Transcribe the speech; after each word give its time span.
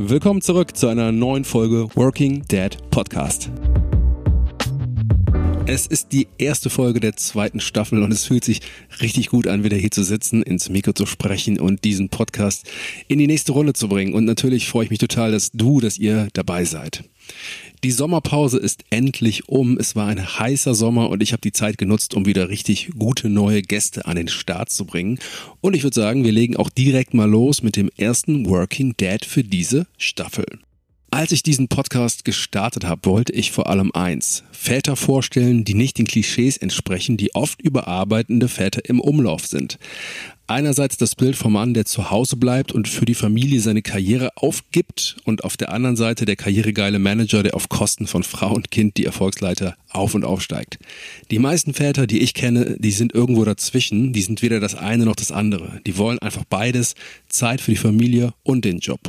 Willkommen 0.00 0.40
zurück 0.40 0.76
zu 0.76 0.86
einer 0.86 1.10
neuen 1.10 1.44
Folge 1.44 1.88
Working 1.96 2.44
Dad 2.46 2.88
Podcast. 2.88 3.50
Es 5.66 5.88
ist 5.88 6.12
die 6.12 6.28
erste 6.38 6.70
Folge 6.70 7.00
der 7.00 7.16
zweiten 7.16 7.58
Staffel 7.58 8.04
und 8.04 8.12
es 8.12 8.24
fühlt 8.24 8.44
sich 8.44 8.60
richtig 9.02 9.28
gut 9.28 9.48
an, 9.48 9.64
wieder 9.64 9.76
hier 9.76 9.90
zu 9.90 10.04
sitzen, 10.04 10.44
ins 10.44 10.68
Mikro 10.68 10.92
zu 10.92 11.04
sprechen 11.04 11.58
und 11.58 11.82
diesen 11.82 12.10
Podcast 12.10 12.70
in 13.08 13.18
die 13.18 13.26
nächste 13.26 13.50
Runde 13.50 13.72
zu 13.72 13.88
bringen. 13.88 14.14
Und 14.14 14.24
natürlich 14.24 14.68
freue 14.68 14.84
ich 14.84 14.90
mich 14.90 15.00
total, 15.00 15.32
dass 15.32 15.50
du, 15.50 15.80
dass 15.80 15.98
ihr 15.98 16.28
dabei 16.32 16.64
seid. 16.64 17.02
Die 17.84 17.92
Sommerpause 17.92 18.58
ist 18.58 18.84
endlich 18.90 19.48
um. 19.48 19.78
Es 19.78 19.94
war 19.94 20.08
ein 20.08 20.38
heißer 20.38 20.74
Sommer 20.74 21.10
und 21.10 21.22
ich 21.22 21.32
habe 21.32 21.40
die 21.40 21.52
Zeit 21.52 21.78
genutzt, 21.78 22.14
um 22.14 22.26
wieder 22.26 22.48
richtig 22.48 22.90
gute 22.98 23.28
neue 23.28 23.62
Gäste 23.62 24.06
an 24.06 24.16
den 24.16 24.26
Start 24.26 24.70
zu 24.70 24.84
bringen. 24.84 25.20
Und 25.60 25.76
ich 25.76 25.84
würde 25.84 25.94
sagen, 25.94 26.24
wir 26.24 26.32
legen 26.32 26.56
auch 26.56 26.70
direkt 26.70 27.14
mal 27.14 27.30
los 27.30 27.62
mit 27.62 27.76
dem 27.76 27.90
ersten 27.96 28.46
Working 28.46 28.94
Dad 28.96 29.24
für 29.24 29.44
diese 29.44 29.86
Staffel. 29.96 30.44
Als 31.10 31.32
ich 31.32 31.42
diesen 31.42 31.68
Podcast 31.68 32.24
gestartet 32.24 32.84
habe, 32.84 33.06
wollte 33.06 33.32
ich 33.32 33.52
vor 33.52 33.68
allem 33.68 33.92
eins. 33.92 34.42
Väter 34.50 34.94
vorstellen, 34.94 35.64
die 35.64 35.74
nicht 35.74 35.98
den 35.98 36.06
Klischees 36.06 36.58
entsprechen, 36.58 37.16
die 37.16 37.34
oft 37.34 37.62
überarbeitende 37.62 38.48
Väter 38.48 38.84
im 38.84 39.00
Umlauf 39.00 39.46
sind. 39.46 39.78
Einerseits 40.50 40.96
das 40.96 41.14
Bild 41.14 41.36
vom 41.36 41.52
Mann, 41.52 41.74
der 41.74 41.84
zu 41.84 42.10
Hause 42.10 42.36
bleibt 42.36 42.72
und 42.72 42.88
für 42.88 43.04
die 43.04 43.14
Familie 43.14 43.60
seine 43.60 43.82
Karriere 43.82 44.30
aufgibt 44.34 45.18
und 45.24 45.44
auf 45.44 45.58
der 45.58 45.70
anderen 45.70 45.94
Seite 45.94 46.24
der 46.24 46.36
karrieregeile 46.36 46.98
Manager, 46.98 47.42
der 47.42 47.54
auf 47.54 47.68
Kosten 47.68 48.06
von 48.06 48.22
Frau 48.22 48.54
und 48.54 48.70
Kind 48.70 48.96
die 48.96 49.04
Erfolgsleiter 49.04 49.76
auf 49.90 50.14
und 50.14 50.24
aufsteigt. 50.24 50.78
Die 51.30 51.38
meisten 51.38 51.74
Väter, 51.74 52.06
die 52.06 52.20
ich 52.20 52.32
kenne, 52.32 52.76
die 52.78 52.92
sind 52.92 53.14
irgendwo 53.14 53.44
dazwischen, 53.44 54.14
die 54.14 54.22
sind 54.22 54.40
weder 54.40 54.58
das 54.58 54.74
eine 54.74 55.04
noch 55.04 55.16
das 55.16 55.32
andere. 55.32 55.82
Die 55.86 55.98
wollen 55.98 56.18
einfach 56.18 56.44
beides, 56.48 56.94
Zeit 57.28 57.60
für 57.60 57.72
die 57.72 57.76
Familie 57.76 58.32
und 58.42 58.64
den 58.64 58.78
Job. 58.78 59.00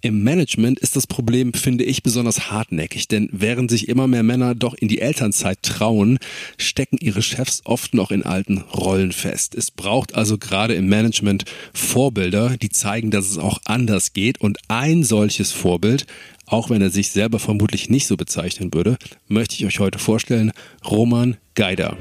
Im 0.00 0.22
Management 0.22 0.78
ist 0.78 0.94
das 0.94 1.08
Problem, 1.08 1.52
finde 1.52 1.82
ich, 1.82 2.04
besonders 2.04 2.52
hartnäckig, 2.52 3.08
denn 3.08 3.28
während 3.32 3.68
sich 3.68 3.88
immer 3.88 4.06
mehr 4.06 4.22
Männer 4.22 4.54
doch 4.54 4.74
in 4.74 4.86
die 4.86 5.00
Elternzeit 5.00 5.60
trauen, 5.62 6.20
stecken 6.56 6.98
ihre 7.00 7.20
Chefs 7.20 7.62
oft 7.64 7.94
noch 7.94 8.12
in 8.12 8.22
alten 8.22 8.58
Rollen 8.58 9.10
fest. 9.10 9.56
Es 9.56 9.72
braucht 9.72 10.14
also 10.14 10.38
gerade 10.38 10.74
im 10.74 10.86
Management 10.86 11.46
Vorbilder, 11.74 12.56
die 12.56 12.68
zeigen, 12.68 13.10
dass 13.10 13.28
es 13.28 13.38
auch 13.38 13.58
anders 13.64 14.12
geht 14.12 14.40
und 14.40 14.58
ein 14.68 15.02
solches 15.02 15.50
Vorbild 15.50 16.06
auch 16.50 16.70
wenn 16.70 16.80
er 16.80 16.88
sich 16.88 17.10
selber 17.10 17.38
vermutlich 17.38 17.90
nicht 17.90 18.06
so 18.06 18.16
bezeichnen 18.16 18.72
würde, 18.72 18.96
möchte 19.26 19.54
ich 19.56 19.66
euch 19.66 19.80
heute 19.80 19.98
vorstellen, 19.98 20.52
Roman 20.82 21.36
Geider. 21.54 21.98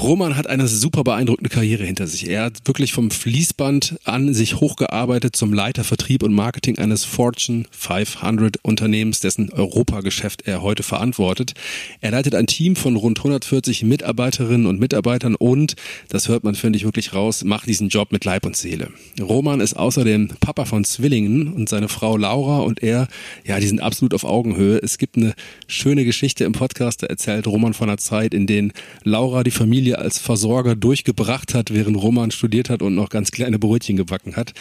Roman 0.00 0.36
hat 0.36 0.48
eine 0.48 0.66
super 0.66 1.04
beeindruckende 1.04 1.48
Karriere 1.48 1.84
hinter 1.84 2.08
sich. 2.08 2.28
Er 2.28 2.44
hat 2.44 2.66
wirklich 2.66 2.92
vom 2.92 3.12
Fließband 3.12 4.00
an 4.04 4.34
sich 4.34 4.56
hochgearbeitet 4.56 5.36
zum 5.36 5.52
Leiter 5.52 5.84
Vertrieb 5.84 6.24
und 6.24 6.32
Marketing 6.32 6.78
eines 6.78 7.04
Fortune 7.04 7.64
500 7.70 8.56
Unternehmens, 8.62 9.20
dessen 9.20 9.52
Europageschäft 9.52 10.42
er 10.48 10.60
heute 10.60 10.82
verantwortet. 10.82 11.54
Er 12.00 12.10
leitet 12.10 12.34
ein 12.34 12.48
Team 12.48 12.74
von 12.74 12.96
rund 12.96 13.18
140 13.18 13.84
Mitarbeiterinnen 13.84 14.66
und 14.66 14.80
Mitarbeitern 14.80 15.36
und, 15.36 15.76
das 16.08 16.26
hört 16.26 16.42
man, 16.42 16.56
finde 16.56 16.78
ich, 16.78 16.84
wirklich 16.84 17.14
raus, 17.14 17.44
macht 17.44 17.68
diesen 17.68 17.88
Job 17.88 18.10
mit 18.10 18.24
Leib 18.24 18.44
und 18.44 18.56
Seele. 18.56 18.88
Roman 19.20 19.60
ist 19.60 19.74
außerdem 19.74 20.30
Papa 20.40 20.64
von 20.64 20.84
Zwillingen 20.84 21.52
und 21.52 21.68
seine 21.68 21.88
Frau 21.88 22.16
Laura 22.16 22.58
und 22.58 22.82
er, 22.82 23.06
ja, 23.44 23.60
die 23.60 23.68
sind 23.68 23.80
absolut 23.80 24.14
auf 24.14 24.24
Augenhöhe. 24.24 24.80
Es 24.82 24.98
gibt 24.98 25.16
eine 25.16 25.34
schöne 25.68 26.04
Geschichte 26.04 26.42
im 26.42 26.52
Podcast, 26.52 27.04
da 27.04 27.06
erzählt 27.06 27.46
Roman 27.46 27.72
von 27.72 27.88
einer 27.88 27.98
Zeit, 27.98 28.34
in 28.34 28.48
der 28.48 28.70
Laura 29.04 29.44
die 29.44 29.52
Familie 29.52 29.81
Familie 29.82 29.98
als 29.98 30.18
Versorger 30.18 30.76
durchgebracht 30.76 31.54
hat, 31.54 31.74
während 31.74 31.96
Roman 31.96 32.30
studiert 32.30 32.70
hat 32.70 32.82
und 32.82 32.94
noch 32.94 33.08
ganz 33.08 33.32
kleine 33.32 33.58
Brötchen 33.58 33.96
gebacken 33.96 34.36
hat. 34.36 34.52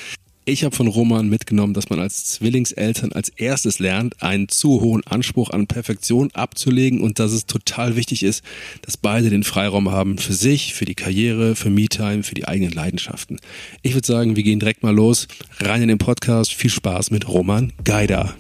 Ich 0.46 0.64
habe 0.64 0.76
von 0.76 0.88
Roman 0.88 1.30
mitgenommen, 1.30 1.76
dass 1.76 1.92
man 1.92 2.00
als 2.00 2.26
Zwillingseltern 2.26 3.12
als 3.12 3.30
erstes 3.30 3.78
lernt, 3.78 4.24
einen 4.24 4.50
zu 4.50 4.82
hohen 4.82 5.06
Anspruch 5.06 5.52
an 5.52 5.68
Perfektion 5.68 6.32
abzulegen 6.34 7.02
und 7.02 7.20
dass 7.20 7.34
es 7.34 7.46
total 7.46 7.96
wichtig 7.96 8.24
ist, 8.24 8.44
dass 8.82 8.98
beide 8.98 9.30
den 9.30 9.44
Freiraum 9.44 9.92
haben 9.92 10.18
für 10.18 10.34
sich, 10.34 10.74
für 10.74 10.86
die 10.86 10.96
Karriere, 10.96 11.56
für 11.56 11.70
Me-Time, 11.70 12.24
für 12.24 12.34
die 12.34 12.48
eigenen 12.48 12.72
Leidenschaften. 12.72 13.40
Ich 13.84 13.94
würde 13.94 14.08
sagen, 14.08 14.36
wir 14.36 14.42
gehen 14.42 14.60
direkt 14.60 14.82
mal 14.82 14.96
los, 14.96 15.28
rein 15.60 15.84
in 15.84 15.88
den 15.90 16.00
Podcast. 16.00 16.52
Viel 16.52 16.72
Spaß 16.72 17.12
mit 17.12 17.28
Roman 17.28 17.74
Geider. 17.84 18.34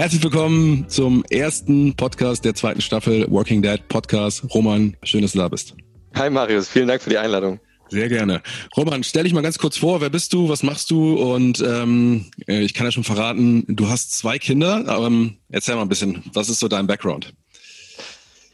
Herzlich 0.00 0.22
willkommen 0.22 0.88
zum 0.88 1.26
ersten 1.28 1.94
Podcast 1.94 2.46
der 2.46 2.54
zweiten 2.54 2.80
Staffel 2.80 3.30
Working 3.30 3.60
Dad 3.60 3.86
Podcast. 3.88 4.42
Roman, 4.54 4.96
schön, 5.02 5.20
dass 5.20 5.32
du 5.32 5.38
da 5.40 5.48
bist. 5.48 5.74
Hi 6.14 6.30
Marius, 6.30 6.70
vielen 6.70 6.88
Dank 6.88 7.02
für 7.02 7.10
die 7.10 7.18
Einladung. 7.18 7.60
Sehr 7.90 8.08
gerne. 8.08 8.40
Roman, 8.74 9.04
stell 9.04 9.24
dich 9.24 9.34
mal 9.34 9.42
ganz 9.42 9.58
kurz 9.58 9.76
vor, 9.76 10.00
wer 10.00 10.08
bist 10.08 10.32
du, 10.32 10.48
was 10.48 10.62
machst 10.62 10.90
du? 10.90 11.16
Und 11.16 11.60
ähm, 11.60 12.30
äh, 12.48 12.62
ich 12.62 12.72
kann 12.72 12.86
ja 12.86 12.92
schon 12.92 13.04
verraten, 13.04 13.66
du 13.68 13.90
hast 13.90 14.16
zwei 14.16 14.38
Kinder. 14.38 14.86
Ähm, 14.88 15.36
erzähl 15.50 15.74
mal 15.74 15.82
ein 15.82 15.90
bisschen, 15.90 16.24
was 16.32 16.48
ist 16.48 16.60
so 16.60 16.68
dein 16.68 16.86
Background? 16.86 17.34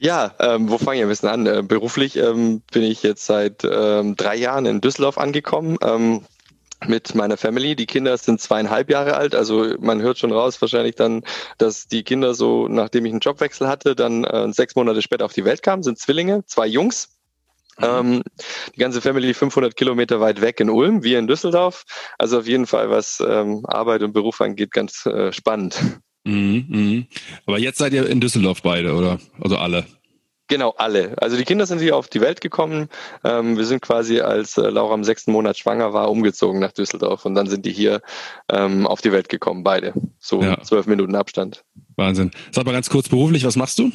Ja, 0.00 0.34
ähm, 0.40 0.68
wo 0.68 0.78
fange 0.78 0.96
ich 0.96 1.02
ein 1.04 1.08
bisschen 1.08 1.28
an? 1.28 1.46
Äh, 1.46 1.62
beruflich 1.62 2.16
ähm, 2.16 2.62
bin 2.72 2.82
ich 2.82 3.04
jetzt 3.04 3.24
seit 3.24 3.62
ähm, 3.62 4.16
drei 4.16 4.34
Jahren 4.34 4.66
in 4.66 4.80
Düsseldorf 4.80 5.16
angekommen. 5.16 5.78
Ähm, 5.80 6.22
mit 6.88 7.14
meiner 7.14 7.36
Family. 7.36 7.76
Die 7.76 7.86
Kinder 7.86 8.16
sind 8.18 8.40
zweieinhalb 8.40 8.90
Jahre 8.90 9.16
alt, 9.16 9.34
also 9.34 9.74
man 9.80 10.02
hört 10.02 10.18
schon 10.18 10.32
raus 10.32 10.60
wahrscheinlich 10.60 10.94
dann, 10.94 11.22
dass 11.58 11.88
die 11.88 12.02
Kinder 12.02 12.34
so, 12.34 12.68
nachdem 12.68 13.06
ich 13.06 13.12
einen 13.12 13.20
Jobwechsel 13.20 13.68
hatte, 13.68 13.94
dann 13.94 14.24
äh, 14.24 14.52
sechs 14.52 14.76
Monate 14.76 15.02
später 15.02 15.24
auf 15.24 15.32
die 15.32 15.44
Welt 15.44 15.62
kamen, 15.62 15.82
sind 15.82 15.98
Zwillinge, 15.98 16.44
zwei 16.46 16.66
Jungs. 16.66 17.16
Mhm. 17.78 17.84
Ähm, 17.84 18.22
die 18.74 18.80
ganze 18.80 19.00
Family 19.00 19.34
500 19.34 19.76
Kilometer 19.76 20.20
weit 20.20 20.40
weg 20.40 20.60
in 20.60 20.70
Ulm, 20.70 21.02
wir 21.02 21.18
in 21.18 21.26
Düsseldorf. 21.26 21.84
Also 22.18 22.38
auf 22.38 22.46
jeden 22.46 22.66
Fall, 22.66 22.90
was 22.90 23.22
ähm, 23.26 23.64
Arbeit 23.66 24.02
und 24.02 24.12
Beruf 24.12 24.40
angeht, 24.40 24.70
ganz 24.70 25.04
äh, 25.06 25.32
spannend. 25.32 25.80
Mhm, 26.24 26.66
mh. 26.68 27.04
Aber 27.46 27.58
jetzt 27.58 27.78
seid 27.78 27.92
ihr 27.92 28.08
in 28.08 28.20
Düsseldorf 28.20 28.62
beide, 28.62 28.94
oder? 28.94 29.20
Also 29.40 29.56
alle? 29.58 29.86
Genau, 30.48 30.74
alle. 30.76 31.14
Also 31.20 31.36
die 31.36 31.44
Kinder 31.44 31.66
sind 31.66 31.80
hier 31.80 31.96
auf 31.96 32.08
die 32.08 32.20
Welt 32.20 32.40
gekommen. 32.40 32.88
Ähm, 33.24 33.56
wir 33.56 33.64
sind 33.64 33.82
quasi, 33.82 34.20
als 34.20 34.56
äh, 34.56 34.68
Laura 34.68 34.94
im 34.94 35.02
sechsten 35.02 35.32
Monat 35.32 35.58
schwanger 35.58 35.92
war, 35.92 36.10
umgezogen 36.10 36.60
nach 36.60 36.72
Düsseldorf 36.72 37.24
und 37.24 37.34
dann 37.34 37.48
sind 37.48 37.66
die 37.66 37.72
hier 37.72 38.00
ähm, 38.48 38.86
auf 38.86 39.00
die 39.00 39.12
Welt 39.12 39.28
gekommen, 39.28 39.64
beide. 39.64 39.92
So 40.20 40.42
ja. 40.42 40.60
zwölf 40.62 40.86
Minuten 40.86 41.16
Abstand. 41.16 41.64
Wahnsinn. 41.96 42.30
Sag 42.52 42.64
mal 42.64 42.72
ganz 42.72 42.90
kurz 42.90 43.08
beruflich, 43.08 43.44
was 43.44 43.56
machst 43.56 43.78
du? 43.78 43.90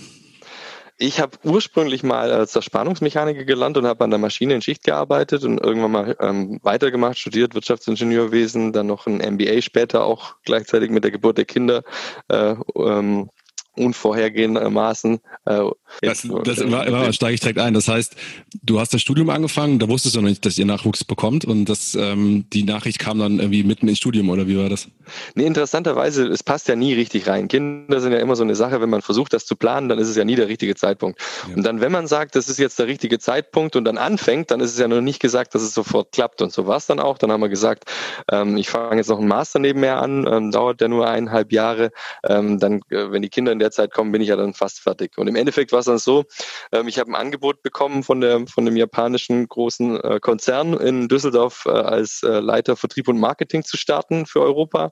Ich 0.98 1.20
habe 1.20 1.36
ursprünglich 1.44 2.04
mal 2.04 2.32
als 2.32 2.52
Zerspannungsmechaniker 2.52 3.44
gelernt 3.44 3.76
und 3.76 3.88
habe 3.88 4.04
an 4.04 4.12
der 4.12 4.20
Maschine 4.20 4.54
in 4.54 4.62
Schicht 4.62 4.84
gearbeitet 4.84 5.44
und 5.44 5.58
irgendwann 5.58 5.92
mal 5.92 6.16
ähm, 6.20 6.60
weitergemacht, 6.62 7.18
studiert 7.18 7.56
Wirtschaftsingenieurwesen, 7.56 8.72
dann 8.72 8.86
noch 8.86 9.08
ein 9.08 9.18
MBA 9.18 9.64
später 9.64 10.04
auch 10.04 10.36
gleichzeitig 10.46 10.92
mit 10.92 11.04
der 11.04 11.10
Geburt 11.10 11.40
der 11.40 11.46
Kinder 11.46 11.84
äh, 12.28 12.54
ähm, 12.76 13.32
unvorhergehendermaßen. 13.76 15.20
Äh, 15.46 15.64
das, 16.02 16.28
das 16.44 16.60
immer, 16.60 16.86
immer 16.86 17.12
steige 17.14 17.36
ich 17.36 17.40
direkt 17.40 17.60
ein. 17.60 17.74
Das 17.74 17.88
heißt, 17.88 18.16
du 18.64 18.80
hast 18.80 18.94
das 18.94 19.02
Studium 19.02 19.30
angefangen, 19.30 19.80
da 19.80 19.88
wusstest 19.88 20.16
du 20.16 20.22
noch 20.22 20.30
nicht, 20.30 20.46
dass 20.46 20.58
ihr 20.58 20.66
Nachwuchs 20.66 21.04
bekommt 21.04 21.46
und 21.46 21.66
das, 21.66 21.96
ähm, 21.96 22.46
die 22.52 22.64
Nachricht 22.64 23.00
kam 23.00 23.20
dann 23.20 23.40
irgendwie 23.40 23.64
mitten 23.64 23.88
ins 23.88 23.98
Studium 23.98 24.30
oder 24.30 24.48
wie 24.48 24.58
war 24.58 24.70
das? 24.70 24.88
Nee, 25.36 25.46
interessanterweise, 25.46 26.28
es 26.28 26.44
passt 26.44 26.68
ja 26.68 26.76
nie 26.76 26.94
richtig 26.94 27.28
rein. 27.28 27.48
Kinder 27.48 28.02
sind 28.02 28.12
ja 28.12 28.20
immer 28.20 28.36
so 28.36 28.44
eine 28.44 28.56
Sache, 28.56 28.82
wenn 28.82 28.90
man 28.90 29.02
versucht, 29.02 29.34
das 29.34 29.46
zu 29.46 29.56
planen, 29.56 29.90
dann 29.90 30.00
ist 30.00 30.10
es 30.10 30.16
ja 30.16 30.26
nie 30.26 30.36
der 30.36 30.48
richtige 30.48 30.76
Zeitpunkt. 30.76 31.20
Ja. 31.48 31.56
Und 31.56 31.64
dann, 31.64 31.82
wenn 31.82 31.92
man 31.92 32.08
sagt, 32.08 32.36
das 32.36 32.50
ist 32.50 32.60
jetzt 32.60 32.80
der 32.80 32.88
richtige 32.88 33.20
Zeitpunkt 33.20 33.76
und 33.76 33.86
dann 33.86 33.98
anfängt, 33.98 34.52
dann 34.52 34.60
ist 34.60 34.74
es 34.74 34.80
ja 34.80 34.88
noch 34.88 35.02
nicht 35.02 35.20
gesagt, 35.20 35.56
dass 35.56 35.62
es 35.62 35.74
sofort 35.74 36.12
klappt. 36.12 36.42
Und 36.42 36.52
so 36.52 36.68
war 36.68 36.78
es 36.78 36.86
dann 36.88 37.00
auch. 37.00 37.18
Dann 37.18 37.32
haben 37.32 37.42
wir 37.42 37.50
gesagt, 37.50 37.86
ähm, 38.32 38.58
ich 38.58 38.70
fange 38.70 38.98
jetzt 38.98 39.10
noch 39.10 39.20
einen 39.20 39.28
Master 39.28 39.60
nebenher 39.60 40.02
an, 40.02 40.28
ähm, 40.30 40.52
dauert 40.52 40.82
der 40.82 40.90
nur 40.90 41.08
eineinhalb 41.08 41.52
Jahre. 41.52 41.92
Ähm, 42.28 42.60
dann, 42.60 42.82
äh, 42.90 43.12
wenn 43.12 43.22
die 43.22 43.30
Kinder 43.30 43.52
in 43.52 43.60
der 43.62 43.72
Zeit 43.72 43.94
kommen, 43.94 44.12
bin 44.12 44.22
ich 44.22 44.28
ja 44.28 44.36
dann 44.36 44.54
fast 44.54 44.82
fertig. 44.82 45.18
Und 45.18 45.28
im 45.28 45.36
Endeffekt 45.36 45.72
war 45.72 45.80
es 45.80 45.86
dann 45.86 45.98
so, 45.98 46.26
ähm, 46.72 46.88
ich 46.88 47.00
habe 47.00 47.12
ein 47.12 47.16
Angebot 47.16 47.64
bekommen 47.64 48.04
von, 48.04 48.22
der, 48.22 48.46
von 48.48 48.66
dem 48.66 48.76
japanischen 48.76 49.48
großen 49.48 50.00
äh, 50.02 50.20
Konzern 50.20 50.74
in 50.74 51.08
Düsseldorf 51.08 51.66
äh, 51.66 51.70
als 51.70 52.24
äh, 52.24 52.40
Leiter 52.40 52.76
Vertrieb 52.76 53.08
und 53.08 53.20
Marketing 53.20 53.64
zu 53.64 53.78
starten 53.78 54.26
für 54.26 54.42
Europa. 54.42 54.92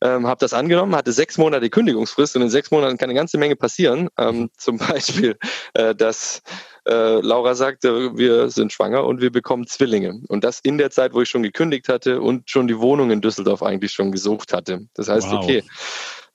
Ähm, 0.00 0.26
habe 0.26 0.38
das 0.38 0.54
angenommen, 0.54 0.96
hatte 0.96 1.12
sechs 1.12 1.38
Monate 1.38 1.70
Kündigungsfrist 1.70 2.36
und 2.36 2.42
in 2.42 2.50
sechs 2.50 2.70
Monaten 2.70 2.96
kann 2.96 3.10
eine 3.10 3.18
ganze 3.18 3.38
Menge 3.38 3.56
passieren. 3.56 4.08
Ähm, 4.18 4.50
zum 4.56 4.78
Beispiel, 4.78 5.36
äh, 5.74 5.94
dass 5.94 6.42
äh, 6.86 7.20
Laura 7.20 7.54
sagte, 7.54 8.16
wir 8.16 8.50
sind 8.50 8.72
schwanger 8.72 9.04
und 9.04 9.20
wir 9.20 9.32
bekommen 9.32 9.66
Zwillinge. 9.66 10.20
Und 10.28 10.44
das 10.44 10.60
in 10.60 10.78
der 10.78 10.90
Zeit, 10.90 11.14
wo 11.14 11.22
ich 11.22 11.28
schon 11.28 11.42
gekündigt 11.42 11.88
hatte 11.88 12.20
und 12.20 12.50
schon 12.50 12.68
die 12.68 12.78
Wohnung 12.78 13.10
in 13.10 13.20
Düsseldorf 13.20 13.62
eigentlich 13.62 13.92
schon 13.92 14.12
gesucht 14.12 14.52
hatte. 14.52 14.86
Das 14.94 15.08
heißt, 15.08 15.30
wow. 15.30 15.42
okay, 15.42 15.64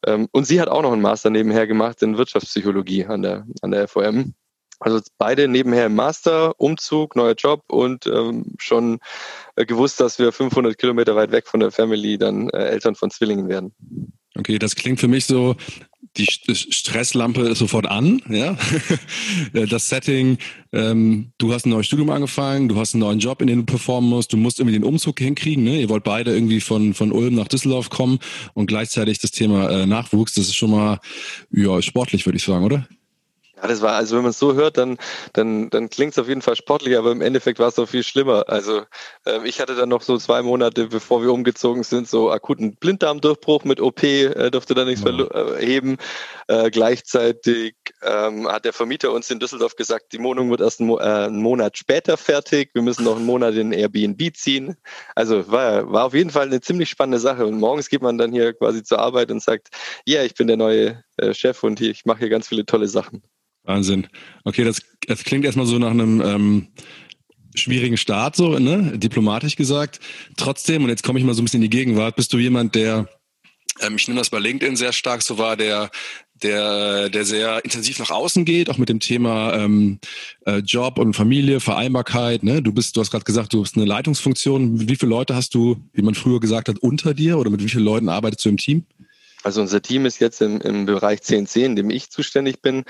und 0.06 0.46
sie 0.46 0.62
hat 0.62 0.69
auch 0.69 0.81
noch 0.81 0.94
einen 0.94 1.01
Master 1.01 1.30
nebenher 1.30 1.68
gemacht 1.68 2.01
in 2.01 2.18
Wirtschaftspsychologie 2.18 3.06
an 3.06 3.22
der, 3.22 3.46
an 3.62 3.72
der 3.72 3.88
FOM. 3.88 4.34
Also 4.80 5.01
beide 5.18 5.50
nebenher 5.50 5.88
im 5.88 5.96
Master, 5.96 6.54
Umzug, 6.57 7.18
neuer 7.18 7.34
Job 7.34 7.63
und 7.68 8.07
ähm, 8.07 8.54
schon 8.57 9.00
äh, 9.57 9.66
gewusst, 9.66 10.00
dass 10.00 10.19
wir 10.19 10.31
500 10.31 10.78
Kilometer 10.78 11.18
weit 11.18 11.31
weg 11.31 11.48
von 11.48 11.60
der 11.60 11.72
Family 11.72 12.18
dann 12.18 12.50
äh, 12.50 12.63
Eltern 12.69 12.96
von 12.96 13.12
Zwillingen 13.12 13.50
werden. 13.50 13.74
Okay, 14.39 14.57
das 14.57 14.75
klingt 14.75 15.00
für 15.00 15.09
mich 15.09 15.25
so, 15.25 15.56
die 16.18 16.25
Stresslampe 16.25 17.41
ist 17.41 17.59
sofort 17.59 17.88
an, 17.88 18.21
ja. 18.30 18.57
Das 19.53 19.89
Setting, 19.89 20.38
ähm, 20.71 21.31
du 21.38 21.53
hast 21.53 21.65
ein 21.65 21.71
neues 21.71 21.88
Studium 21.88 22.09
angefangen, 22.09 22.69
du 22.69 22.77
hast 22.77 22.94
einen 22.94 23.01
neuen 23.01 23.19
Job, 23.19 23.41
in 23.41 23.47
dem 23.47 23.59
du 23.59 23.65
performen 23.65 24.09
musst, 24.09 24.31
du 24.31 24.38
musst 24.38 24.59
irgendwie 24.59 24.80
den 24.80 24.83
Umzug 24.86 25.19
hinkriegen, 25.19 25.63
ne? 25.63 25.81
Ihr 25.81 25.89
wollt 25.89 26.03
beide 26.03 26.33
irgendwie 26.33 26.62
von, 26.62 26.94
von 26.94 27.12
Ulm 27.12 27.36
nach 27.36 27.47
Düsseldorf 27.50 27.89
kommen 27.89 28.19
und 28.53 28.68
gleichzeitig 28.68 29.19
das 29.19 29.31
Thema 29.31 29.69
äh, 29.69 29.86
Nachwuchs, 29.86 30.33
das 30.33 30.45
ist 30.45 30.56
schon 30.56 30.71
mal 30.71 31.00
ja, 31.51 31.81
sportlich, 31.81 32.25
würde 32.25 32.38
ich 32.38 32.44
sagen, 32.44 32.63
oder? 32.63 32.88
Ja, 33.62 33.68
das 33.68 33.82
war, 33.82 33.94
also 33.96 34.16
wenn 34.16 34.24
man 34.24 34.32
es 34.32 34.40
so 34.40 34.54
hört, 34.54 34.78
dann, 34.78 34.98
dann, 35.34 35.70
dann 35.70 35.90
klingt 35.90 36.14
es 36.14 36.20
auf 36.20 36.28
jeden 36.28 36.42
Fall 36.42 36.56
sportlich, 36.56 36.98
aber 36.98 37.12
im 37.12 37.22
Endeffekt 37.22 37.60
war 37.60 37.68
es 37.68 37.78
noch 37.78 37.90
viel 37.90 38.04
schlimmer. 38.04 38.46
Also 38.48 38.84
äh, 39.26 39.40
ich 39.46 39.60
hatte 39.60 39.76
dann 39.76 39.90
noch 39.90 40.02
so 40.02 40.18
zwei 40.18 40.42
Monate, 40.42 40.88
bevor 40.88 41.22
wir 41.22 41.34
umgezogen 41.34 41.84
sind, 41.84 42.08
so 42.08 42.32
akuten 42.32 42.76
Blinddarmdurchbruch 42.76 43.66
mit 43.66 43.82
OP, 43.82 44.04
äh, 44.04 44.50
durfte 44.50 44.76
da 44.76 44.86
nichts 44.86 45.04
ja. 45.04 45.26
erheben. 45.26 45.98
Äh, 46.48 46.72
gleichzeitig 46.72 47.76
ähm, 48.02 48.48
hat 48.48 48.64
der 48.66 48.74
Vermieter 48.74 49.12
uns 49.12 49.30
in 49.30 49.40
Düsseldorf 49.40 49.76
gesagt, 49.76 50.14
die 50.14 50.24
Wohnung 50.24 50.50
wird 50.50 50.62
erst 50.62 50.80
einen, 50.80 50.92
äh, 50.92 51.02
einen 51.02 51.42
Monat 51.42 51.78
später 51.78 52.16
fertig, 52.18 52.72
wir 52.74 52.82
müssen 52.82 53.04
noch 53.04 53.18
einen 53.18 53.26
Monat 53.26 53.56
in 53.56 53.74
Airbnb 53.74 54.36
ziehen. 54.36 54.78
Also 55.16 55.52
war, 55.52 55.92
war 55.92 56.06
auf 56.06 56.14
jeden 56.14 56.30
Fall 56.30 56.48
eine 56.48 56.62
ziemlich 56.62 56.90
spannende 56.90 57.20
Sache. 57.20 57.46
Und 57.46 57.60
morgens 57.60 57.90
geht 57.90 58.02
man 58.02 58.18
dann 58.18 58.32
hier 58.32 58.54
quasi 58.54 58.84
zur 58.84 59.00
Arbeit 59.00 59.32
und 59.32 59.42
sagt, 59.42 59.70
ja, 60.06 60.20
yeah, 60.20 60.26
ich 60.26 60.36
bin 60.36 60.48
der 60.48 60.58
neue 60.58 61.04
äh, 61.18 61.34
Chef 61.34 61.62
und 61.64 61.80
hier, 61.80 61.92
ich 61.92 62.06
mache 62.06 62.20
hier 62.20 62.30
ganz 62.30 62.48
viele 62.48 62.66
tolle 62.66 62.88
Sachen. 62.88 63.22
Wahnsinn. 63.69 64.07
Okay, 64.44 64.63
das, 64.63 64.81
das 65.07 65.24
klingt 65.24 65.45
erstmal 65.45 65.68
so 65.68 65.77
nach 65.77 65.92
einem 65.92 66.21
ähm, 66.21 66.68
schwierigen 67.56 67.98
Start, 67.98 68.36
so, 68.36 68.57
ne? 68.57 68.98
Diplomatisch 68.98 69.56
gesagt. 69.56 70.00
Trotzdem, 70.36 70.83
und 70.83 70.89
jetzt 70.89 71.04
komme 71.04 71.19
ich 71.19 71.25
mal 71.25 71.36
so 71.36 71.42
ein 71.42 71.45
bisschen 71.45 71.63
in 71.63 71.69
die 71.69 71.77
Gegenwart, 71.77 72.16
bist 72.16 72.33
du 72.33 72.39
jemand, 72.39 72.75
der, 72.75 73.07
ähm, 73.80 73.95
ich 73.95 74.07
nehme 74.07 74.19
das 74.19 74.31
bei 74.31 74.39
LinkedIn 74.39 74.75
sehr 74.75 74.92
stark 74.92 75.21
so 75.21 75.38
war, 75.38 75.56
der 75.56 75.92
der, 76.44 77.10
der 77.10 77.25
sehr 77.25 77.63
intensiv 77.66 78.00
nach 78.00 78.12
außen 78.12 78.45
geht, 78.45 78.69
auch 78.69 78.77
mit 78.77 78.89
dem 78.89 79.00
Thema 79.00 79.54
ähm, 79.56 80.00
äh, 80.45 80.60
Job 80.60 80.98
und 80.98 81.13
Familie, 81.13 81.60
Vereinbarkeit. 81.60 82.44
Ne? 82.44 82.62
Du 82.62 82.72
bist, 82.72 82.95
du 82.95 83.01
hast 83.01 83.12
gerade 83.12 83.25
gesagt, 83.25 83.54
du 83.54 83.62
bist 83.62 83.75
eine 83.75 83.86
Leitungsfunktion. 83.86 84.88
Wie 84.88 84.95
viele 84.95 85.10
Leute 85.10 85.36
hast 85.36 85.54
du, 85.54 85.77
wie 85.94 86.01
man 86.01 86.15
früher 86.15 86.39
gesagt 86.39 86.69
hat, 86.69 86.80
unter 86.80 87.13
dir 87.13 87.38
oder 87.38 87.50
mit 87.50 87.62
wie 87.62 87.69
vielen 87.69 87.83
Leuten 87.83 88.10
arbeitest 88.10 88.45
du 88.45 88.50
im 88.50 88.57
Team? 88.57 88.86
Also 89.44 89.62
unser 89.62 89.81
Team 89.81 90.06
ist 90.06 90.19
jetzt 90.19 90.41
im, 90.41 90.59
im 90.59 90.86
Bereich 90.86 91.21
CNC, 91.21 91.57
in 91.57 91.75
dem 91.75 91.89
ich 91.89 92.12
zuständig 92.12 92.62
bin, 92.62 92.83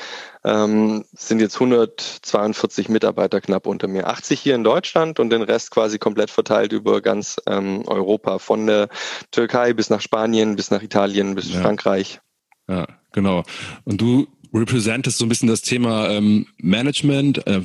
ähm, 0.43 1.05
sind 1.13 1.39
jetzt 1.41 1.55
142 1.55 2.89
Mitarbeiter 2.89 3.39
knapp 3.39 3.67
unter 3.67 3.87
mir. 3.87 4.07
80 4.07 4.39
hier 4.39 4.55
in 4.55 4.63
Deutschland 4.63 5.19
und 5.19 5.29
den 5.29 5.43
Rest 5.43 5.71
quasi 5.71 5.99
komplett 5.99 6.31
verteilt 6.31 6.73
über 6.73 7.01
ganz 7.01 7.39
ähm, 7.45 7.83
Europa, 7.87 8.39
von 8.39 8.65
der 8.65 8.89
Türkei 9.31 9.73
bis 9.73 9.89
nach 9.89 10.01
Spanien, 10.01 10.55
bis 10.55 10.71
nach 10.71 10.81
Italien, 10.81 11.35
bis 11.35 11.53
ja. 11.53 11.61
Frankreich. 11.61 12.19
Ja, 12.67 12.87
genau. 13.11 13.43
Und 13.83 14.01
du 14.01 14.27
representest 14.53 15.17
so 15.17 15.25
ein 15.25 15.29
bisschen 15.29 15.47
das 15.47 15.61
Thema 15.61 16.09
ähm, 16.09 16.47
Management, 16.57 17.45
äh, 17.47 17.61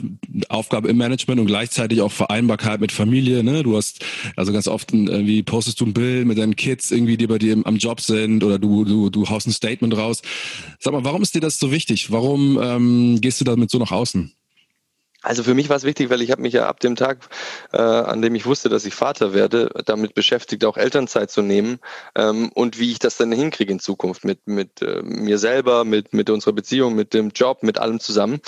Aufgabe 0.48 0.88
im 0.88 0.96
Management 0.96 1.40
und 1.40 1.46
gleichzeitig 1.46 2.00
auch 2.00 2.12
Vereinbarkeit 2.12 2.80
mit 2.80 2.92
Familie. 2.92 3.42
Ne? 3.42 3.62
Du 3.62 3.76
hast 3.76 4.04
also 4.36 4.52
ganz 4.52 4.68
oft 4.68 4.92
irgendwie 4.92 5.42
postest 5.42 5.80
du 5.80 5.86
ein 5.86 5.94
Bild 5.94 6.26
mit 6.26 6.38
deinen 6.38 6.56
Kids 6.56 6.90
irgendwie, 6.90 7.16
die 7.16 7.26
bei 7.26 7.38
dir 7.38 7.60
am 7.64 7.76
Job 7.76 8.00
sind 8.00 8.44
oder 8.44 8.58
du 8.58 8.84
du 8.84 9.10
du 9.10 9.28
haust 9.28 9.46
ein 9.46 9.52
Statement 9.52 9.96
raus. 9.96 10.22
Sag 10.78 10.92
mal, 10.92 11.04
warum 11.04 11.22
ist 11.22 11.34
dir 11.34 11.40
das 11.40 11.58
so 11.58 11.70
wichtig? 11.70 12.10
Warum 12.10 12.58
ähm, 12.62 13.20
gehst 13.20 13.40
du 13.40 13.44
damit 13.44 13.70
so 13.70 13.78
nach 13.78 13.92
außen? 13.92 14.32
Also 15.24 15.42
für 15.42 15.54
mich 15.54 15.70
war 15.70 15.76
es 15.76 15.84
wichtig, 15.84 16.10
weil 16.10 16.20
ich 16.20 16.30
habe 16.30 16.42
mich 16.42 16.52
ja 16.52 16.68
ab 16.68 16.80
dem 16.80 16.96
Tag, 16.96 17.18
äh, 17.72 17.78
an 17.78 18.20
dem 18.20 18.34
ich 18.34 18.44
wusste, 18.44 18.68
dass 18.68 18.84
ich 18.84 18.94
Vater 18.94 19.32
werde, 19.32 19.70
damit 19.86 20.14
beschäftigt, 20.14 20.64
auch 20.66 20.76
Elternzeit 20.76 21.30
zu 21.30 21.40
nehmen 21.40 21.78
ähm, 22.14 22.50
und 22.54 22.78
wie 22.78 22.90
ich 22.90 22.98
das 22.98 23.16
dann 23.16 23.32
hinkriege 23.32 23.72
in 23.72 23.80
Zukunft 23.80 24.24
mit, 24.24 24.46
mit 24.46 24.82
äh, 24.82 25.02
mir 25.02 25.38
selber, 25.38 25.84
mit, 25.84 26.12
mit 26.12 26.28
unserer 26.28 26.52
Beziehung, 26.52 26.94
mit 26.94 27.14
dem 27.14 27.30
Job, 27.30 27.62
mit 27.62 27.78
allem 27.78 28.00
zusammen. 28.00 28.40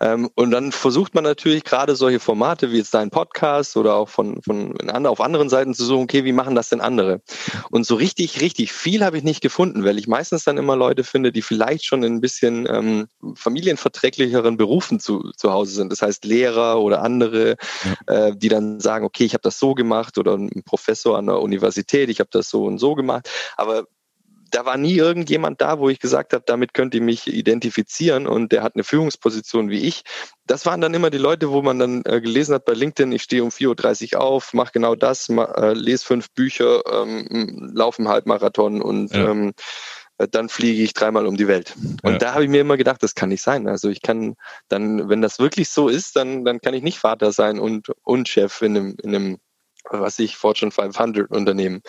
Ähm, 0.00 0.30
und 0.34 0.50
dann 0.52 0.72
versucht 0.72 1.14
man 1.14 1.24
natürlich 1.24 1.64
gerade 1.64 1.96
solche 1.96 2.18
Formate 2.18 2.72
wie 2.72 2.78
jetzt 2.78 2.94
dein 2.94 3.10
Podcast 3.10 3.76
oder 3.76 3.94
auch 3.94 4.08
von, 4.08 4.40
von 4.42 4.74
auf 5.06 5.20
anderen 5.20 5.50
Seiten 5.50 5.74
zu 5.74 5.84
suchen, 5.84 6.04
okay, 6.04 6.24
wie 6.24 6.32
machen 6.32 6.54
das 6.54 6.70
denn 6.70 6.80
andere? 6.80 7.20
Und 7.70 7.84
so 7.84 7.94
richtig, 7.94 8.40
richtig 8.40 8.72
viel 8.72 9.04
habe 9.04 9.18
ich 9.18 9.22
nicht 9.22 9.42
gefunden, 9.42 9.84
weil 9.84 9.98
ich 9.98 10.08
meistens 10.08 10.44
dann 10.44 10.56
immer 10.56 10.76
Leute 10.76 11.04
finde, 11.04 11.30
die 11.30 11.42
vielleicht 11.42 11.84
schon 11.84 12.02
in 12.02 12.14
ein 12.14 12.20
bisschen 12.22 12.66
ähm, 12.66 13.08
familienverträglicheren 13.34 14.56
Berufen 14.56 14.98
zu, 14.98 15.30
zu 15.36 15.52
Hause 15.52 15.74
sind. 15.74 15.92
Das 15.92 16.00
heißt, 16.00 16.21
Lehrer 16.24 16.80
oder 16.80 17.02
andere, 17.02 17.56
ja. 18.06 18.28
äh, 18.28 18.36
die 18.36 18.48
dann 18.48 18.80
sagen, 18.80 19.04
okay, 19.04 19.24
ich 19.24 19.34
habe 19.34 19.42
das 19.42 19.58
so 19.58 19.74
gemacht 19.74 20.18
oder 20.18 20.36
ein 20.36 20.62
Professor 20.64 21.18
an 21.18 21.26
der 21.26 21.40
Universität, 21.40 22.08
ich 22.08 22.20
habe 22.20 22.30
das 22.32 22.48
so 22.48 22.64
und 22.64 22.78
so 22.78 22.94
gemacht. 22.94 23.28
Aber 23.56 23.86
da 24.52 24.66
war 24.66 24.76
nie 24.76 24.96
irgendjemand 24.96 25.60
da, 25.60 25.78
wo 25.78 25.88
ich 25.88 25.98
gesagt 25.98 26.34
habe, 26.34 26.44
damit 26.46 26.74
könnt 26.74 26.94
ihr 26.94 27.00
mich 27.00 27.26
identifizieren 27.26 28.26
und 28.26 28.52
der 28.52 28.62
hat 28.62 28.74
eine 28.74 28.84
Führungsposition 28.84 29.70
wie 29.70 29.80
ich. 29.80 30.02
Das 30.46 30.66
waren 30.66 30.80
dann 30.80 30.94
immer 30.94 31.10
die 31.10 31.18
Leute, 31.18 31.50
wo 31.50 31.62
man 31.62 31.78
dann 31.78 32.02
äh, 32.04 32.20
gelesen 32.20 32.54
hat 32.54 32.66
bei 32.66 32.74
LinkedIn, 32.74 33.12
ich 33.12 33.22
stehe 33.22 33.42
um 33.42 33.48
4.30 33.48 34.14
Uhr 34.14 34.20
auf, 34.20 34.52
mache 34.52 34.72
genau 34.72 34.94
das, 34.94 35.28
äh, 35.30 35.72
lese 35.72 36.04
fünf 36.04 36.30
Bücher, 36.32 36.82
ähm, 36.92 37.72
laufe 37.74 38.00
einen 38.00 38.08
Halbmarathon 38.08 38.82
und 38.82 39.14
ja. 39.14 39.30
ähm, 39.30 39.48
äh, 39.48 39.52
dann 40.26 40.48
fliege 40.48 40.82
ich 40.82 40.94
dreimal 40.94 41.26
um 41.26 41.36
die 41.36 41.48
Welt. 41.48 41.74
Und 42.02 42.12
ja. 42.12 42.18
da 42.18 42.34
habe 42.34 42.44
ich 42.44 42.50
mir 42.50 42.60
immer 42.60 42.76
gedacht, 42.76 43.02
das 43.02 43.14
kann 43.14 43.28
nicht 43.30 43.42
sein. 43.42 43.68
Also 43.68 43.88
ich 43.88 44.02
kann 44.02 44.34
dann, 44.68 45.08
wenn 45.08 45.22
das 45.22 45.38
wirklich 45.38 45.68
so 45.70 45.88
ist, 45.88 46.16
dann, 46.16 46.44
dann 46.44 46.60
kann 46.60 46.74
ich 46.74 46.82
nicht 46.82 46.98
Vater 46.98 47.32
sein 47.32 47.58
und, 47.58 47.90
und 48.02 48.28
Chef 48.28 48.62
in 48.62 48.76
einem, 48.76 48.96
in 49.02 49.14
einem 49.14 49.38
was 49.90 50.18
ich 50.18 50.36
Fortune 50.36 50.70
500 50.70 51.30
Unternehmen. 51.30 51.82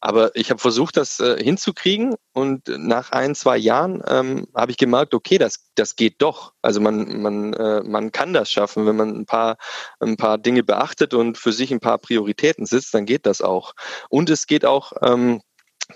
Aber 0.00 0.34
ich 0.34 0.50
habe 0.50 0.60
versucht, 0.60 0.96
das 0.96 1.20
äh, 1.20 1.42
hinzukriegen 1.42 2.14
und 2.32 2.68
nach 2.68 3.10
ein, 3.12 3.34
zwei 3.34 3.56
Jahren 3.56 4.02
ähm, 4.06 4.46
habe 4.54 4.70
ich 4.70 4.76
gemerkt, 4.76 5.14
okay, 5.14 5.38
das, 5.38 5.70
das 5.74 5.96
geht 5.96 6.22
doch. 6.22 6.52
Also 6.62 6.80
man, 6.80 7.20
man, 7.20 7.52
äh, 7.54 7.82
man 7.82 8.12
kann 8.12 8.32
das 8.32 8.50
schaffen, 8.50 8.86
wenn 8.86 8.96
man 8.96 9.10
ein 9.10 9.26
paar, 9.26 9.56
ein 10.00 10.16
paar 10.16 10.38
Dinge 10.38 10.62
beachtet 10.62 11.14
und 11.14 11.36
für 11.38 11.52
sich 11.52 11.72
ein 11.72 11.80
paar 11.80 11.98
Prioritäten 11.98 12.66
sitzt, 12.66 12.94
dann 12.94 13.06
geht 13.06 13.26
das 13.26 13.42
auch. 13.42 13.74
Und 14.08 14.30
es 14.30 14.46
geht 14.46 14.64
auch, 14.64 14.92
ähm, 15.02 15.42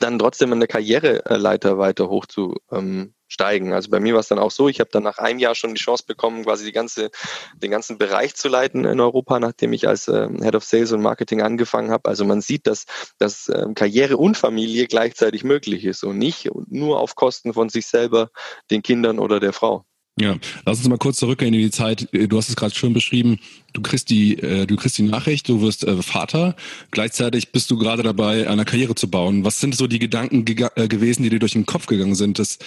dann 0.00 0.18
trotzdem 0.18 0.52
in 0.52 0.60
der 0.60 0.68
Karriereleiter 0.68 1.78
weiter 1.78 2.08
hoch 2.08 2.26
zu 2.26 2.56
ähm, 2.70 3.14
steigen. 3.28 3.72
Also 3.72 3.90
bei 3.90 4.00
mir 4.00 4.14
war 4.14 4.20
es 4.20 4.28
dann 4.28 4.38
auch 4.38 4.50
so, 4.50 4.68
ich 4.68 4.80
habe 4.80 4.90
dann 4.92 5.02
nach 5.02 5.18
einem 5.18 5.38
Jahr 5.38 5.54
schon 5.54 5.74
die 5.74 5.80
Chance 5.80 6.04
bekommen, 6.06 6.44
quasi 6.44 6.64
die 6.64 6.72
ganze, 6.72 7.10
den 7.54 7.70
ganzen 7.70 7.98
Bereich 7.98 8.34
zu 8.34 8.48
leiten 8.48 8.84
in 8.84 9.00
Europa, 9.00 9.40
nachdem 9.40 9.72
ich 9.72 9.88
als 9.88 10.08
äh, 10.08 10.28
Head 10.40 10.54
of 10.54 10.64
Sales 10.64 10.92
und 10.92 11.02
Marketing 11.02 11.42
angefangen 11.42 11.90
habe. 11.90 12.08
Also 12.08 12.24
man 12.24 12.40
sieht, 12.40 12.66
dass, 12.66 12.86
dass 13.18 13.48
ähm, 13.48 13.74
Karriere 13.74 14.16
und 14.16 14.36
Familie 14.36 14.86
gleichzeitig 14.86 15.44
möglich 15.44 15.84
ist 15.84 16.04
und 16.04 16.18
nicht 16.18 16.48
nur 16.68 17.00
auf 17.00 17.14
Kosten 17.14 17.52
von 17.52 17.68
sich 17.68 17.86
selber, 17.86 18.30
den 18.70 18.82
Kindern 18.82 19.18
oder 19.18 19.40
der 19.40 19.52
Frau. 19.52 19.84
Ja, 20.18 20.38
lass 20.64 20.78
uns 20.78 20.88
mal 20.88 20.96
kurz 20.96 21.18
zurückgehen 21.18 21.52
in 21.52 21.60
die 21.60 21.70
Zeit. 21.70 22.08
Du 22.10 22.38
hast 22.38 22.48
es 22.48 22.56
gerade 22.56 22.74
schon 22.74 22.94
beschrieben. 22.94 23.38
Du 23.74 23.82
kriegst 23.82 24.08
die, 24.08 24.38
äh, 24.38 24.66
du 24.66 24.76
kriegst 24.76 24.96
die 24.96 25.02
Nachricht, 25.02 25.46
du 25.46 25.60
wirst 25.60 25.84
äh, 25.84 26.02
Vater. 26.02 26.56
Gleichzeitig 26.90 27.52
bist 27.52 27.70
du 27.70 27.76
gerade 27.76 28.02
dabei, 28.02 28.48
eine 28.48 28.64
Karriere 28.64 28.94
zu 28.94 29.10
bauen. 29.10 29.44
Was 29.44 29.60
sind 29.60 29.76
so 29.76 29.86
die 29.86 29.98
Gedanken 29.98 30.46
ge 30.46 30.68
äh, 30.74 30.88
gewesen, 30.88 31.22
die 31.22 31.28
dir 31.28 31.38
durch 31.38 31.52
den 31.52 31.66
Kopf 31.66 31.84
gegangen 31.84 32.14
sind? 32.14 32.38
Das, 32.38 32.58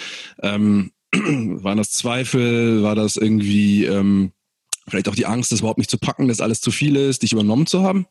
ähm, 0.42 0.92
waren 1.12 1.78
das 1.78 1.90
Zweifel? 1.90 2.84
War 2.84 2.94
das 2.94 3.16
irgendwie 3.16 3.84
ähm, 3.84 4.30
vielleicht 4.86 5.08
auch 5.08 5.16
die 5.16 5.26
Angst, 5.26 5.50
das 5.50 5.58
überhaupt 5.58 5.78
nicht 5.78 5.90
zu 5.90 5.98
packen, 5.98 6.28
dass 6.28 6.40
alles 6.40 6.60
zu 6.60 6.70
viel 6.70 6.94
ist, 6.94 7.24
dich 7.24 7.32
übernommen 7.32 7.66
zu 7.66 7.82
haben? 7.82 8.06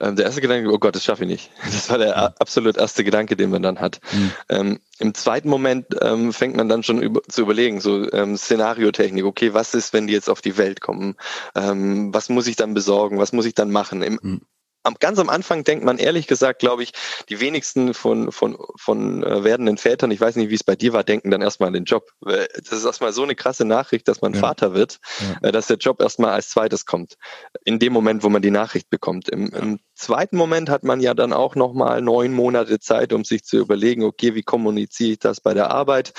Ähm, 0.00 0.16
der 0.16 0.26
erste 0.26 0.40
Gedanke, 0.40 0.70
oh 0.72 0.78
Gott, 0.78 0.94
das 0.94 1.04
schaffe 1.04 1.24
ich 1.24 1.30
nicht. 1.30 1.50
Das 1.64 1.90
war 1.90 1.98
der 1.98 2.16
mhm. 2.16 2.34
absolut 2.38 2.76
erste 2.76 3.04
Gedanke, 3.04 3.36
den 3.36 3.50
man 3.50 3.62
dann 3.62 3.80
hat. 3.80 4.00
Mhm. 4.12 4.32
Ähm, 4.48 4.80
Im 4.98 5.14
zweiten 5.14 5.48
Moment 5.48 5.86
ähm, 6.00 6.32
fängt 6.32 6.56
man 6.56 6.68
dann 6.68 6.82
schon 6.82 7.02
über, 7.02 7.22
zu 7.28 7.42
überlegen, 7.42 7.80
so 7.80 8.10
ähm, 8.12 8.36
Szenariotechnik, 8.36 9.24
okay, 9.24 9.54
was 9.54 9.74
ist, 9.74 9.92
wenn 9.92 10.06
die 10.06 10.12
jetzt 10.12 10.30
auf 10.30 10.40
die 10.40 10.56
Welt 10.56 10.80
kommen? 10.80 11.16
Ähm, 11.54 12.12
was 12.12 12.28
muss 12.28 12.46
ich 12.46 12.56
dann 12.56 12.74
besorgen? 12.74 13.18
Was 13.18 13.32
muss 13.32 13.46
ich 13.46 13.54
dann 13.54 13.70
machen? 13.70 14.02
Im, 14.02 14.18
mhm 14.22 14.40
am, 14.82 14.94
ganz 14.98 15.18
am 15.18 15.28
Anfang 15.28 15.64
denkt 15.64 15.84
man 15.84 15.98
ehrlich 15.98 16.26
gesagt, 16.26 16.60
glaube 16.60 16.82
ich, 16.82 16.92
die 17.28 17.40
wenigsten 17.40 17.94
von, 17.94 18.32
von, 18.32 18.56
von 18.76 19.22
äh, 19.22 19.44
werdenden 19.44 19.76
Vätern, 19.76 20.10
ich 20.10 20.20
weiß 20.20 20.36
nicht, 20.36 20.50
wie 20.50 20.54
es 20.54 20.64
bei 20.64 20.76
dir 20.76 20.92
war, 20.92 21.04
denken 21.04 21.30
dann 21.30 21.42
erstmal 21.42 21.68
an 21.68 21.74
den 21.74 21.84
Job. 21.84 22.10
Das 22.20 22.72
ist 22.72 22.84
erstmal 22.84 23.12
so 23.12 23.22
eine 23.22 23.34
krasse 23.34 23.64
Nachricht, 23.64 24.08
dass 24.08 24.20
man 24.20 24.34
ja. 24.34 24.40
Vater 24.40 24.74
wird, 24.74 24.98
ja. 25.20 25.48
äh, 25.48 25.52
dass 25.52 25.66
der 25.66 25.76
Job 25.76 26.00
erstmal 26.00 26.32
als 26.32 26.50
zweites 26.50 26.86
kommt. 26.86 27.16
In 27.64 27.78
dem 27.78 27.92
Moment, 27.92 28.22
wo 28.22 28.28
man 28.28 28.42
die 28.42 28.50
Nachricht 28.50 28.90
bekommt. 28.90 29.28
Im, 29.28 29.48
im 29.48 29.80
zweiten 29.94 30.36
Moment 30.36 30.70
hat 30.70 30.84
man 30.84 31.00
ja 31.00 31.14
dann 31.14 31.32
auch 31.32 31.54
nochmal 31.54 32.00
neun 32.00 32.32
Monate 32.32 32.80
Zeit, 32.80 33.12
um 33.12 33.24
sich 33.24 33.44
zu 33.44 33.58
überlegen, 33.58 34.04
okay, 34.04 34.34
wie 34.34 34.42
kommuniziere 34.42 35.12
ich 35.12 35.18
das 35.18 35.40
bei 35.40 35.54
der 35.54 35.70
Arbeit? 35.70 36.12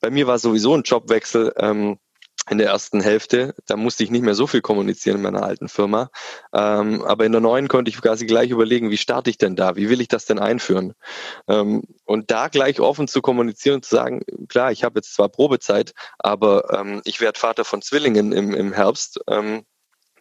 Bei 0.00 0.10
mir 0.10 0.26
war 0.26 0.38
sowieso 0.38 0.74
ein 0.74 0.82
Jobwechsel. 0.82 1.52
Ähm, 1.56 1.98
in 2.48 2.58
der 2.58 2.68
ersten 2.68 3.00
Hälfte. 3.00 3.54
Da 3.66 3.76
musste 3.76 4.04
ich 4.04 4.10
nicht 4.10 4.22
mehr 4.22 4.34
so 4.34 4.46
viel 4.46 4.60
kommunizieren 4.60 5.16
in 5.16 5.22
meiner 5.22 5.42
alten 5.42 5.68
Firma. 5.68 6.10
Ähm, 6.52 7.02
aber 7.02 7.24
in 7.24 7.32
der 7.32 7.40
neuen 7.40 7.68
konnte 7.68 7.88
ich 7.88 8.00
quasi 8.00 8.26
gleich 8.26 8.50
überlegen, 8.50 8.90
wie 8.90 8.96
starte 8.96 9.30
ich 9.30 9.38
denn 9.38 9.56
da? 9.56 9.76
Wie 9.76 9.88
will 9.88 10.00
ich 10.00 10.08
das 10.08 10.26
denn 10.26 10.38
einführen? 10.38 10.94
Ähm, 11.48 11.82
und 12.04 12.30
da 12.30 12.48
gleich 12.48 12.80
offen 12.80 13.08
zu 13.08 13.22
kommunizieren 13.22 13.76
und 13.76 13.84
zu 13.84 13.96
sagen, 13.96 14.22
klar, 14.48 14.70
ich 14.72 14.84
habe 14.84 14.98
jetzt 14.98 15.14
zwar 15.14 15.28
Probezeit, 15.28 15.92
aber 16.18 16.72
ähm, 16.78 17.02
ich 17.04 17.20
werde 17.20 17.38
Vater 17.38 17.64
von 17.64 17.82
Zwillingen 17.82 18.32
im, 18.32 18.54
im 18.54 18.72
Herbst. 18.72 19.20
Ähm, 19.28 19.64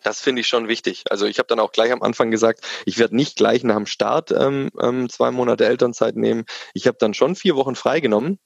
das 0.06 0.22
finde 0.22 0.42
ich 0.42 0.48
schon 0.48 0.68
wichtig. 0.68 1.04
Also 1.10 1.26
ich 1.26 1.40
habe 1.40 1.48
dann 1.48 1.60
auch 1.60 1.72
gleich 1.72 1.92
am 1.92 2.04
Anfang 2.04 2.30
gesagt, 2.30 2.64
ich 2.86 3.00
werde 3.00 3.16
nicht 3.16 3.38
gleich 3.38 3.64
nach 3.64 3.76
dem 3.76 3.88
Start 3.88 4.32
ähm, 4.32 4.70
ähm, 4.80 5.10
zwei 5.10 5.32
Monate 5.32 5.66
Elternzeit 5.66 6.16
nehmen. 6.16 6.46
Ich 6.76 6.86
habe 6.86 6.98
dann 7.00 7.16
schon 7.16 7.36
vier 7.36 7.56
Wochen 7.56 7.76
freigenommen 7.76 8.40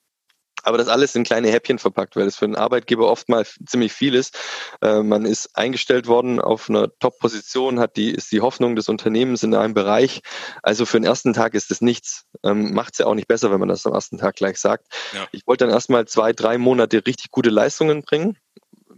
aber 0.63 0.77
das 0.77 0.87
alles 0.87 1.15
in 1.15 1.23
kleine 1.23 1.49
Häppchen 1.49 1.79
verpackt, 1.79 2.15
weil 2.15 2.27
es 2.27 2.35
für 2.35 2.45
einen 2.45 2.55
Arbeitgeber 2.55 3.09
oft 3.09 3.29
mal 3.29 3.45
ziemlich 3.65 3.93
viel 3.93 4.15
ist. 4.15 4.37
Äh, 4.81 5.03
man 5.03 5.25
ist 5.25 5.55
eingestellt 5.55 6.07
worden 6.07 6.39
auf 6.39 6.69
einer 6.69 6.89
Top-Position, 6.99 7.79
hat 7.79 7.97
die, 7.97 8.11
ist 8.11 8.31
die 8.31 8.41
Hoffnung 8.41 8.75
des 8.75 8.89
Unternehmens 8.89 9.43
in 9.43 9.53
einem 9.55 9.73
Bereich. 9.73 10.21
Also 10.63 10.85
für 10.85 10.99
den 10.99 11.05
ersten 11.05 11.33
Tag 11.33 11.53
ist 11.53 11.71
das 11.71 11.81
nichts. 11.81 12.25
Ähm, 12.43 12.73
Macht 12.73 12.93
es 12.93 12.99
ja 12.99 13.05
auch 13.05 13.15
nicht 13.15 13.27
besser, 13.27 13.51
wenn 13.51 13.59
man 13.59 13.69
das 13.69 13.85
am 13.85 13.93
ersten 13.93 14.17
Tag 14.17 14.35
gleich 14.35 14.57
sagt. 14.57 14.87
Ja. 15.13 15.27
Ich 15.31 15.45
wollte 15.47 15.65
dann 15.65 15.73
erstmal 15.73 16.05
zwei, 16.05 16.33
drei 16.33 16.57
Monate 16.57 17.05
richtig 17.05 17.31
gute 17.31 17.49
Leistungen 17.49 18.03
bringen 18.03 18.37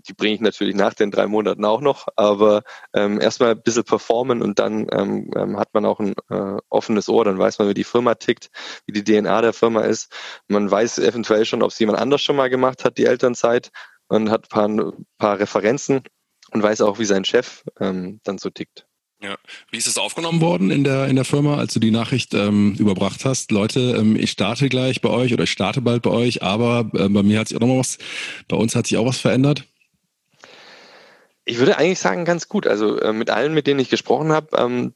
die 0.07 0.13
bringe 0.13 0.35
ich 0.35 0.41
natürlich 0.41 0.75
nach 0.75 0.93
den 0.93 1.11
drei 1.11 1.27
Monaten 1.27 1.65
auch 1.65 1.81
noch, 1.81 2.07
aber 2.15 2.63
ähm, 2.93 3.19
erstmal 3.19 3.51
ein 3.51 3.61
bisschen 3.61 3.83
performen 3.83 4.41
und 4.41 4.59
dann 4.59 4.87
ähm, 4.91 5.31
ähm, 5.35 5.57
hat 5.57 5.73
man 5.73 5.85
auch 5.85 5.99
ein 5.99 6.13
äh, 6.29 6.57
offenes 6.69 7.09
Ohr, 7.09 7.25
dann 7.25 7.37
weiß 7.37 7.59
man, 7.59 7.69
wie 7.69 7.73
die 7.73 7.83
Firma 7.83 8.15
tickt, 8.15 8.49
wie 8.85 8.93
die 8.93 9.03
DNA 9.03 9.41
der 9.41 9.53
Firma 9.53 9.81
ist. 9.81 10.11
Man 10.47 10.69
weiß 10.69 10.99
eventuell 10.99 11.45
schon, 11.45 11.63
ob 11.63 11.71
es 11.71 11.79
jemand 11.79 11.99
anders 11.99 12.21
schon 12.21 12.35
mal 12.35 12.49
gemacht 12.49 12.83
hat, 12.85 12.97
die 12.97 13.05
Elternzeit, 13.05 13.71
und 14.11 14.29
hat 14.29 14.45
ein 14.45 14.49
paar, 14.49 14.93
paar 15.17 15.39
Referenzen 15.39 16.01
und 16.51 16.61
weiß 16.61 16.81
auch, 16.81 16.99
wie 16.99 17.05
sein 17.05 17.23
Chef 17.23 17.63
ähm, 17.79 18.19
dann 18.23 18.37
so 18.37 18.49
tickt. 18.49 18.85
Ja. 19.23 19.37
Wie 19.69 19.77
ist 19.77 19.87
es 19.87 19.97
aufgenommen 19.97 20.41
worden 20.41 20.71
in 20.71 20.83
der, 20.83 21.07
in 21.07 21.15
der 21.15 21.25
Firma, 21.25 21.55
als 21.57 21.73
du 21.73 21.79
die 21.79 21.91
Nachricht 21.91 22.33
ähm, 22.33 22.75
überbracht 22.77 23.23
hast? 23.23 23.51
Leute, 23.51 23.95
ähm, 23.97 24.15
ich 24.15 24.31
starte 24.31 24.67
gleich 24.67 24.99
bei 24.99 25.09
euch 25.09 25.31
oder 25.31 25.43
ich 25.43 25.51
starte 25.51 25.79
bald 25.79 26.01
bei 26.01 26.09
euch, 26.09 26.41
aber 26.41 26.89
äh, 26.93 27.07
bei 27.07 27.23
mir 27.23 27.39
hat 27.39 27.47
sich 27.47 27.57
auch 27.57 27.65
noch 27.65 27.77
was, 27.77 27.99
bei 28.47 28.57
uns 28.57 28.75
hat 28.75 28.87
sich 28.87 28.97
auch 28.97 29.05
was 29.05 29.19
verändert. 29.19 29.65
Ich 31.51 31.59
würde 31.59 31.77
eigentlich 31.77 31.99
sagen, 31.99 32.23
ganz 32.23 32.47
gut. 32.47 32.65
Also 32.65 32.97
äh, 32.97 33.11
mit 33.11 33.29
allen, 33.29 33.53
mit 33.53 33.67
denen 33.67 33.81
ich 33.81 33.89
gesprochen 33.89 34.31
habe, 34.31 34.47
ähm, 34.57 34.93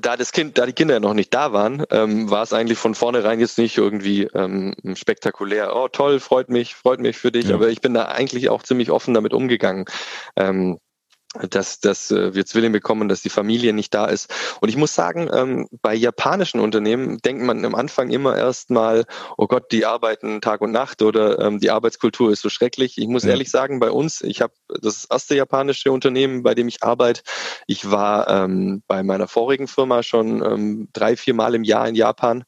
da 0.00 0.16
das 0.16 0.32
Kind, 0.32 0.58
da 0.58 0.66
die 0.66 0.72
Kinder 0.72 0.98
noch 0.98 1.14
nicht 1.14 1.32
da 1.32 1.52
waren, 1.52 1.84
ähm, 1.90 2.30
war 2.30 2.42
es 2.42 2.52
eigentlich 2.52 2.78
von 2.78 2.96
vornherein 2.96 3.38
jetzt 3.38 3.56
nicht 3.58 3.78
irgendwie 3.78 4.24
ähm, 4.34 4.74
spektakulär. 4.94 5.76
Oh 5.76 5.86
toll, 5.86 6.18
freut 6.18 6.48
mich, 6.48 6.74
freut 6.74 6.98
mich 6.98 7.16
für 7.16 7.30
dich. 7.30 7.50
Ja. 7.50 7.54
Aber 7.54 7.68
ich 7.68 7.80
bin 7.80 7.94
da 7.94 8.06
eigentlich 8.06 8.48
auch 8.48 8.64
ziemlich 8.64 8.90
offen 8.90 9.14
damit 9.14 9.32
umgegangen. 9.32 9.84
Ähm, 10.34 10.78
dass, 11.50 11.80
dass 11.80 12.10
äh, 12.10 12.34
wir 12.34 12.46
Zwillinge 12.46 12.72
bekommen, 12.72 13.08
dass 13.08 13.22
die 13.22 13.30
Familie 13.30 13.72
nicht 13.72 13.92
da 13.92 14.06
ist. 14.06 14.32
Und 14.60 14.68
ich 14.68 14.76
muss 14.76 14.94
sagen, 14.94 15.28
ähm, 15.32 15.68
bei 15.82 15.94
japanischen 15.94 16.60
Unternehmen 16.60 17.18
denkt 17.18 17.42
man 17.42 17.64
am 17.64 17.74
Anfang 17.74 18.10
immer 18.10 18.36
erstmal, 18.36 19.04
oh 19.36 19.46
Gott, 19.46 19.72
die 19.72 19.84
arbeiten 19.84 20.40
Tag 20.40 20.60
und 20.60 20.70
Nacht 20.70 21.02
oder 21.02 21.40
ähm, 21.40 21.58
die 21.58 21.70
Arbeitskultur 21.70 22.30
ist 22.30 22.42
so 22.42 22.48
schrecklich. 22.48 22.98
Ich 22.98 23.08
muss 23.08 23.24
ja. 23.24 23.30
ehrlich 23.30 23.50
sagen, 23.50 23.80
bei 23.80 23.90
uns, 23.90 24.20
ich 24.20 24.40
habe 24.40 24.54
das 24.80 25.06
erste 25.10 25.34
japanische 25.34 25.90
Unternehmen, 25.90 26.42
bei 26.42 26.54
dem 26.54 26.68
ich 26.68 26.82
arbeite. 26.82 27.22
Ich 27.66 27.90
war 27.90 28.28
ähm, 28.28 28.82
bei 28.86 29.02
meiner 29.02 29.26
vorigen 29.26 29.66
Firma 29.66 30.02
schon 30.02 30.42
ähm, 30.44 30.88
drei, 30.92 31.16
vier 31.16 31.34
Mal 31.34 31.54
im 31.54 31.64
Jahr 31.64 31.88
in 31.88 31.96
Japan. 31.96 32.44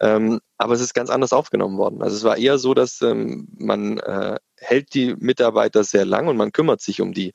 Ähm, 0.00 0.40
aber 0.58 0.74
es 0.74 0.80
ist 0.80 0.94
ganz 0.94 1.10
anders 1.10 1.32
aufgenommen 1.32 1.76
worden. 1.76 2.02
Also 2.02 2.16
es 2.16 2.24
war 2.24 2.36
eher 2.36 2.58
so, 2.58 2.74
dass 2.74 3.00
ähm, 3.02 3.48
man 3.58 3.98
äh, 3.98 4.36
hält 4.56 4.94
die 4.94 5.14
Mitarbeiter 5.18 5.84
sehr 5.84 6.04
lang 6.04 6.28
und 6.28 6.36
man 6.36 6.52
kümmert 6.52 6.80
sich 6.80 7.00
um 7.00 7.12
die 7.12 7.32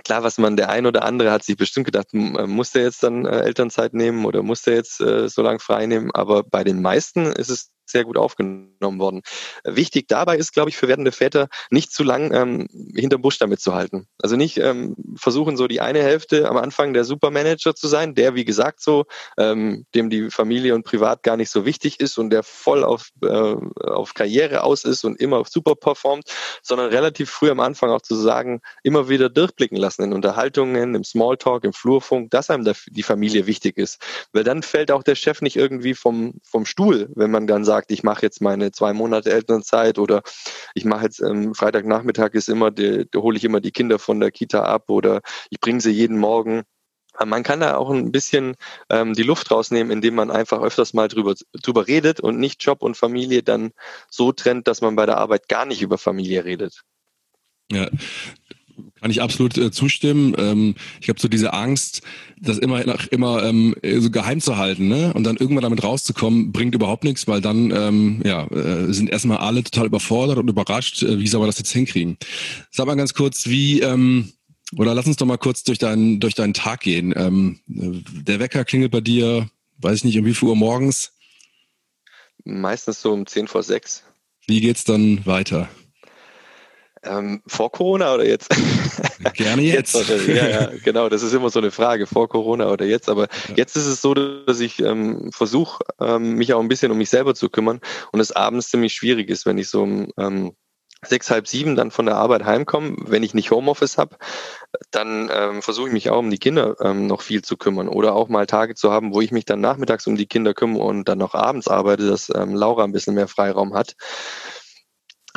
klar, 0.00 0.22
was 0.22 0.38
man, 0.38 0.56
der 0.56 0.68
ein 0.70 0.86
oder 0.86 1.04
andere 1.04 1.30
hat 1.30 1.44
sich 1.44 1.56
bestimmt 1.56 1.86
gedacht, 1.86 2.12
äh, 2.12 2.46
muss 2.46 2.72
der 2.72 2.82
jetzt 2.82 3.02
dann 3.02 3.26
äh, 3.26 3.40
Elternzeit 3.40 3.94
nehmen 3.94 4.24
oder 4.24 4.42
muss 4.42 4.62
der 4.62 4.74
jetzt 4.74 5.00
äh, 5.00 5.28
so 5.28 5.42
lange 5.42 5.60
frei 5.60 5.86
nehmen? 5.86 6.10
Aber 6.12 6.42
bei 6.42 6.64
den 6.64 6.82
meisten 6.82 7.26
ist 7.26 7.50
es 7.50 7.70
sehr 7.90 8.04
gut 8.04 8.16
aufgenommen 8.16 8.98
worden. 8.98 9.22
Wichtig 9.64 10.08
dabei 10.08 10.36
ist, 10.36 10.52
glaube 10.52 10.70
ich, 10.70 10.76
für 10.76 10.88
werdende 10.88 11.12
Väter 11.12 11.48
nicht 11.70 11.92
zu 11.92 12.02
lang 12.02 12.32
ähm, 12.32 12.66
hinterm 12.94 13.22
Busch 13.22 13.38
damit 13.38 13.60
zu 13.60 13.74
halten. 13.74 14.06
Also 14.22 14.36
nicht 14.36 14.58
ähm, 14.58 14.96
versuchen, 15.16 15.56
so 15.56 15.66
die 15.66 15.80
eine 15.80 16.02
Hälfte 16.02 16.48
am 16.48 16.56
Anfang 16.56 16.92
der 16.92 17.04
Supermanager 17.04 17.74
zu 17.74 17.88
sein, 17.88 18.14
der, 18.14 18.34
wie 18.34 18.44
gesagt, 18.44 18.80
so, 18.80 19.06
ähm, 19.38 19.86
dem 19.94 20.10
die 20.10 20.30
Familie 20.30 20.74
und 20.74 20.84
privat 20.84 21.22
gar 21.22 21.36
nicht 21.36 21.50
so 21.50 21.64
wichtig 21.64 22.00
ist 22.00 22.18
und 22.18 22.30
der 22.30 22.42
voll 22.42 22.84
auf, 22.84 23.08
äh, 23.22 23.56
auf 23.86 24.14
Karriere 24.14 24.62
aus 24.62 24.84
ist 24.84 25.04
und 25.04 25.20
immer 25.20 25.42
super 25.48 25.74
performt, 25.74 26.24
sondern 26.62 26.90
relativ 26.90 27.30
früh 27.30 27.50
am 27.50 27.60
Anfang 27.60 27.90
auch 27.90 28.02
zu 28.02 28.14
sagen, 28.14 28.60
immer 28.82 29.08
wieder 29.08 29.28
durchblicken 29.28 29.76
lassen 29.76 30.02
in 30.02 30.12
Unterhaltungen, 30.12 30.94
im 30.94 31.04
Smalltalk, 31.04 31.64
im 31.64 31.72
Flurfunk, 31.72 32.30
dass 32.30 32.50
einem 32.50 32.70
die 32.88 33.02
Familie 33.02 33.46
wichtig 33.46 33.78
ist. 33.78 34.00
Weil 34.32 34.44
dann 34.44 34.62
fällt 34.62 34.90
auch 34.90 35.02
der 35.02 35.14
Chef 35.14 35.40
nicht 35.42 35.56
irgendwie 35.56 35.94
vom, 35.94 36.34
vom 36.44 36.66
Stuhl, 36.66 37.08
wenn 37.14 37.30
man 37.30 37.46
dann 37.46 37.64
sagt, 37.64 37.79
sagt, 37.80 37.90
ich 37.90 38.02
mache 38.02 38.22
jetzt 38.22 38.40
meine 38.42 38.72
zwei 38.72 38.92
Monate 38.92 39.32
Elternzeit 39.32 39.98
oder 39.98 40.22
ich 40.74 40.84
mache 40.84 41.04
jetzt 41.04 41.20
ähm, 41.20 41.54
Freitagnachmittag 41.54 42.34
ist 42.34 42.48
immer, 42.48 42.70
da 42.70 43.04
hole 43.16 43.36
ich 43.36 43.44
immer 43.44 43.60
die 43.60 43.72
Kinder 43.72 43.98
von 43.98 44.20
der 44.20 44.30
Kita 44.30 44.62
ab 44.64 44.90
oder 44.90 45.22
ich 45.50 45.60
bringe 45.60 45.80
sie 45.80 45.90
jeden 45.90 46.18
Morgen. 46.18 46.62
Man 47.24 47.42
kann 47.42 47.60
da 47.60 47.76
auch 47.76 47.90
ein 47.90 48.12
bisschen 48.12 48.54
ähm, 48.88 49.14
die 49.14 49.24
Luft 49.24 49.50
rausnehmen, 49.50 49.90
indem 49.90 50.14
man 50.14 50.30
einfach 50.30 50.62
öfters 50.62 50.94
mal 50.94 51.08
drüber, 51.08 51.34
drüber 51.62 51.86
redet 51.86 52.20
und 52.20 52.38
nicht 52.38 52.62
Job 52.62 52.82
und 52.82 52.96
Familie 52.96 53.42
dann 53.42 53.72
so 54.08 54.32
trennt, 54.32 54.68
dass 54.68 54.80
man 54.80 54.94
bei 54.96 55.06
der 55.06 55.18
Arbeit 55.18 55.48
gar 55.48 55.66
nicht 55.66 55.82
über 55.82 55.98
Familie 55.98 56.44
redet. 56.44 56.82
Ja, 57.72 57.88
kann 59.00 59.10
ich 59.10 59.22
absolut 59.22 59.56
äh, 59.58 59.70
zustimmen. 59.70 60.34
Ähm, 60.38 60.74
ich 61.00 61.08
habe 61.08 61.20
so 61.20 61.28
diese 61.28 61.52
Angst, 61.52 62.02
das 62.40 62.58
immer 62.58 62.84
nach 62.84 63.06
immer 63.08 63.44
ähm, 63.44 63.74
so 63.82 64.10
geheim 64.10 64.40
zu 64.40 64.56
halten, 64.56 64.88
ne? 64.88 65.12
Und 65.14 65.24
dann 65.24 65.36
irgendwann 65.36 65.62
damit 65.62 65.82
rauszukommen, 65.82 66.52
bringt 66.52 66.74
überhaupt 66.74 67.04
nichts, 67.04 67.26
weil 67.28 67.40
dann 67.40 67.70
ähm, 67.70 68.22
ja 68.24 68.46
äh, 68.46 68.92
sind 68.92 69.10
erstmal 69.10 69.38
alle 69.38 69.62
total 69.62 69.86
überfordert 69.86 70.38
und 70.38 70.48
überrascht, 70.48 71.02
äh, 71.02 71.18
wie 71.18 71.28
soll 71.28 71.40
man 71.40 71.48
das 71.48 71.58
jetzt 71.58 71.72
hinkriegen. 71.72 72.16
Sag 72.70 72.86
mal 72.86 72.94
ganz 72.94 73.14
kurz, 73.14 73.46
wie 73.46 73.80
ähm, 73.80 74.32
oder 74.76 74.94
lass 74.94 75.06
uns 75.06 75.16
doch 75.16 75.26
mal 75.26 75.38
kurz 75.38 75.64
durch 75.64 75.78
deinen 75.78 76.20
durch 76.20 76.34
deinen 76.34 76.54
Tag 76.54 76.80
gehen. 76.80 77.12
Ähm, 77.16 77.60
der 77.66 78.40
Wecker 78.40 78.64
klingelt 78.64 78.92
bei 78.92 79.00
dir, 79.00 79.48
weiß 79.78 79.98
ich 79.98 80.04
nicht, 80.04 80.18
um 80.18 80.24
wie 80.24 80.34
viel 80.34 80.48
Uhr 80.48 80.56
morgens? 80.56 81.12
Meistens 82.44 83.02
so 83.02 83.12
um 83.12 83.26
zehn 83.26 83.48
vor 83.48 83.62
sechs. 83.62 84.02
Wie 84.46 84.60
geht's 84.60 84.84
dann 84.84 85.24
weiter? 85.26 85.68
Ähm, 87.02 87.42
vor 87.46 87.72
Corona 87.72 88.14
oder 88.14 88.26
jetzt? 88.26 88.50
Gerne 89.34 89.62
jetzt. 89.62 89.94
jetzt 89.94 90.26
ja, 90.26 90.48
ja, 90.48 90.70
genau. 90.84 91.08
Das 91.08 91.22
ist 91.22 91.32
immer 91.32 91.50
so 91.50 91.58
eine 91.58 91.70
Frage, 91.70 92.06
vor 92.06 92.28
Corona 92.28 92.70
oder 92.70 92.84
jetzt. 92.84 93.08
Aber 93.08 93.22
ja. 93.22 93.54
jetzt 93.56 93.76
ist 93.76 93.86
es 93.86 94.02
so, 94.02 94.14
dass 94.14 94.60
ich 94.60 94.80
ähm, 94.80 95.30
versuche, 95.32 95.82
ähm, 96.00 96.34
mich 96.34 96.52
auch 96.52 96.60
ein 96.60 96.68
bisschen 96.68 96.90
um 96.92 96.98
mich 96.98 97.10
selber 97.10 97.34
zu 97.34 97.48
kümmern 97.48 97.80
und 98.12 98.20
es 98.20 98.32
abends 98.32 98.70
ziemlich 98.70 98.92
schwierig 98.92 99.30
ist, 99.30 99.46
wenn 99.46 99.58
ich 99.58 99.68
so 99.68 99.82
um 99.82 100.12
ähm, 100.18 100.52
sechs, 101.02 101.30
halb 101.30 101.48
sieben 101.48 101.76
dann 101.76 101.90
von 101.90 102.06
der 102.06 102.16
Arbeit 102.16 102.44
heimkomme. 102.44 102.96
Wenn 103.06 103.22
ich 103.22 103.34
nicht 103.34 103.50
Homeoffice 103.50 103.96
habe, 103.96 104.16
dann 104.90 105.30
ähm, 105.32 105.62
versuche 105.62 105.88
ich 105.88 105.92
mich 105.94 106.10
auch 106.10 106.18
um 106.18 106.30
die 106.30 106.38
Kinder 106.38 106.76
ähm, 106.80 107.06
noch 107.06 107.22
viel 107.22 107.42
zu 107.42 107.56
kümmern 107.56 107.88
oder 107.88 108.14
auch 108.14 108.28
mal 108.28 108.46
Tage 108.46 108.74
zu 108.74 108.90
haben, 108.90 109.14
wo 109.14 109.20
ich 109.20 109.32
mich 109.32 109.44
dann 109.44 109.60
nachmittags 109.60 110.06
um 110.06 110.16
die 110.16 110.26
Kinder 110.26 110.54
kümmere 110.54 110.84
und 110.84 111.08
dann 111.08 111.18
noch 111.18 111.34
abends 111.34 111.68
arbeite, 111.68 112.06
dass 112.06 112.30
ähm, 112.34 112.54
Laura 112.54 112.84
ein 112.84 112.92
bisschen 112.92 113.14
mehr 113.14 113.28
Freiraum 113.28 113.74
hat. 113.74 113.96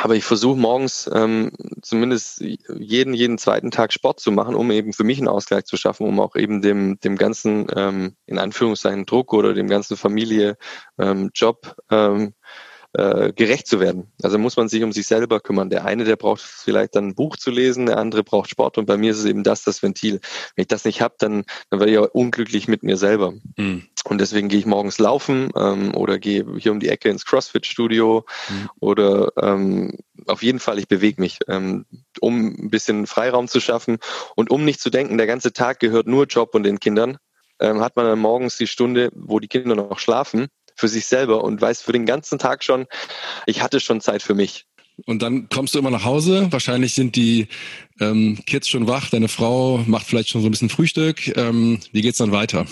Aber 0.04 0.16
ich 0.16 0.26
versuche 0.26 0.60
morgens 0.60 1.10
ähm, 1.14 1.54
zumindest 1.82 2.42
jeden, 2.42 3.14
jeden 3.14 3.38
zweiten 3.38 3.72
Tag 3.72 3.94
Sport 3.94 4.20
zu 4.20 4.34
machen, 4.34 4.54
um 4.54 4.70
eben 4.70 4.92
für 4.92 5.06
mich 5.06 5.18
einen 5.18 5.30
Ausgleich 5.30 5.64
zu 5.64 5.78
schaffen, 5.78 6.06
um 6.06 6.20
auch 6.20 6.36
eben 6.36 6.62
dem, 6.62 7.00
dem 7.00 7.16
ganzen, 7.16 7.68
ähm, 7.74 8.18
in 8.26 8.38
Anführungszeichen, 8.38 9.06
Druck 9.06 9.34
oder 9.34 9.54
dem 9.54 9.70
ganzen 9.70 9.96
Familie, 9.96 10.58
ähm, 11.00 11.32
Job 11.34 11.78
ähm, 11.90 12.34
äh, 12.94 13.34
gerecht 13.34 13.68
zu 13.68 13.80
werden. 13.80 14.12
Also 14.22 14.38
muss 14.38 14.58
man 14.58 14.70
sich 14.70 14.84
um 14.84 14.92
sich 14.92 15.08
selber 15.08 15.40
kümmern. 15.40 15.70
Der 15.70 15.86
eine, 15.86 16.04
der 16.04 16.16
braucht 16.16 16.42
vielleicht 16.42 16.96
dann 16.96 17.10
ein 17.10 17.16
Buch 17.16 17.38
zu 17.38 17.50
lesen, 17.50 17.88
der 17.88 17.98
andere 17.98 18.24
braucht 18.24 18.50
Sport 18.50 18.78
und 18.78 18.86
bei 18.86 18.98
mir 18.98 19.12
ist 19.12 19.20
es 19.20 19.26
eben 19.26 19.44
das 19.44 19.64
das 19.64 19.82
Ventil. 19.82 20.20
Wenn 20.56 20.64
ich 20.64 20.68
das 20.68 20.86
nicht 20.86 21.02
habe, 21.02 21.16
dann, 21.18 21.44
dann 21.70 21.80
werde 21.80 21.92
ich 21.92 21.98
auch 21.98 22.10
unglücklich 22.14 22.68
mit 22.68 22.84
mir 22.84 22.98
selber. 22.98 23.34
Mhm. 23.58 23.88
Und 24.06 24.22
deswegen 24.22 24.50
gehe 24.50 24.60
ich 24.60 24.66
morgens 24.66 25.00
laufen 25.00 25.50
ähm, 25.56 25.96
oder 25.96 26.20
gehe 26.20 26.46
hier 26.58 26.72
um 26.72 26.80
die 26.80 26.90
Ecke 26.90 27.10
ins 27.10 27.26
CrossFit-Studio 27.26 28.26
mhm. 28.50 28.70
oder 28.80 29.32
ähm, 29.38 29.98
auf 30.28 30.44
jeden 30.44 30.60
Fall, 30.60 30.78
ich 30.78 30.88
bewege 30.88 31.22
mich, 31.22 31.40
ähm, 31.48 31.86
um 32.20 32.48
ein 32.48 32.70
bisschen 32.70 33.08
Freiraum 33.08 33.48
zu 33.48 33.60
schaffen 33.60 33.98
und 34.36 34.52
um 34.52 34.66
nicht 34.66 34.82
zu 34.82 34.90
denken, 34.90 35.18
der 35.18 35.28
ganze 35.28 35.54
Tag 35.54 35.80
gehört 35.80 36.08
nur 36.08 36.26
Job 36.26 36.54
und 36.54 36.64
den 36.64 36.80
Kindern, 36.80 37.18
ähm, 37.60 37.82
hat 37.82 37.96
man 37.96 38.06
dann 38.06 38.20
morgens 38.20 38.58
die 38.58 38.68
Stunde, 38.68 39.10
wo 39.16 39.40
die 39.40 39.48
Kinder 39.48 39.76
noch 39.76 40.00
schlafen 40.00 40.48
für 40.76 40.88
sich 40.88 41.06
selber 41.06 41.44
und 41.44 41.62
weiß 41.62 41.82
für 41.82 41.92
den 41.92 42.06
ganzen 42.06 42.40
Tag 42.40 42.64
schon, 42.64 42.86
ich 43.46 43.62
hatte 43.62 43.80
schon 43.80 44.02
Zeit 44.02 44.22
für 44.22 44.36
mich. 44.36 44.66
Und 45.06 45.22
dann 45.22 45.50
kommst 45.50 45.74
du 45.74 45.80
immer 45.80 45.90
nach 45.90 46.06
Hause. 46.06 46.48
Wahrscheinlich 46.52 46.94
sind 46.94 47.16
die 47.16 47.48
ähm, 48.00 48.40
Kids 48.46 48.70
schon 48.70 48.88
wach. 48.88 49.10
Deine 49.10 49.28
Frau 49.28 49.80
macht 49.88 50.06
vielleicht 50.06 50.30
schon 50.30 50.42
so 50.42 50.48
ein 50.48 50.52
bisschen 50.52 50.70
Frühstück. 50.70 51.36
Ähm, 51.36 51.80
wie 51.92 52.02
geht's 52.02 52.20
dann 52.20 52.32
weiter? 52.32 52.66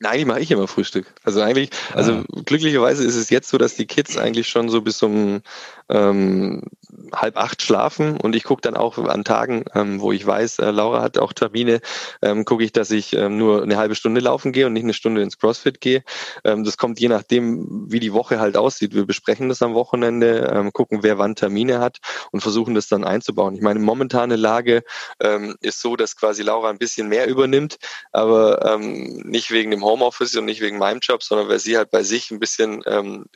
Nein, 0.00 0.28
mache 0.28 0.40
ich 0.40 0.50
immer 0.52 0.68
Frühstück. 0.68 1.12
Also 1.24 1.40
eigentlich, 1.40 1.70
also 1.92 2.12
ah. 2.12 2.24
glücklicherweise 2.44 3.04
ist 3.04 3.16
es 3.16 3.30
jetzt 3.30 3.48
so, 3.48 3.58
dass 3.58 3.74
die 3.74 3.86
Kids 3.86 4.16
eigentlich 4.16 4.48
schon 4.48 4.68
so 4.68 4.80
bis 4.80 5.02
um 5.02 5.40
ähm, 5.88 6.62
halb 7.12 7.36
acht 7.36 7.62
schlafen 7.62 8.18
und 8.20 8.36
ich 8.36 8.44
gucke 8.44 8.62
dann 8.62 8.76
auch 8.76 8.98
an 8.98 9.24
Tagen, 9.24 9.64
ähm, 9.74 10.00
wo 10.00 10.12
ich 10.12 10.26
weiß, 10.26 10.58
äh, 10.60 10.70
Laura 10.70 11.02
hat 11.02 11.18
auch 11.18 11.32
Termine, 11.32 11.80
ähm, 12.22 12.44
gucke 12.44 12.64
ich, 12.64 12.72
dass 12.72 12.90
ich 12.90 13.14
ähm, 13.14 13.36
nur 13.38 13.62
eine 13.62 13.76
halbe 13.76 13.94
Stunde 13.94 14.20
laufen 14.20 14.52
gehe 14.52 14.66
und 14.66 14.72
nicht 14.72 14.84
eine 14.84 14.94
Stunde 14.94 15.22
ins 15.22 15.38
CrossFit 15.38 15.80
gehe. 15.80 16.02
Ähm, 16.44 16.64
das 16.64 16.76
kommt 16.76 17.00
je 17.00 17.08
nachdem, 17.08 17.86
wie 17.90 18.00
die 18.00 18.12
Woche 18.12 18.40
halt 18.40 18.56
aussieht. 18.56 18.94
Wir 18.94 19.06
besprechen 19.06 19.48
das 19.48 19.62
am 19.62 19.74
Wochenende, 19.74 20.50
ähm, 20.52 20.72
gucken, 20.72 21.02
wer 21.02 21.18
wann 21.18 21.34
Termine 21.34 21.80
hat 21.80 21.98
und 22.32 22.40
versuchen 22.40 22.74
das 22.74 22.88
dann 22.88 23.04
einzubauen. 23.04 23.54
Ich 23.54 23.62
meine, 23.62 23.80
momentane 23.80 24.36
Lage 24.36 24.82
ähm, 25.20 25.56
ist 25.60 25.80
so, 25.80 25.96
dass 25.96 26.16
quasi 26.16 26.42
Laura 26.42 26.70
ein 26.70 26.78
bisschen 26.78 27.08
mehr 27.08 27.28
übernimmt, 27.28 27.78
aber 28.12 28.64
ähm, 28.64 29.22
nicht 29.24 29.50
wegen 29.50 29.70
dem 29.70 29.84
Homeoffice 29.84 30.36
und 30.36 30.44
nicht 30.44 30.60
wegen 30.60 30.78
meinem 30.78 31.00
Job, 31.00 31.22
sondern 31.22 31.48
weil 31.48 31.58
sie 31.58 31.76
halt 31.76 31.90
bei 31.90 32.02
sich 32.02 32.30
ein 32.30 32.40
bisschen 32.40 32.82
ähm, 32.86 33.26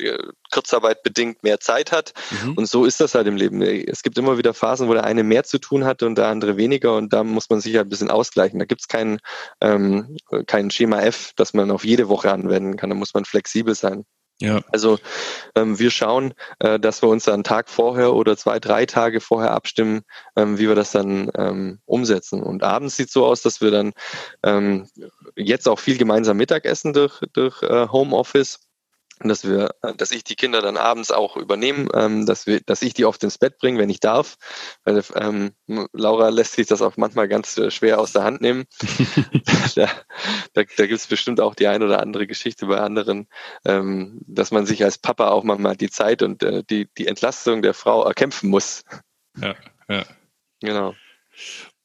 Kurzarbeit 0.51 1.03
bedingt 1.03 1.43
mehr 1.43 1.61
Zeit 1.61 1.93
hat. 1.93 2.13
Mhm. 2.43 2.55
Und 2.55 2.69
so 2.69 2.85
ist 2.85 3.01
das 3.01 3.15
halt 3.15 3.27
im 3.27 3.37
Leben. 3.37 3.62
Es 3.63 4.03
gibt 4.03 4.19
immer 4.19 4.39
wieder 4.39 4.55
Phasen, 4.55 4.89
wo 4.89 4.95
der 4.95 5.05
eine 5.05 5.25
mehr 5.25 5.45
zu 5.45 5.59
tun 5.59 5.85
hat 5.85 6.03
und 6.03 6.17
der 6.17 6.29
andere 6.29 6.57
weniger 6.57 6.97
und 6.97 7.13
da 7.13 7.25
muss 7.25 7.49
man 7.51 7.61
sich 7.61 7.77
halt 7.77 7.87
ein 7.87 7.91
bisschen 7.91 8.11
ausgleichen. 8.11 8.59
Da 8.59 8.65
gibt 8.65 8.83
es 8.83 8.89
kein, 8.89 9.19
ähm, 9.61 10.17
kein 10.47 10.71
Schema 10.71 11.03
F, 11.03 11.33
das 11.37 11.55
man 11.55 11.71
auf 11.71 11.85
jede 11.85 12.09
Woche 12.09 12.33
anwenden 12.33 12.77
kann. 12.77 12.91
Da 12.91 12.97
muss 12.97 13.15
man 13.15 13.25
flexibel 13.25 13.75
sein. 13.75 14.05
Ja. 14.43 14.61
Also 14.73 14.99
ähm, 15.55 15.79
wir 15.79 15.93
schauen, 15.93 16.35
äh, 16.59 16.81
dass 16.81 17.01
wir 17.01 17.09
uns 17.09 17.29
einen 17.29 17.45
Tag 17.45 17.71
vorher 17.71 18.13
oder 18.15 18.37
zwei, 18.37 18.59
drei 18.59 18.87
Tage 18.87 19.21
vorher 19.21 19.53
abstimmen, 19.53 20.03
ähm, 20.37 20.59
wie 20.59 20.67
wir 20.67 20.75
das 20.75 20.91
dann 20.91 21.31
ähm, 21.37 21.79
umsetzen. 21.85 22.43
Und 22.43 22.65
abends 22.65 22.97
sieht 22.97 23.11
so 23.11 23.25
aus, 23.25 23.43
dass 23.43 23.61
wir 23.61 23.71
dann 23.71 23.93
ähm, 24.43 24.89
jetzt 25.37 25.69
auch 25.69 25.79
viel 25.79 25.97
gemeinsam 25.97 26.39
Mittagessen 26.39 26.93
durch, 26.93 27.21
durch 27.33 27.63
äh, 27.63 27.87
Homeoffice 27.89 28.59
dass 29.29 29.45
wir, 29.45 29.75
äh, 29.83 29.95
dass 29.95 30.11
ich 30.11 30.25
die 30.25 30.37
Kinder 30.37 30.63
dann 30.63 30.77
abends 30.77 31.11
auch 31.11 31.37
übernehme, 31.37 31.89
ähm, 31.95 32.27
dass 32.27 32.47
wir, 32.47 32.61
dass 32.61 32.83
ich 32.83 32.95
die 32.95 33.05
oft 33.05 33.23
ins 33.25 33.39
Bett 33.39 33.59
bringe, 33.59 33.79
wenn 33.79 33.91
ich 33.91 34.01
darf. 34.01 34.37
Weil 34.85 35.03
ähm, 35.15 35.53
Laura 35.93 36.29
lässt 36.29 36.55
sich 36.55 36.67
das 36.67 36.83
auch 36.83 36.97
manchmal 36.97 37.29
ganz 37.29 37.57
äh, 37.59 37.71
schwer 37.71 38.01
aus 38.01 38.13
der 38.13 38.25
Hand 38.25 38.41
nehmen. 38.41 38.65
da 39.75 39.89
da, 40.55 40.63
da 40.77 40.87
gibt 40.87 41.01
es 41.01 41.07
bestimmt 41.07 41.41
auch 41.41 41.55
die 41.55 41.67
ein 41.67 41.83
oder 41.83 42.01
andere 42.01 42.27
Geschichte 42.27 42.67
bei 42.67 42.79
anderen, 42.79 43.29
ähm, 43.65 44.21
dass 44.27 44.51
man 44.51 44.67
sich 44.67 44.85
als 44.85 44.99
Papa 44.99 45.29
auch 45.29 45.45
manchmal 45.45 45.77
die 45.77 45.91
Zeit 45.91 46.23
und 46.23 46.43
äh, 46.43 46.63
die, 46.69 46.89
die 46.99 47.07
Entlastung 47.07 47.63
der 47.63 47.75
Frau 47.75 48.05
erkämpfen 48.05 48.51
muss. 48.51 48.85
Ja, 49.41 49.55
ja. 49.89 50.05
Genau. 50.61 50.95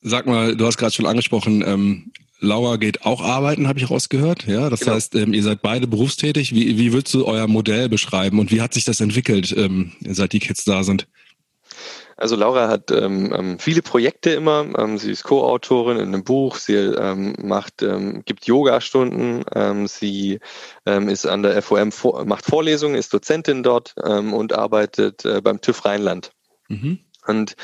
Sag 0.02 0.26
mal, 0.26 0.56
du 0.56 0.66
hast 0.66 0.78
gerade 0.78 0.94
schon 0.94 1.08
angesprochen, 1.08 1.64
ähm, 1.66 2.12
Laura 2.40 2.76
geht 2.76 3.06
auch 3.06 3.22
arbeiten, 3.22 3.68
habe 3.68 3.80
ich 3.80 3.90
rausgehört. 3.90 4.46
Ja, 4.46 4.70
das 4.70 4.82
genau. 4.82 4.94
heißt, 4.94 5.16
ähm, 5.16 5.34
ihr 5.34 5.44
seid 5.44 5.62
beide 5.62 5.88
berufstätig. 5.88 6.54
Wie, 6.54 6.78
wie 6.78 6.94
würdest 6.94 7.14
du 7.14 7.26
euer 7.26 7.48
Modell 7.48 7.90
beschreiben 7.90 8.40
und 8.40 8.52
wie 8.52 8.62
hat 8.62 8.74
sich 8.74 8.86
das 8.86 9.02
entwickelt, 9.02 9.54
ähm, 9.58 9.94
seit 10.06 10.34
die 10.34 10.40
Kids 10.40 10.64
da 10.64 10.84
sind? 10.84 11.08
Also 12.16 12.36
Laura 12.36 12.68
hat 12.68 12.90
ähm, 12.90 13.34
ähm 13.36 13.60
viele 13.60 13.84
Projekte 13.84 14.32
immer. 14.32 14.66
Ähm, 14.78 14.98
sie 14.98 15.12
ist 15.12 15.24
Co-Autorin 15.24 15.98
in 15.98 16.08
einem 16.08 16.24
Buch. 16.24 16.56
Sie 16.56 16.74
ähm, 16.74 17.36
macht, 17.42 17.84
ähm, 17.84 18.24
gibt 18.26 18.46
Yoga-Stunden. 18.46 19.44
Sie 19.88 20.40
ist 20.86 21.26
an 21.28 21.44
der 21.44 21.62
FOM, 21.62 21.92
vor, 21.92 22.26
macht 22.26 22.46
Vorlesungen, 22.46 22.96
ist 22.96 23.14
Dozentin 23.14 23.62
dort 23.62 23.96
und 23.98 24.54
arbeitet 24.54 25.26
äh, 25.26 25.42
beim 25.42 25.62
TÜV 25.62 25.86
Rheinland. 25.86 26.32
Mhm. 26.70 27.00
Und 27.28 27.56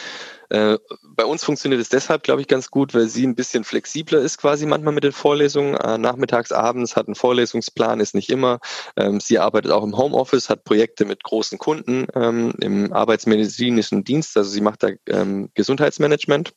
äh, 0.53 0.77
bei 1.01 1.25
uns 1.25 1.43
funktioniert 1.43 1.81
es 1.81 1.89
deshalb, 1.89 2.22
glaube 2.22 2.41
ich, 2.41 2.48
ganz 2.48 2.69
gut, 2.69 2.93
weil 2.93 3.07
sie 3.07 3.25
ein 3.25 3.33
bisschen 3.33 3.63
flexibler 3.63 4.19
ist 4.19 4.38
quasi 4.38 4.67
manchmal 4.67 4.93
mit 4.93 5.03
den 5.03 5.12
Vorlesungen. 5.12 5.74
Äh, 5.74 5.98
nachmittags, 5.98 6.51
abends 6.51 6.95
hat 6.95 7.07
einen 7.07 7.15
Vorlesungsplan, 7.15 8.00
ist 8.00 8.13
nicht 8.13 8.29
immer. 8.29 8.60
Ähm, 8.95 9.19
sie 9.19 9.39
arbeitet 9.39 9.72
auch 9.72 9.83
im 9.83 9.98
Homeoffice, 9.98 10.51
hat 10.51 10.63
Projekte 10.63 11.05
mit 11.05 11.24
großen 11.24 11.57
Kunden 11.57 12.05
ähm, 12.13 12.53
im 12.62 12.93
arbeitsmedizinischen 12.93 14.03
Dienst. 14.03 14.38
Also 14.38 14.51
sie 14.51 14.62
macht 14.62 14.83
da 14.83 14.89
ähm, 15.07 15.50
Gesundheitsmanagement. 15.55 16.53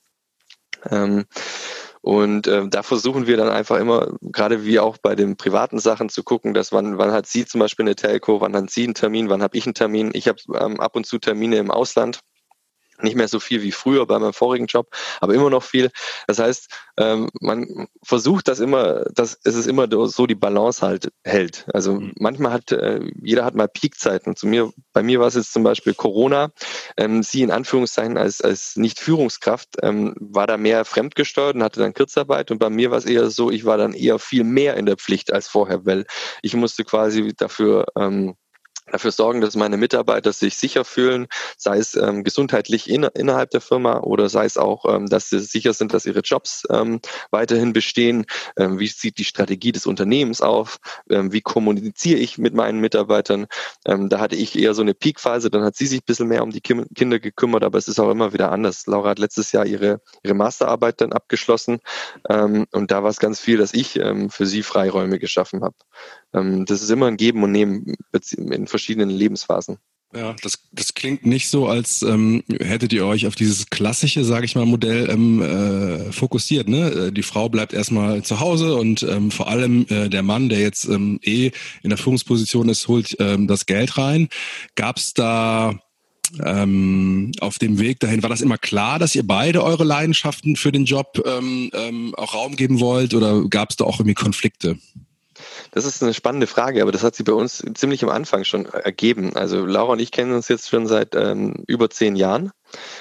Ähm, 0.90 1.24
und 2.02 2.48
äh, 2.48 2.68
da 2.68 2.82
versuchen 2.82 3.26
wir 3.26 3.38
dann 3.38 3.48
einfach 3.48 3.78
immer, 3.78 4.12
gerade 4.20 4.66
wie 4.66 4.78
auch 4.78 4.98
bei 4.98 5.14
den 5.14 5.38
privaten 5.38 5.78
Sachen, 5.78 6.10
zu 6.10 6.22
gucken, 6.22 6.52
dass 6.52 6.70
wann, 6.70 6.98
wann 6.98 7.12
hat 7.12 7.26
sie 7.26 7.46
zum 7.46 7.60
Beispiel 7.60 7.86
eine 7.86 7.96
Telco, 7.96 8.42
wann 8.42 8.54
hat 8.54 8.68
sie 8.68 8.84
einen 8.84 8.94
Termin, 8.94 9.30
wann 9.30 9.42
habe 9.42 9.56
ich 9.56 9.64
einen 9.64 9.74
Termin. 9.74 10.10
Ich 10.12 10.28
habe 10.28 10.38
ähm, 10.54 10.80
ab 10.80 10.96
und 10.96 11.06
zu 11.06 11.18
Termine 11.18 11.56
im 11.56 11.70
Ausland 11.70 12.20
nicht 13.02 13.16
mehr 13.16 13.28
so 13.28 13.40
viel 13.40 13.62
wie 13.62 13.72
früher 13.72 14.06
bei 14.06 14.18
meinem 14.18 14.32
vorigen 14.32 14.66
Job, 14.66 14.88
aber 15.20 15.34
immer 15.34 15.50
noch 15.50 15.62
viel. 15.62 15.90
Das 16.26 16.38
heißt, 16.38 16.68
ähm, 16.98 17.28
man 17.40 17.88
versucht 18.02 18.48
das 18.48 18.60
immer, 18.60 19.04
dass 19.14 19.38
es 19.44 19.66
immer 19.66 19.86
so 20.08 20.26
die 20.26 20.34
Balance 20.34 20.84
halt 20.84 21.12
hält. 21.24 21.66
Also 21.72 21.94
mhm. 21.94 22.12
manchmal 22.18 22.52
hat 22.52 22.72
äh, 22.72 23.00
jeder 23.22 23.44
hat 23.44 23.54
mal 23.54 23.68
Peakzeiten. 23.68 24.36
Zu 24.36 24.46
mir, 24.46 24.72
bei 24.92 25.02
mir 25.02 25.20
war 25.20 25.26
es 25.26 25.34
jetzt 25.34 25.52
zum 25.52 25.62
Beispiel 25.62 25.94
Corona. 25.94 26.52
Ähm, 26.96 27.22
sie 27.22 27.42
in 27.42 27.50
Anführungszeichen 27.50 28.16
als 28.16 28.40
als 28.40 28.76
nicht 28.76 28.98
Führungskraft 28.98 29.76
ähm, 29.82 30.14
war 30.18 30.46
da 30.46 30.56
mehr 30.56 30.84
fremdgesteuert 30.84 31.56
und 31.56 31.62
hatte 31.62 31.80
dann 31.80 31.94
Kurzarbeit. 31.94 32.50
Und 32.50 32.58
bei 32.58 32.70
mir 32.70 32.90
war 32.90 32.98
es 32.98 33.04
eher 33.04 33.30
so, 33.30 33.50
ich 33.50 33.64
war 33.64 33.76
dann 33.76 33.92
eher 33.92 34.18
viel 34.18 34.44
mehr 34.44 34.76
in 34.76 34.86
der 34.86 34.96
Pflicht 34.96 35.32
als 35.32 35.48
vorher, 35.48 35.84
weil 35.84 36.06
ich 36.42 36.54
musste 36.54 36.84
quasi 36.84 37.34
dafür 37.36 37.86
ähm, 37.96 38.36
dafür 38.90 39.10
sorgen, 39.10 39.40
dass 39.40 39.56
meine 39.56 39.76
Mitarbeiter 39.76 40.32
sich 40.32 40.56
sicher 40.56 40.84
fühlen, 40.84 41.26
sei 41.56 41.78
es 41.78 41.94
ähm, 41.94 42.24
gesundheitlich 42.24 42.88
in, 42.88 43.04
innerhalb 43.04 43.50
der 43.50 43.60
Firma 43.60 44.00
oder 44.00 44.28
sei 44.28 44.44
es 44.44 44.56
auch, 44.56 44.84
ähm, 44.86 45.06
dass 45.06 45.30
sie 45.30 45.40
sicher 45.40 45.72
sind, 45.72 45.92
dass 45.92 46.06
ihre 46.06 46.20
Jobs 46.20 46.64
ähm, 46.70 47.00
weiterhin 47.30 47.72
bestehen. 47.72 48.26
Ähm, 48.56 48.78
wie 48.78 48.86
sieht 48.86 49.18
die 49.18 49.24
Strategie 49.24 49.72
des 49.72 49.86
Unternehmens 49.86 50.40
auf? 50.40 50.78
Ähm, 51.10 51.32
wie 51.32 51.40
kommuniziere 51.40 52.18
ich 52.18 52.38
mit 52.38 52.54
meinen 52.54 52.80
Mitarbeitern? 52.80 53.46
Ähm, 53.84 54.08
da 54.08 54.20
hatte 54.20 54.36
ich 54.36 54.58
eher 54.58 54.74
so 54.74 54.82
eine 54.82 54.94
Peakphase, 54.94 55.50
dann 55.50 55.64
hat 55.64 55.76
sie 55.76 55.86
sich 55.86 56.00
ein 56.00 56.06
bisschen 56.06 56.28
mehr 56.28 56.42
um 56.42 56.50
die 56.50 56.60
Kim 56.60 56.86
Kinder 56.94 57.18
gekümmert, 57.18 57.64
aber 57.64 57.78
es 57.78 57.88
ist 57.88 57.98
auch 57.98 58.10
immer 58.10 58.32
wieder 58.32 58.52
anders. 58.52 58.86
Laura 58.86 59.10
hat 59.10 59.18
letztes 59.18 59.52
Jahr 59.52 59.66
ihre, 59.66 60.00
ihre 60.22 60.34
Masterarbeit 60.34 61.00
dann 61.00 61.12
abgeschlossen 61.12 61.80
ähm, 62.28 62.66
und 62.72 62.90
da 62.90 63.02
war 63.02 63.10
es 63.10 63.18
ganz 63.18 63.40
viel, 63.40 63.58
dass 63.58 63.74
ich 63.74 63.96
ähm, 63.96 64.30
für 64.30 64.46
sie 64.46 64.62
Freiräume 64.62 65.18
geschaffen 65.18 65.62
habe. 65.64 65.74
Ähm, 66.36 66.64
das 66.66 66.82
ist 66.82 66.90
immer 66.90 67.06
ein 67.06 67.16
Geben 67.16 67.42
und 67.42 67.52
Nehmen 67.52 67.94
in 68.36 68.66
verschiedenen 68.66 69.10
Lebensphasen. 69.10 69.78
Ja, 70.14 70.36
das, 70.42 70.58
das 70.72 70.94
klingt 70.94 71.26
nicht 71.26 71.48
so, 71.48 71.66
als 71.66 72.02
ähm, 72.02 72.44
hättet 72.60 72.92
ihr 72.92 73.04
euch 73.04 73.26
auf 73.26 73.34
dieses 73.34 73.66
klassische, 73.70 74.24
sage 74.24 74.46
ich 74.46 74.54
mal, 74.54 74.64
Modell 74.64 75.10
ähm, 75.10 75.42
äh, 75.42 76.12
fokussiert. 76.12 76.68
Ne? 76.68 76.90
Äh, 76.90 77.12
die 77.12 77.24
Frau 77.24 77.48
bleibt 77.48 77.72
erstmal 77.72 78.22
zu 78.22 78.38
Hause 78.38 78.76
und 78.76 79.02
ähm, 79.02 79.30
vor 79.30 79.48
allem 79.48 79.84
äh, 79.88 80.08
der 80.08 80.22
Mann, 80.22 80.48
der 80.48 80.60
jetzt 80.60 80.84
ähm, 80.84 81.18
eh 81.22 81.50
in 81.82 81.90
der 81.90 81.98
Führungsposition 81.98 82.68
ist, 82.68 82.86
holt 82.86 83.16
ähm, 83.18 83.48
das 83.48 83.66
Geld 83.66 83.98
rein. 83.98 84.28
Gab 84.76 84.96
es 84.96 85.12
da 85.12 85.74
ähm, 86.42 87.32
auf 87.40 87.58
dem 87.58 87.78
Weg 87.78 88.00
dahin, 88.00 88.22
war 88.22 88.30
das 88.30 88.40
immer 88.40 88.58
klar, 88.58 88.98
dass 88.98 89.14
ihr 89.14 89.26
beide 89.26 89.62
eure 89.62 89.84
Leidenschaften 89.84 90.56
für 90.56 90.72
den 90.72 90.84
Job 90.84 91.20
ähm, 91.26 91.70
ähm, 91.74 92.14
auch 92.14 92.34
Raum 92.34 92.56
geben 92.56 92.80
wollt 92.80 93.12
oder 93.12 93.46
gab 93.48 93.70
es 93.70 93.76
da 93.76 93.84
auch 93.84 93.98
irgendwie 93.98 94.14
Konflikte? 94.14 94.78
Das 95.76 95.84
ist 95.84 96.02
eine 96.02 96.14
spannende 96.14 96.46
Frage, 96.46 96.80
aber 96.80 96.90
das 96.90 97.02
hat 97.02 97.16
sich 97.16 97.26
bei 97.26 97.34
uns 97.34 97.62
ziemlich 97.74 98.02
am 98.02 98.08
Anfang 98.08 98.44
schon 98.44 98.64
ergeben. 98.64 99.36
Also 99.36 99.66
Laura 99.66 99.92
und 99.92 99.98
ich 99.98 100.10
kennen 100.10 100.32
uns 100.32 100.48
jetzt 100.48 100.70
schon 100.70 100.86
seit 100.86 101.14
ähm, 101.14 101.64
über 101.66 101.90
zehn 101.90 102.16
Jahren. 102.16 102.50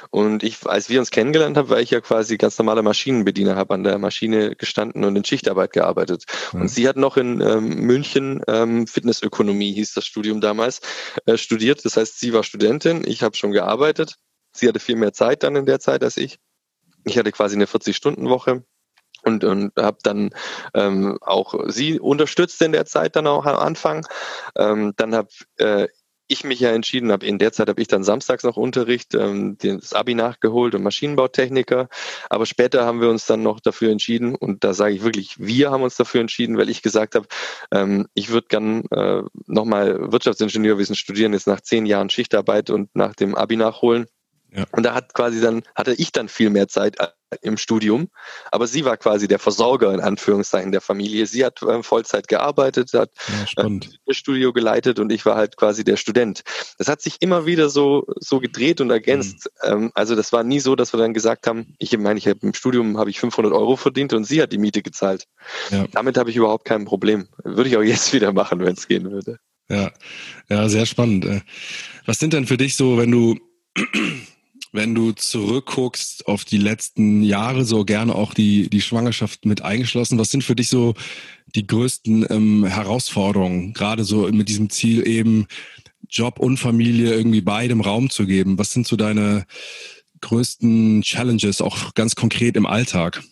Und 0.09 0.43
ich, 0.43 0.57
als 0.67 0.89
wir 0.89 0.99
uns 0.99 1.09
kennengelernt 1.09 1.55
haben, 1.55 1.69
war 1.69 1.79
ich 1.79 1.91
ja 1.91 2.01
quasi 2.01 2.35
ganz 2.35 2.57
normaler 2.57 2.81
Maschinenbediener, 2.81 3.55
habe 3.55 3.75
an 3.75 3.85
der 3.85 3.97
Maschine 3.97 4.57
gestanden 4.57 5.05
und 5.05 5.15
in 5.15 5.23
Schichtarbeit 5.23 5.71
gearbeitet. 5.71 6.25
Mhm. 6.51 6.63
Und 6.63 6.67
sie 6.67 6.85
hat 6.89 6.97
noch 6.97 7.15
in 7.15 7.39
ähm, 7.39 7.79
München 7.79 8.41
ähm, 8.45 8.87
Fitnessökonomie, 8.87 9.71
hieß 9.71 9.93
das 9.93 10.05
Studium 10.05 10.41
damals, 10.41 10.81
äh, 11.27 11.37
studiert. 11.37 11.85
Das 11.85 11.95
heißt, 11.95 12.19
sie 12.19 12.33
war 12.33 12.43
Studentin, 12.43 13.05
ich 13.07 13.23
habe 13.23 13.37
schon 13.37 13.53
gearbeitet. 13.53 14.17
Sie 14.51 14.67
hatte 14.67 14.81
viel 14.81 14.97
mehr 14.97 15.13
Zeit 15.13 15.43
dann 15.43 15.55
in 15.55 15.65
der 15.65 15.79
Zeit 15.79 16.03
als 16.03 16.17
ich. 16.17 16.39
Ich 17.05 17.17
hatte 17.17 17.31
quasi 17.31 17.55
eine 17.55 17.67
40-Stunden-Woche 17.67 18.65
und, 19.25 19.43
und 19.43 19.73
habe 19.77 19.97
dann 20.03 20.29
ähm, 20.73 21.17
auch 21.21 21.55
sie 21.67 21.99
unterstützt 21.99 22.61
in 22.61 22.71
der 22.71 22.85
Zeit 22.85 23.15
dann 23.15 23.27
auch 23.27 23.45
am 23.45 23.57
Anfang. 23.57 24.05
Ähm, 24.55 24.93
dann 24.95 25.15
habe 25.15 25.29
äh, 25.57 25.87
ich 26.27 26.43
mich 26.43 26.59
ja 26.59 26.71
entschieden 26.71 27.11
habe, 27.11 27.25
in 27.25 27.37
der 27.37 27.51
Zeit 27.51 27.69
habe 27.69 27.81
ich 27.81 27.87
dann 27.87 28.03
samstags 28.03 28.43
noch 28.43 28.57
Unterricht, 28.57 29.13
ähm, 29.13 29.57
das 29.59 29.93
Abi 29.93 30.15
nachgeholt 30.15 30.73
und 30.73 30.83
Maschinenbautechniker. 30.83 31.87
Aber 32.29 32.45
später 32.45 32.85
haben 32.85 33.01
wir 33.01 33.09
uns 33.09 33.25
dann 33.25 33.43
noch 33.43 33.59
dafür 33.59 33.91
entschieden, 33.91 34.35
und 34.35 34.63
da 34.63 34.73
sage 34.73 34.95
ich 34.95 35.03
wirklich, 35.03 35.39
wir 35.39 35.71
haben 35.71 35.83
uns 35.83 35.95
dafür 35.95 36.21
entschieden, 36.21 36.57
weil 36.57 36.69
ich 36.69 36.81
gesagt 36.81 37.15
habe, 37.15 37.27
ähm, 37.71 38.07
ich 38.13 38.29
würde 38.29 38.47
gern 38.47 38.85
äh, 38.91 39.21
nochmal 39.45 40.11
Wirtschaftsingenieurwesen 40.11 40.95
studieren, 40.95 41.33
jetzt 41.33 41.47
nach 41.47 41.61
zehn 41.61 41.85
Jahren 41.85 42.09
Schichtarbeit 42.09 42.69
und 42.69 42.95
nach 42.95 43.13
dem 43.13 43.35
Abi 43.35 43.55
nachholen. 43.55 44.07
Ja. 44.55 44.65
Und 44.71 44.83
da 44.83 44.93
hat 44.93 45.13
quasi 45.13 45.41
dann, 45.41 45.63
hatte 45.75 45.93
ich 45.93 46.11
dann 46.11 46.29
viel 46.29 46.49
mehr 46.49 46.67
Zeit 46.67 46.99
äh, 46.99 47.07
im 47.41 47.57
Studium. 47.57 48.09
Aber 48.51 48.67
sie 48.67 48.85
war 48.85 48.97
quasi 48.97 49.27
der 49.27 49.39
Versorger 49.39 49.93
in 49.93 49.99
Anführungszeichen 49.99 50.71
der 50.71 50.81
Familie. 50.81 51.25
Sie 51.25 51.43
hat 51.43 51.61
äh, 51.61 51.83
Vollzeit 51.83 52.27
gearbeitet, 52.27 52.93
hat 52.93 53.11
ja, 53.57 53.65
äh, 53.65 53.79
Studio 54.13 54.53
geleitet 54.53 54.99
und 54.99 55.11
ich 55.11 55.25
war 55.25 55.35
halt 55.35 55.57
quasi 55.57 55.83
der 55.83 55.97
Student. 55.97 56.43
Das 56.77 56.87
hat 56.87 57.01
sich 57.01 57.17
immer 57.19 57.45
wieder 57.45 57.69
so, 57.69 58.05
so 58.17 58.39
gedreht 58.39 58.79
und 58.79 58.89
ergänzt. 58.91 59.49
Mhm. 59.63 59.71
Ähm, 59.71 59.91
also 59.93 60.15
das 60.15 60.31
war 60.31 60.43
nie 60.43 60.59
so, 60.59 60.75
dass 60.75 60.93
wir 60.93 60.99
dann 60.99 61.13
gesagt 61.13 61.47
haben, 61.47 61.75
ich 61.77 61.97
meine, 61.97 62.17
ich 62.17 62.27
habe 62.27 62.39
im 62.41 62.53
Studium 62.53 62.97
habe 62.97 63.09
ich 63.09 63.19
500 63.19 63.51
Euro 63.51 63.75
verdient 63.75 64.13
und 64.13 64.23
sie 64.23 64.41
hat 64.41 64.53
die 64.53 64.57
Miete 64.57 64.81
gezahlt. 64.81 65.25
Ja. 65.71 65.85
Damit 65.91 66.17
habe 66.17 66.29
ich 66.29 66.35
überhaupt 66.37 66.65
kein 66.65 66.85
Problem. 66.85 67.27
Würde 67.43 67.69
ich 67.69 67.77
auch 67.77 67.83
jetzt 67.83 68.13
wieder 68.13 68.31
machen, 68.31 68.59
wenn 68.59 68.73
es 68.73 68.87
gehen 68.87 69.11
würde. 69.11 69.39
Ja, 69.69 69.91
ja, 70.47 70.69
sehr 70.69 70.85
spannend. 70.85 71.25
Äh, 71.25 71.41
was 72.05 72.19
sind 72.19 72.33
denn 72.33 72.45
für 72.45 72.57
dich 72.57 72.75
so, 72.75 72.97
wenn 72.97 73.11
du 73.11 73.39
wenn 74.75 74.93
du 74.93 75.11
zurückguckst 75.11 76.27
auf 76.27 76.45
die 76.45 76.57
letzten 76.57 77.23
Jahre, 77.23 77.65
so 77.65 77.85
gerne 77.85 78.13
auch 78.13 78.33
die, 78.33 78.69
die 78.69 78.81
Schwangerschaft 78.81 79.45
mit 79.45 79.61
eingeschlossen, 79.61 80.19
was 80.19 80.31
sind 80.31 80.43
für 80.43 80.55
dich 80.55 80.69
so 80.69 80.93
die 81.55 81.65
größten 81.65 82.27
ähm, 82.29 82.65
Herausforderungen, 82.65 83.73
gerade 83.73 84.03
so 84.03 84.27
mit 84.31 84.49
diesem 84.49 84.69
Ziel 84.69 85.07
eben 85.07 85.47
Job 86.09 86.39
und 86.39 86.57
Familie 86.57 87.13
irgendwie 87.13 87.41
beidem 87.41 87.81
Raum 87.81 88.09
zu 88.09 88.25
geben? 88.25 88.57
Was 88.57 88.73
sind 88.73 88.85
so 88.85 88.95
deine 88.95 89.45
größten 90.21 91.01
Challenges, 91.01 91.61
auch 91.61 91.93
ganz 91.93 92.15
konkret 92.15 92.55
im 92.55 92.65
Alltag? 92.65 93.23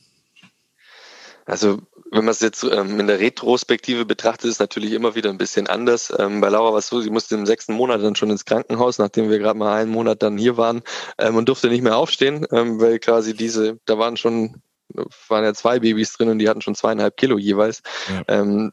Also 1.45 1.81
wenn 2.13 2.25
man 2.25 2.31
es 2.31 2.39
jetzt 2.39 2.63
ähm, 2.63 2.99
in 2.99 3.07
der 3.07 3.19
Retrospektive 3.19 4.05
betrachtet, 4.05 4.45
ist 4.45 4.53
es 4.53 4.59
natürlich 4.59 4.93
immer 4.93 5.15
wieder 5.15 5.29
ein 5.29 5.37
bisschen 5.37 5.67
anders. 5.67 6.13
Ähm, 6.17 6.41
bei 6.41 6.49
Laura 6.49 6.71
war 6.71 6.79
es 6.79 6.87
so, 6.87 7.01
sie 7.01 7.09
musste 7.09 7.35
im 7.35 7.45
sechsten 7.45 7.73
Monat 7.73 8.01
dann 8.03 8.15
schon 8.15 8.29
ins 8.29 8.45
Krankenhaus, 8.45 8.99
nachdem 8.99 9.29
wir 9.29 9.39
gerade 9.39 9.57
mal 9.57 9.75
einen 9.75 9.91
Monat 9.91 10.21
dann 10.21 10.37
hier 10.37 10.55
waren 10.55 10.83
ähm, 11.17 11.35
und 11.35 11.49
durfte 11.49 11.69
nicht 11.69 11.81
mehr 11.81 11.97
aufstehen, 11.97 12.45
ähm, 12.51 12.79
weil 12.79 12.99
quasi 12.99 13.33
diese, 13.35 13.79
da 13.85 13.97
waren 13.97 14.17
schon 14.17 14.61
waren 15.27 15.43
ja 15.43 15.53
zwei 15.53 15.79
Babys 15.79 16.13
drin 16.13 16.29
und 16.29 16.39
die 16.39 16.47
hatten 16.47 16.61
schon 16.61 16.75
zweieinhalb 16.75 17.17
Kilo 17.17 17.37
jeweils. 17.37 17.81
Ja. 18.09 18.23
Ähm, 18.27 18.71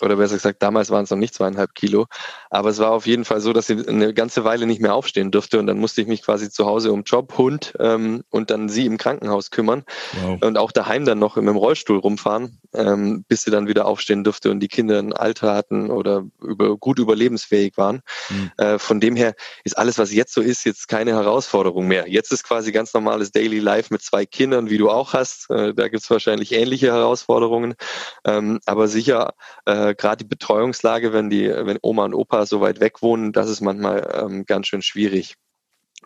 oder 0.00 0.16
besser 0.16 0.34
gesagt, 0.34 0.62
damals 0.62 0.90
waren 0.90 1.04
es 1.04 1.10
noch 1.10 1.18
nicht 1.18 1.34
zweieinhalb 1.34 1.74
Kilo. 1.74 2.06
Aber 2.50 2.70
es 2.70 2.78
war 2.78 2.90
auf 2.90 3.06
jeden 3.06 3.24
Fall 3.24 3.40
so, 3.40 3.52
dass 3.52 3.66
sie 3.66 3.86
eine 3.86 4.14
ganze 4.14 4.44
Weile 4.44 4.66
nicht 4.66 4.80
mehr 4.80 4.94
aufstehen 4.94 5.30
durfte. 5.30 5.58
Und 5.58 5.66
dann 5.66 5.78
musste 5.78 6.00
ich 6.00 6.06
mich 6.06 6.22
quasi 6.22 6.50
zu 6.50 6.66
Hause 6.66 6.92
um 6.92 7.02
Job, 7.02 7.36
Hund 7.38 7.74
ähm, 7.78 8.24
und 8.30 8.50
dann 8.50 8.68
sie 8.68 8.86
im 8.86 8.98
Krankenhaus 8.98 9.50
kümmern. 9.50 9.84
Wow. 10.22 10.38
Und 10.42 10.58
auch 10.58 10.72
daheim 10.72 11.04
dann 11.04 11.18
noch 11.18 11.36
mit 11.36 11.46
dem 11.46 11.56
Rollstuhl 11.56 11.98
rumfahren, 11.98 12.60
ähm, 12.74 13.24
bis 13.28 13.42
sie 13.42 13.50
dann 13.50 13.68
wieder 13.68 13.86
aufstehen 13.86 14.24
durfte 14.24 14.50
und 14.50 14.60
die 14.60 14.68
Kinder 14.68 14.98
ein 14.98 15.12
Alter 15.12 15.54
hatten 15.54 15.90
oder 15.90 16.24
über, 16.42 16.76
gut 16.76 16.98
überlebensfähig 16.98 17.76
waren. 17.76 18.02
Mhm. 18.28 18.50
Äh, 18.56 18.78
von 18.78 19.00
dem 19.00 19.16
her 19.16 19.34
ist 19.64 19.76
alles, 19.76 19.98
was 19.98 20.12
jetzt 20.12 20.34
so 20.34 20.40
ist, 20.40 20.64
jetzt 20.64 20.88
keine 20.88 21.12
Herausforderung 21.12 21.86
mehr. 21.86 22.08
Jetzt 22.08 22.32
ist 22.32 22.44
quasi 22.44 22.72
ganz 22.72 22.94
normales 22.94 23.32
Daily 23.32 23.58
Life 23.58 23.92
mit 23.92 24.02
zwei 24.02 24.26
Kindern, 24.26 24.70
wie 24.70 24.78
du 24.78 24.90
auch 24.90 25.12
hast. 25.12 25.50
Äh, 25.50 25.74
da 25.74 25.88
gibt 25.88 26.02
es 26.02 26.10
wahrscheinlich 26.10 26.52
ähnliche 26.52 26.88
Herausforderungen. 26.88 27.74
Ähm, 28.24 28.60
aber 28.66 28.88
sicher, 28.88 29.34
äh, 29.64 29.87
gerade 29.94 30.24
die 30.24 30.28
Betreuungslage, 30.28 31.12
wenn 31.12 31.30
die, 31.30 31.48
wenn 31.48 31.78
Oma 31.82 32.04
und 32.04 32.14
Opa 32.14 32.46
so 32.46 32.60
weit 32.60 32.80
weg 32.80 33.02
wohnen, 33.02 33.32
das 33.32 33.48
ist 33.48 33.60
manchmal 33.60 34.08
ähm, 34.14 34.46
ganz 34.46 34.66
schön 34.66 34.82
schwierig. 34.82 35.34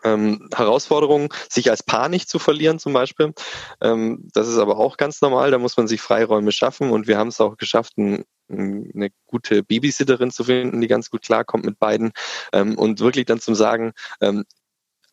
Ähm, 0.03 0.49
Herausforderungen, 0.53 1.29
sich 1.49 1.69
als 1.69 1.83
Paar 1.83 2.09
nicht 2.09 2.27
zu 2.27 2.39
verlieren 2.39 2.79
zum 2.79 2.93
Beispiel. 2.93 3.33
Ähm, 3.79 4.27
das 4.33 4.47
ist 4.47 4.57
aber 4.57 4.77
auch 4.77 4.97
ganz 4.97 5.21
normal, 5.21 5.51
da 5.51 5.59
muss 5.59 5.77
man 5.77 5.87
sich 5.87 6.01
Freiräume 6.01 6.51
schaffen 6.51 6.89
und 6.89 7.07
wir 7.07 7.17
haben 7.17 7.27
es 7.29 7.39
auch 7.39 7.57
geschafft, 7.57 7.97
ein, 7.97 8.25
eine 8.49 9.09
gute 9.25 9.63
Babysitterin 9.63 10.31
zu 10.31 10.43
finden, 10.43 10.81
die 10.81 10.87
ganz 10.87 11.09
gut 11.09 11.21
klarkommt 11.21 11.63
mit 11.63 11.79
beiden 11.79 12.11
ähm, 12.51 12.77
und 12.77 12.99
wirklich 12.99 13.25
dann 13.25 13.39
zum 13.39 13.55
Sagen, 13.55 13.93
ähm, 14.19 14.43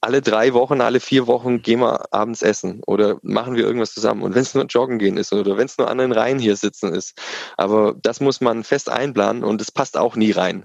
alle 0.01 0.23
drei 0.23 0.55
Wochen, 0.55 0.81
alle 0.81 1.01
vier 1.01 1.27
Wochen 1.27 1.63
gehen 1.63 1.81
wir 1.81 2.13
abends 2.13 2.43
essen 2.43 2.81
oder 2.87 3.19
machen 3.23 3.55
wir 3.55 3.65
irgendwas 3.65 3.93
zusammen. 3.93 4.23
Und 4.23 4.35
wenn 4.35 4.43
es 4.43 4.55
nur 4.55 4.65
joggen 4.65 4.99
gehen 4.99 5.17
ist 5.17 5.33
oder 5.33 5.57
wenn 5.57 5.67
es 5.67 5.79
nur 5.79 5.91
an 5.91 5.99
den 5.99 6.13
Reihen 6.13 6.39
hier 6.39 6.57
sitzen 6.57 6.95
ist. 6.95 7.21
Aber 7.57 7.95
das 8.03 8.21
muss 8.21 8.41
man 8.41 8.65
fest 8.65 8.89
einplanen 8.89 9.45
und 9.45 9.61
es 9.61 9.71
passt 9.71 9.97
auch 9.99 10.17
nie 10.17 10.31
rein. 10.31 10.65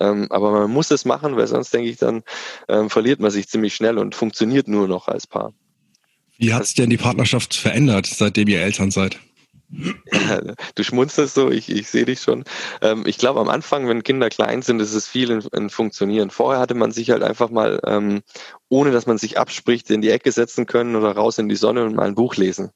Ähm, 0.00 0.26
aber 0.30 0.50
man 0.50 0.70
muss 0.70 0.90
es 0.90 1.04
machen, 1.04 1.36
weil 1.36 1.46
sonst 1.46 1.72
denke 1.72 1.88
ich, 1.88 1.98
dann 1.98 2.22
ähm, 2.68 2.90
verliert 2.90 3.20
man 3.20 3.30
sich 3.30 3.48
ziemlich 3.48 3.74
schnell 3.74 3.98
und 3.98 4.14
funktioniert 4.14 4.68
nur 4.68 4.88
noch 4.88 5.08
als 5.08 5.26
Paar. 5.26 5.54
Wie 6.36 6.52
hat 6.52 6.66
sich 6.66 6.74
denn 6.74 6.90
die 6.90 6.96
Partnerschaft 6.96 7.54
verändert, 7.54 8.06
seitdem 8.06 8.48
ihr 8.48 8.60
Eltern 8.60 8.90
seid? 8.90 9.18
Du 10.74 10.82
schmunzelst 10.82 11.34
so, 11.34 11.50
ich, 11.50 11.70
ich 11.70 11.88
sehe 11.88 12.04
dich 12.04 12.20
schon. 12.20 12.44
Ähm, 12.80 13.04
ich 13.06 13.18
glaube, 13.18 13.40
am 13.40 13.48
Anfang, 13.48 13.88
wenn 13.88 14.02
Kinder 14.02 14.28
klein 14.28 14.62
sind, 14.62 14.80
ist 14.80 14.94
es 14.94 15.08
viel 15.08 15.30
in, 15.30 15.40
in 15.52 15.70
Funktionieren. 15.70 16.30
Vorher 16.30 16.60
hatte 16.60 16.74
man 16.74 16.92
sich 16.92 17.10
halt 17.10 17.22
einfach 17.22 17.50
mal, 17.50 17.80
ähm, 17.86 18.22
ohne 18.68 18.90
dass 18.90 19.06
man 19.06 19.18
sich 19.18 19.38
abspricht, 19.38 19.90
in 19.90 20.00
die 20.00 20.10
Ecke 20.10 20.32
setzen 20.32 20.66
können 20.66 20.96
oder 20.96 21.12
raus 21.12 21.38
in 21.38 21.48
die 21.48 21.56
Sonne 21.56 21.84
und 21.84 21.94
mal 21.94 22.06
ein 22.06 22.14
Buch 22.14 22.36
lesen. 22.36 22.70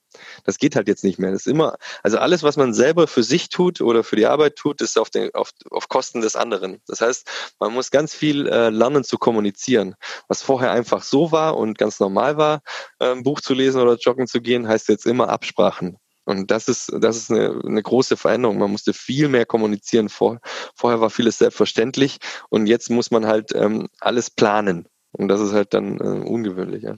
Das 0.44 0.59
geht 0.59 0.77
halt 0.77 0.88
jetzt 0.88 1.05
nicht 1.05 1.18
mehr. 1.18 1.31
Das 1.31 1.46
ist 1.46 1.53
immer, 1.53 1.77
also 2.03 2.18
alles, 2.18 2.42
was 2.42 2.57
man 2.57 2.74
selber 2.74 3.07
für 3.07 3.22
sich 3.22 3.48
tut 3.48 3.81
oder 3.81 4.05
für 4.05 4.16
die 4.16 4.27
Arbeit 4.27 4.57
tut, 4.57 4.81
ist 4.81 4.98
auf, 4.98 5.11
den, 5.11 5.35
auf, 5.35 5.51
auf 5.70 5.88
Kosten 5.88 6.20
des 6.20 6.37
anderen. 6.37 6.81
Das 6.87 7.01
heißt, 7.01 7.29
man 7.59 7.72
muss 7.72 7.90
ganz 7.90 8.14
viel 8.14 8.46
äh, 8.46 8.70
lernen 8.70 9.05
zu 9.05 9.18
kommunizieren. 9.18 9.94
Was 10.29 10.42
vorher 10.42 10.70
einfach 10.70 11.03
so 11.03 11.33
war 11.33 11.57
und 11.57 11.79
ganz 11.79 12.01
normal 12.01 12.37
war, 12.37 12.62
äh, 12.98 13.11
ein 13.12 13.22
Buch 13.22 13.40
zu 13.40 13.55
lesen 13.55 13.81
oder 13.81 13.96
joggen 13.96 14.27
zu 14.27 14.40
gehen, 14.40 14.68
heißt 14.68 14.88
jetzt 14.88 15.07
immer 15.07 15.29
Absprachen. 15.29 15.98
Und 16.28 16.50
das 16.50 16.68
ist, 16.68 16.92
das 17.00 17.16
ist 17.16 17.30
eine, 17.30 17.58
eine 17.64 17.82
große 17.82 18.18
Veränderung. 18.18 18.58
Man 18.58 18.70
musste 18.70 18.92
viel 18.92 19.28
mehr 19.28 19.46
kommunizieren. 19.46 20.10
Vor, 20.10 20.40
vorher 20.74 21.00
war 21.00 21.08
vieles 21.08 21.38
selbstverständlich 21.38 22.18
und 22.50 22.66
jetzt 22.66 22.90
muss 22.90 23.10
man 23.10 23.24
halt 23.24 23.52
ähm, 23.54 23.88
alles 23.98 24.28
planen. 24.28 24.86
Und 25.12 25.28
das 25.28 25.40
ist 25.40 25.54
halt 25.54 25.72
dann 25.72 25.96
äh, 25.96 26.28
ungewöhnlich. 26.28 26.82
Ja. 26.82 26.96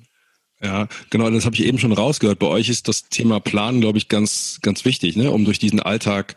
Ja, 0.61 0.89
genau, 1.11 1.31
das 1.31 1.47
habe 1.47 1.55
ich 1.55 1.65
eben 1.65 1.79
schon 1.79 1.93
rausgehört. 1.93 2.41
Bei 2.41 2.49
euch 2.49 2.69
ist 2.69 2.89
das 2.89 3.09
Thema 3.09 3.39
Planen, 3.39 3.81
glaube 3.81 3.99
ich, 3.99 4.09
ganz, 4.09 4.59
ganz 4.63 4.85
wichtig, 4.85 5.17
ne? 5.17 5.31
um 5.31 5.45
durch 5.45 5.61
diesen 5.61 5.81
Alltag 5.81 6.35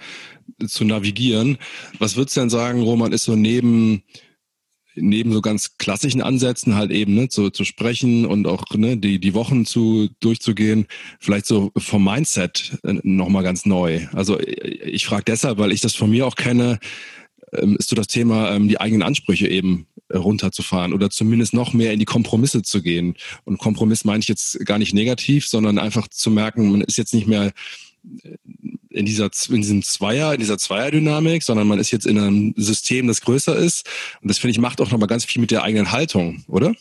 zu 0.66 0.86
navigieren. 0.86 1.58
Was 1.98 2.16
würdest 2.16 2.38
du 2.38 2.42
denn 2.42 2.50
sagen, 2.52 2.84
Roman, 2.84 3.12
ist 3.12 3.24
so 3.24 3.36
neben 3.36 4.04
neben 4.96 5.32
so 5.34 5.42
ganz 5.42 5.78
klassischen 5.78 6.22
Ansätzen 6.22 6.76
halt 6.76 6.92
eben 6.92 7.16
ne, 7.16 7.30
zu, 7.30 7.50
zu 7.50 7.64
sprechen 7.64 8.26
und 8.26 8.48
auch 8.48 8.64
ne, 8.76 8.98
die, 8.98 9.20
die 9.20 9.34
Wochen 9.34 9.66
zu 9.66 10.10
durchzugehen, 10.20 10.88
vielleicht 11.20 11.46
so 11.46 11.72
vom 11.78 12.04
Mindset 12.04 12.78
äh, 12.84 12.96
nochmal 13.04 13.44
ganz 13.44 13.66
neu. 13.66 14.08
Also 14.14 14.40
ich 14.40 15.06
frage 15.06 15.24
deshalb, 15.26 15.58
weil 15.58 15.72
ich 15.72 15.82
das 15.82 15.96
von 15.96 16.10
mir 16.10 16.28
auch 16.28 16.36
kenne, 16.36 16.80
ähm, 17.54 17.76
ist 17.78 17.90
so 17.90 17.96
das 17.96 18.08
Thema, 18.08 18.52
ähm, 18.52 18.68
die 18.68 18.80
eigenen 18.80 19.04
Ansprüche 19.04 19.48
eben 19.48 19.88
äh, 20.10 20.18
runterzufahren 20.18 20.94
oder 20.94 21.10
zumindest 21.10 21.54
noch 21.54 21.74
mehr 21.74 21.94
in 21.94 22.00
die 22.00 22.06
Kompromisse 22.06 22.62
zu 22.62 22.82
gehen. 22.82 23.16
Und 23.46 23.60
Kompromiss 23.60 24.06
meine 24.06 24.20
ich 24.20 24.28
jetzt 24.28 24.66
gar 24.66 24.78
nicht 24.78 24.94
negativ, 24.94 25.48
sondern 25.48 25.80
einfach 25.80 26.08
zu 26.08 26.32
merken, 26.32 26.72
man 26.72 26.82
ist 26.82 26.98
jetzt 26.98 27.14
nicht 27.14 27.28
mehr 27.28 27.52
in 28.94 29.06
dieser 29.06 29.30
in 29.50 29.62
diesem 29.62 29.84
Zweier, 29.84 30.34
in 30.34 30.40
dieser 30.40 30.58
Zweierdynamik, 30.58 31.44
sondern 31.44 31.68
man 31.68 31.80
ist 31.80 31.92
jetzt 31.92 32.06
in 32.06 32.18
einem 32.18 32.54
System, 32.56 33.08
das 33.08 33.22
größer 33.22 33.56
ist. 33.56 33.90
Und 34.22 34.30
das 34.30 34.38
finde 34.38 34.52
ich 34.52 34.60
macht 34.60 34.80
auch 34.82 34.92
nochmal 34.92 35.08
ganz 35.08 35.26
viel 35.26 35.42
mit 35.42 35.52
der 35.52 35.64
eigenen 35.64 35.92
Haltung, 35.92 36.44
oder? 36.48 36.74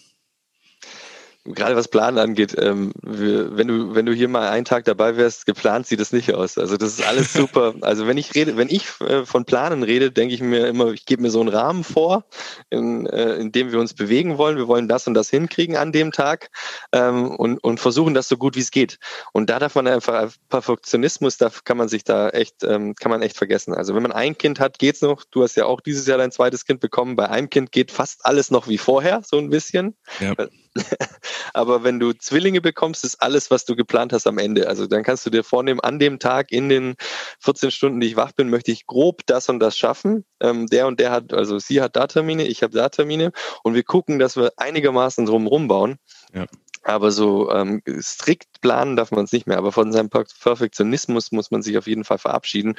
Gerade 1.45 1.75
was 1.75 1.89
Planen 1.89 2.19
angeht, 2.19 2.55
ähm, 2.59 2.93
wir, 3.03 3.57
wenn 3.57 3.67
du 3.67 3.95
wenn 3.95 4.07
du 4.07 4.13
hier 4.13 4.29
mal 4.29 4.49
einen 4.49 4.65
Tag 4.65 4.85
dabei 4.85 5.17
wärst, 5.17 5.45
geplant 5.45 5.87
sieht 5.87 6.01
es 6.01 6.13
nicht 6.13 6.33
aus. 6.35 6.57
Also 6.57 6.77
das 6.77 6.99
ist 6.99 7.07
alles 7.07 7.33
super. 7.33 7.75
Also 7.81 8.07
wenn 8.07 8.17
ich 8.17 8.35
rede, 8.35 8.57
wenn 8.57 8.69
ich 8.69 9.01
äh, 9.01 9.25
von 9.25 9.45
Planen 9.45 9.83
rede, 9.83 10.13
denke 10.13 10.35
ich 10.35 10.41
mir 10.41 10.69
immer, 10.69 10.93
ich 10.93 11.05
gebe 11.05 11.23
mir 11.23 11.31
so 11.31 11.41
einen 11.41 11.49
Rahmen 11.49 11.83
vor, 11.83 12.25
in, 12.71 13.07
äh, 13.07 13.35
in 13.35 13.51
dem 13.51 13.73
wir 13.73 13.81
uns 13.81 13.95
bewegen 13.95 14.39
wollen. 14.39 14.57
Wir 14.57 14.69
wollen 14.69 14.87
das 14.87 15.09
und 15.09 15.15
das 15.15 15.31
hinkriegen 15.31 15.77
an 15.77 15.91
dem 15.91 16.13
Tag 16.13 16.51
ähm, 16.93 17.33
und 17.33 17.59
und 17.65 17.81
versuchen 17.81 18.15
das 18.15 18.29
so 18.29 18.37
gut 18.37 18.55
wie 18.55 18.61
es 18.61 18.71
geht. 18.71 18.99
Und 19.33 19.51
da 19.51 19.59
darf 19.59 19.75
man 19.75 19.89
einfach 19.89 20.31
Perfektionismus, 20.49 21.39
da 21.39 21.51
kann 21.65 21.77
man 21.77 21.89
sich 21.89 22.05
da 22.05 22.29
echt 22.29 22.63
ähm, 22.63 22.95
kann 22.95 23.11
man 23.11 23.23
echt 23.23 23.37
vergessen. 23.37 23.75
Also 23.75 23.97
wenn 23.97 24.03
man 24.03 24.13
ein 24.13 24.39
Kind 24.39 24.61
hat, 24.61 24.79
geht's 24.79 25.03
noch. 25.03 25.25
Du 25.31 25.43
hast 25.43 25.57
ja 25.57 25.67
auch 25.67 25.81
dieses 25.81 26.07
Jahr 26.07 26.19
dein 26.19 26.31
zweites 26.31 26.65
Kind 26.65 26.79
bekommen. 26.79 27.17
Bei 27.17 27.29
einem 27.29 27.51
Kind 27.51 27.73
geht 27.73 27.91
fast 27.91 28.25
alles 28.25 28.53
noch 28.53 28.69
wie 28.69 28.79
vorher, 28.79 29.23
so 29.25 29.39
ein 29.39 29.51
bisschen. 29.51 29.97
Ja. 30.21 30.35
Aber 31.55 31.85
wenn 31.85 32.01
du 32.01 32.13
Zwillinge 32.13 32.61
bekommst, 32.61 33.05
ist 33.05 33.23
alles, 33.23 33.51
was 33.51 33.65
du 33.65 33.77
geplant 33.77 34.13
hast, 34.13 34.27
am 34.27 34.39
Ende. 34.39 34.69
Also 34.69 34.87
dann 34.87 35.03
kannst 35.03 35.27
du 35.27 35.31
dir 35.31 35.45
vornehmen, 35.45 35.81
an 35.81 35.99
dem 35.99 36.19
Tag 36.19 36.53
in 36.53 36.69
den 36.69 36.95
14 37.41 37.71
Stunden, 37.71 38.01
die 38.01 38.09
ich 38.09 38.17
wach 38.17 38.33
bin, 38.33 38.51
möchte 38.51 38.73
ich 38.73 38.87
grob 38.87 39.23
das 39.27 39.49
und 39.49 39.61
das 39.61 39.77
schaffen. 39.77 40.25
Ähm, 40.41 40.67
der 40.67 40.87
und 40.87 41.01
der 41.01 41.11
hat, 41.11 41.33
also 41.33 41.59
sie 41.59 41.81
hat 41.81 41.97
da 41.97 42.07
Termine, 42.07 42.47
ich 42.47 42.63
habe 42.63 42.75
da 42.75 42.89
Termine 42.89 43.33
und 43.63 43.75
wir 43.75 43.83
gucken, 43.83 44.19
dass 44.19 44.37
wir 44.37 44.53
einigermaßen 44.57 45.27
drumherum 45.27 45.69
bauen. 45.69 45.99
Ja. 46.35 46.47
Aber 46.85 47.13
so 47.13 47.51
ähm, 47.53 47.81
strikt 48.01 48.61
planen 48.61 48.97
darf 48.97 49.13
man 49.13 49.25
es 49.25 49.33
nicht 49.33 49.47
mehr. 49.47 49.59
Aber 49.59 49.71
von 49.71 49.93
seinem 49.93 50.11
Perfektionismus 50.11 51.31
muss 51.31 51.53
man 51.53 51.63
sich 51.63 51.79
auf 51.79 51.87
jeden 51.87 52.05
Fall 52.05 52.19
verabschieden 52.19 52.75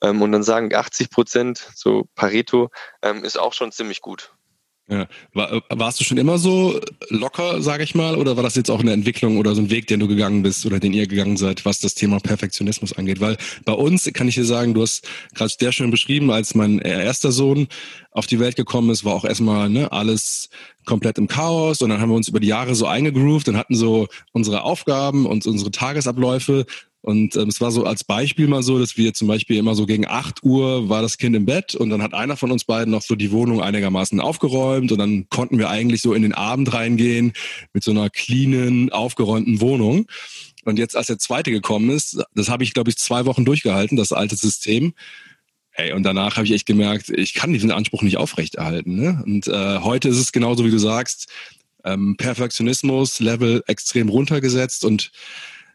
ähm, 0.00 0.22
und 0.22 0.32
dann 0.32 0.42
sagen, 0.42 0.74
80 0.74 1.10
Prozent, 1.10 1.70
so 1.74 2.06
Pareto, 2.14 2.70
ähm, 3.02 3.24
ist 3.24 3.38
auch 3.38 3.52
schon 3.52 3.70
ziemlich 3.70 4.00
gut. 4.00 4.32
Ja. 4.92 5.06
War, 5.32 5.62
warst 5.70 6.00
du 6.00 6.04
schon 6.04 6.18
immer 6.18 6.36
so 6.36 6.78
locker, 7.08 7.62
sage 7.62 7.82
ich 7.82 7.94
mal, 7.94 8.16
oder 8.16 8.36
war 8.36 8.42
das 8.42 8.56
jetzt 8.56 8.70
auch 8.70 8.80
eine 8.80 8.92
Entwicklung 8.92 9.38
oder 9.38 9.54
so 9.54 9.62
ein 9.62 9.70
Weg, 9.70 9.86
den 9.86 10.00
du 10.00 10.06
gegangen 10.06 10.42
bist 10.42 10.66
oder 10.66 10.80
den 10.80 10.92
ihr 10.92 11.06
gegangen 11.06 11.38
seid, 11.38 11.64
was 11.64 11.80
das 11.80 11.94
Thema 11.94 12.20
Perfektionismus 12.20 12.92
angeht? 12.92 13.18
Weil 13.18 13.38
bei 13.64 13.72
uns 13.72 14.04
kann 14.12 14.28
ich 14.28 14.34
dir 14.34 14.44
sagen, 14.44 14.74
du 14.74 14.82
hast 14.82 15.08
gerade 15.34 15.50
sehr 15.58 15.72
schön 15.72 15.90
beschrieben, 15.90 16.30
als 16.30 16.54
mein 16.54 16.78
erster 16.78 17.32
Sohn 17.32 17.68
auf 18.10 18.26
die 18.26 18.38
Welt 18.38 18.54
gekommen 18.54 18.90
ist, 18.90 19.02
war 19.02 19.14
auch 19.14 19.24
erstmal 19.24 19.70
ne, 19.70 19.90
alles 19.90 20.50
komplett 20.84 21.16
im 21.16 21.26
Chaos 21.26 21.80
und 21.80 21.88
dann 21.88 22.02
haben 22.02 22.10
wir 22.10 22.16
uns 22.16 22.28
über 22.28 22.40
die 22.40 22.48
Jahre 22.48 22.74
so 22.74 22.86
eingegroovt 22.86 23.48
und 23.48 23.56
hatten 23.56 23.74
so 23.74 24.08
unsere 24.32 24.64
Aufgaben 24.64 25.24
und 25.24 25.46
unsere 25.46 25.70
Tagesabläufe 25.70 26.66
und 27.02 27.34
ähm, 27.34 27.48
es 27.48 27.60
war 27.60 27.72
so 27.72 27.84
als 27.84 28.04
Beispiel 28.04 28.46
mal 28.46 28.62
so, 28.62 28.78
dass 28.78 28.96
wir 28.96 29.12
zum 29.12 29.26
Beispiel 29.26 29.56
immer 29.56 29.74
so 29.74 29.86
gegen 29.86 30.06
8 30.06 30.44
Uhr 30.44 30.88
war 30.88 31.02
das 31.02 31.18
Kind 31.18 31.34
im 31.34 31.44
Bett 31.44 31.74
und 31.74 31.90
dann 31.90 32.00
hat 32.00 32.14
einer 32.14 32.36
von 32.36 32.52
uns 32.52 32.62
beiden 32.64 32.92
noch 32.92 33.02
so 33.02 33.16
die 33.16 33.32
Wohnung 33.32 33.60
einigermaßen 33.60 34.20
aufgeräumt 34.20 34.92
und 34.92 34.98
dann 34.98 35.28
konnten 35.28 35.58
wir 35.58 35.68
eigentlich 35.68 36.00
so 36.00 36.14
in 36.14 36.22
den 36.22 36.32
Abend 36.32 36.72
reingehen 36.72 37.32
mit 37.72 37.82
so 37.82 37.90
einer 37.90 38.08
cleanen, 38.08 38.92
aufgeräumten 38.92 39.60
Wohnung. 39.60 40.06
Und 40.64 40.78
jetzt, 40.78 40.96
als 40.96 41.08
der 41.08 41.18
zweite 41.18 41.50
gekommen 41.50 41.90
ist, 41.90 42.22
das 42.36 42.48
habe 42.48 42.62
ich, 42.62 42.72
glaube 42.72 42.90
ich, 42.90 42.96
zwei 42.96 43.24
Wochen 43.24 43.44
durchgehalten, 43.44 43.96
das 43.96 44.12
alte 44.12 44.36
System. 44.36 44.94
Hey, 45.70 45.92
und 45.94 46.04
danach 46.04 46.36
habe 46.36 46.46
ich 46.46 46.52
echt 46.52 46.66
gemerkt, 46.66 47.08
ich 47.08 47.34
kann 47.34 47.52
diesen 47.52 47.72
Anspruch 47.72 48.02
nicht 48.02 48.16
aufrechterhalten. 48.16 48.94
Ne? 48.94 49.20
Und 49.26 49.48
äh, 49.48 49.78
heute 49.80 50.08
ist 50.08 50.18
es 50.18 50.30
genauso, 50.30 50.64
wie 50.64 50.70
du 50.70 50.78
sagst, 50.78 51.26
ähm, 51.84 52.14
Perfektionismus-Level 52.16 53.64
extrem 53.66 54.08
runtergesetzt 54.08 54.84
und 54.84 55.10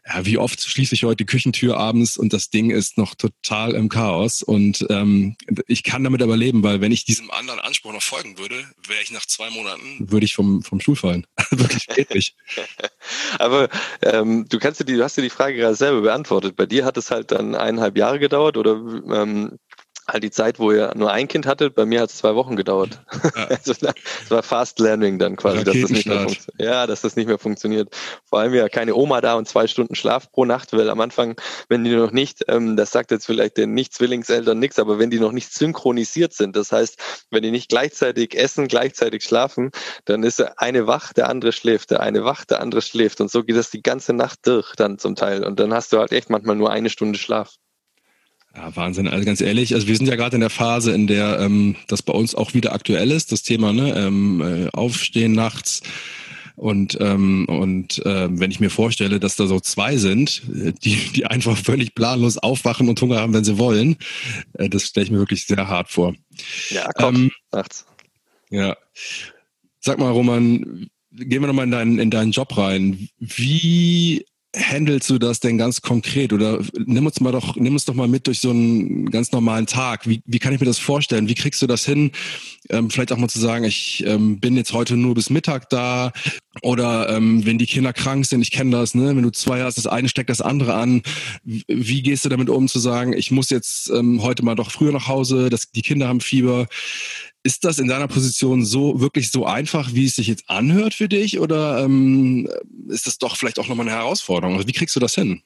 ja, 0.08 0.24
wie 0.24 0.38
oft 0.38 0.60
schließe 0.62 0.94
ich 0.94 1.04
heute 1.04 1.16
die 1.16 1.26
Küchentür 1.26 1.76
abends 1.76 2.16
und 2.16 2.32
das 2.32 2.48
Ding 2.48 2.70
ist 2.70 2.96
noch 2.96 3.14
total 3.14 3.74
im 3.74 3.88
Chaos. 3.88 4.42
Und 4.42 4.86
ähm, 4.88 5.36
ich 5.66 5.82
kann 5.82 6.02
damit 6.02 6.22
aber 6.22 6.36
leben, 6.36 6.62
weil 6.62 6.80
wenn 6.80 6.92
ich 6.92 7.04
diesem 7.04 7.30
anderen 7.30 7.60
Anspruch 7.60 7.92
noch 7.92 8.02
folgen 8.02 8.38
würde, 8.38 8.54
wäre 8.86 9.02
ich 9.02 9.10
nach 9.10 9.26
zwei 9.26 9.50
Monaten, 9.50 10.10
würde 10.10 10.24
ich 10.24 10.34
vom, 10.34 10.62
vom 10.62 10.80
Stuhl 10.80 10.96
fallen. 10.96 11.26
Wirklich 11.50 11.86
geht 11.88 12.08
aber 13.38 13.68
ähm, 14.02 14.46
du 14.48 14.58
kannst 14.58 14.80
dir 14.80 14.84
die, 14.84 14.94
du 14.94 15.04
hast 15.04 15.16
dir 15.16 15.22
die 15.22 15.30
Frage 15.30 15.56
gerade 15.56 15.74
selber 15.74 16.00
beantwortet. 16.00 16.56
Bei 16.56 16.64
dir 16.64 16.84
hat 16.84 16.96
es 16.96 17.10
halt 17.10 17.30
dann 17.30 17.54
eineinhalb 17.54 17.96
Jahre 17.98 18.18
gedauert 18.18 18.56
oder 18.56 18.72
ähm, 18.72 19.58
halt 20.08 20.22
die 20.22 20.30
Zeit, 20.30 20.58
wo 20.58 20.72
ihr 20.72 20.92
nur 20.96 21.12
ein 21.12 21.28
Kind 21.28 21.46
hattet, 21.46 21.74
bei 21.74 21.84
mir 21.84 22.00
hat 22.00 22.10
es 22.10 22.16
zwei 22.16 22.34
Wochen 22.34 22.56
gedauert. 22.56 23.00
Ja. 23.36 23.44
also 23.48 23.74
das 23.74 23.94
war 24.30 24.42
Fast 24.42 24.78
Learning 24.80 25.18
dann 25.18 25.36
quasi, 25.36 25.64
dass 25.64 25.80
das 25.80 25.90
nicht 25.90 26.06
mehr 26.06 26.26
ja, 26.58 26.86
dass 26.86 27.02
das 27.02 27.16
nicht 27.16 27.26
mehr 27.26 27.38
funktioniert. 27.38 27.94
Vor 28.24 28.40
allem 28.40 28.54
ja 28.54 28.68
keine 28.68 28.94
Oma 28.94 29.20
da 29.20 29.34
und 29.34 29.46
zwei 29.46 29.66
Stunden 29.66 29.94
Schlaf 29.94 30.32
pro 30.32 30.44
Nacht, 30.44 30.72
weil 30.72 30.88
am 30.88 31.00
Anfang, 31.00 31.36
wenn 31.68 31.84
die 31.84 31.94
noch 31.94 32.10
nicht, 32.10 32.44
ähm, 32.48 32.76
das 32.76 32.90
sagt 32.90 33.10
jetzt 33.10 33.26
vielleicht 33.26 33.56
den 33.56 33.74
Nicht-Zwillingseltern 33.74 34.58
nichts, 34.58 34.78
aber 34.78 34.98
wenn 34.98 35.10
die 35.10 35.20
noch 35.20 35.32
nicht 35.32 35.52
synchronisiert 35.52 36.32
sind, 36.32 36.56
das 36.56 36.72
heißt, 36.72 37.26
wenn 37.30 37.42
die 37.42 37.50
nicht 37.50 37.68
gleichzeitig 37.68 38.34
essen, 38.36 38.68
gleichzeitig 38.68 39.22
schlafen, 39.24 39.70
dann 40.06 40.22
ist 40.22 40.38
der 40.38 40.60
eine 40.60 40.86
wach, 40.86 41.12
der 41.12 41.28
andere 41.28 41.52
schläft, 41.52 41.90
der 41.90 42.00
eine 42.00 42.24
wach, 42.24 42.44
der 42.44 42.60
andere 42.60 42.80
schläft 42.82 43.20
und 43.20 43.30
so 43.30 43.44
geht 43.44 43.56
das 43.56 43.70
die 43.70 43.82
ganze 43.82 44.14
Nacht 44.14 44.46
durch 44.46 44.74
dann 44.76 44.98
zum 44.98 45.14
Teil 45.14 45.44
und 45.44 45.60
dann 45.60 45.74
hast 45.74 45.92
du 45.92 45.98
halt 45.98 46.12
echt 46.12 46.30
manchmal 46.30 46.56
nur 46.56 46.70
eine 46.70 46.90
Stunde 46.90 47.18
Schlaf. 47.18 47.54
Ja, 48.56 48.74
Wahnsinn. 48.74 49.08
Also 49.08 49.24
ganz 49.24 49.40
ehrlich, 49.40 49.74
also 49.74 49.86
wir 49.86 49.96
sind 49.96 50.06
ja 50.06 50.16
gerade 50.16 50.36
in 50.36 50.40
der 50.40 50.50
Phase, 50.50 50.92
in 50.92 51.06
der 51.06 51.38
ähm, 51.40 51.76
das 51.86 52.02
bei 52.02 52.12
uns 52.12 52.34
auch 52.34 52.54
wieder 52.54 52.72
aktuell 52.72 53.10
ist, 53.10 53.30
das 53.30 53.42
Thema, 53.42 53.72
ne, 53.72 53.94
ähm, 53.96 54.40
äh, 54.40 54.68
Aufstehen 54.72 55.32
nachts. 55.32 55.82
Und, 56.58 56.98
ähm, 57.00 57.44
und 57.48 58.04
äh, 58.04 58.28
wenn 58.30 58.50
ich 58.50 58.58
mir 58.58 58.70
vorstelle, 58.70 59.20
dass 59.20 59.36
da 59.36 59.46
so 59.46 59.60
zwei 59.60 59.96
sind, 59.96 60.42
äh, 60.52 60.72
die, 60.72 60.96
die 61.14 61.24
einfach 61.24 61.56
völlig 61.56 61.94
planlos 61.94 62.36
aufwachen 62.36 62.88
und 62.88 63.00
Hunger 63.00 63.20
haben, 63.20 63.32
wenn 63.32 63.44
sie 63.44 63.58
wollen, 63.58 63.96
äh, 64.54 64.68
das 64.68 64.86
stelle 64.86 65.04
ich 65.04 65.12
mir 65.12 65.18
wirklich 65.18 65.46
sehr 65.46 65.68
hart 65.68 65.88
vor. 65.88 66.16
Ja, 66.70 66.90
komm, 66.96 67.14
ähm, 67.14 67.30
nachts. 67.52 67.86
Ja. 68.50 68.76
Sag 69.78 70.00
mal, 70.00 70.10
Roman, 70.10 70.88
gehen 71.12 71.42
wir 71.42 71.46
nochmal 71.46 71.66
in 71.66 71.70
deinen, 71.70 71.98
in 72.00 72.10
deinen 72.10 72.32
Job 72.32 72.56
rein. 72.56 73.08
Wie 73.20 74.26
handelst 74.58 75.08
du 75.10 75.18
das 75.18 75.40
denn 75.40 75.58
ganz 75.58 75.82
konkret? 75.82 76.32
Oder 76.32 76.60
nimm 76.86 77.06
uns 77.06 77.20
mal 77.20 77.32
doch, 77.32 77.56
nimm 77.56 77.74
uns 77.74 77.84
doch 77.84 77.94
mal 77.94 78.08
mit 78.08 78.26
durch 78.26 78.40
so 78.40 78.50
einen 78.50 79.10
ganz 79.10 79.32
normalen 79.32 79.66
Tag. 79.66 80.08
Wie, 80.08 80.22
wie 80.26 80.38
kann 80.38 80.52
ich 80.52 80.60
mir 80.60 80.66
das 80.66 80.78
vorstellen? 80.78 81.28
Wie 81.28 81.34
kriegst 81.34 81.62
du 81.62 81.66
das 81.66 81.84
hin? 81.84 82.12
Ähm, 82.70 82.90
vielleicht 82.90 83.12
auch 83.12 83.16
mal 83.16 83.28
zu 83.28 83.40
sagen, 83.40 83.64
ich 83.64 84.04
ähm, 84.06 84.40
bin 84.40 84.56
jetzt 84.56 84.72
heute 84.72 84.96
nur 84.96 85.14
bis 85.14 85.30
Mittag 85.30 85.70
da. 85.70 86.12
Oder 86.62 87.08
ähm, 87.10 87.46
wenn 87.46 87.58
die 87.58 87.66
Kinder 87.66 87.92
krank 87.92 88.26
sind, 88.26 88.42
ich 88.42 88.50
kenne 88.50 88.72
das, 88.72 88.94
ne? 88.94 89.14
Wenn 89.14 89.22
du 89.22 89.30
zwei 89.30 89.62
hast, 89.62 89.78
das 89.78 89.86
eine 89.86 90.08
steckt 90.08 90.30
das 90.30 90.40
andere 90.40 90.74
an. 90.74 91.02
Wie 91.44 92.02
gehst 92.02 92.24
du 92.24 92.28
damit 92.28 92.48
um 92.48 92.68
zu 92.68 92.80
sagen, 92.80 93.12
ich 93.12 93.30
muss 93.30 93.50
jetzt 93.50 93.90
ähm, 93.90 94.22
heute 94.22 94.44
mal 94.44 94.56
doch 94.56 94.70
früher 94.70 94.92
nach 94.92 95.06
Hause, 95.06 95.50
dass 95.50 95.70
die 95.70 95.82
Kinder 95.82 96.08
haben 96.08 96.20
Fieber? 96.20 96.66
Ist 97.44 97.64
das 97.64 97.78
in 97.78 97.88
deiner 97.88 98.08
Position 98.08 98.64
so 98.64 99.00
wirklich 99.00 99.30
so 99.30 99.46
einfach, 99.46 99.94
wie 99.94 100.06
es 100.06 100.16
sich 100.16 100.26
jetzt 100.26 100.50
anhört 100.50 100.94
für 100.94 101.08
dich, 101.08 101.38
oder 101.38 101.84
ähm, 101.84 102.48
ist 102.88 103.06
das 103.06 103.18
doch 103.18 103.36
vielleicht 103.36 103.58
auch 103.58 103.68
nochmal 103.68 103.88
eine 103.88 103.96
Herausforderung? 103.96 104.56
Also 104.56 104.66
wie 104.66 104.72
kriegst 104.72 104.96
du 104.96 105.00
das 105.00 105.14
hin? 105.14 105.42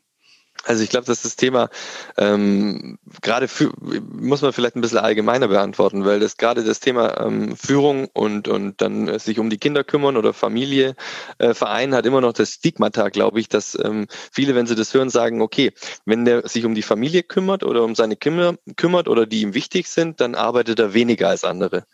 Also 0.64 0.83
ich 0.83 0.90
glaube, 0.90 1.07
dass 1.07 1.22
das 1.22 1.37
Thema 1.37 1.70
ähm, 2.16 2.98
gerade 3.20 3.48
für, 3.48 3.72
muss 3.81 4.42
man 4.42 4.53
vielleicht 4.53 4.77
ein 4.77 4.81
bisschen 4.81 4.98
allgemeiner 4.98 5.48
beantworten, 5.48 6.05
weil 6.05 6.20
das 6.20 6.37
gerade 6.37 6.64
das 6.64 6.81
Thema 6.81 7.20
ähm, 7.20 7.57
Führung 7.57 8.09
und 8.12 8.48
und 8.48 8.81
dann 8.81 9.09
äh, 9.09 9.18
sich 9.18 9.38
um 9.38 9.51
die 9.51 9.59
Kinder 9.59 9.85
kümmern 9.85 10.16
oder 10.16 10.33
Familie 10.33 10.94
äh, 11.38 11.55
Verein 11.55 11.94
hat 11.94 12.07
immer 12.07 12.20
noch 12.20 12.33
das 12.33 12.51
Stigmata, 12.53 13.09
glaube 13.09 13.40
ich, 13.40 13.48
dass 13.48 13.79
ähm, 13.83 14.07
viele, 14.31 14.55
wenn 14.55 14.66
sie 14.66 14.75
das 14.75 14.92
hören, 14.94 15.11
sagen, 15.11 15.42
okay, 15.42 15.72
wenn 16.05 16.25
der 16.25 16.48
sich 16.48 16.64
um 16.64 16.75
die 16.75 16.83
Familie 16.83 17.22
kümmert 17.22 17.64
oder 17.64 17.85
um 17.85 17.94
seine 17.94 18.16
Kinder 18.16 18.57
kümmert 18.77 19.09
oder 19.09 19.27
die 19.27 19.42
ihm 19.42 19.55
wichtig 19.55 19.88
sind, 19.88 20.20
dann 20.20 20.35
arbeitet 20.35 20.79
er 20.79 20.94
weniger 20.94 21.29
als 21.29 21.44
andere. 21.44 21.85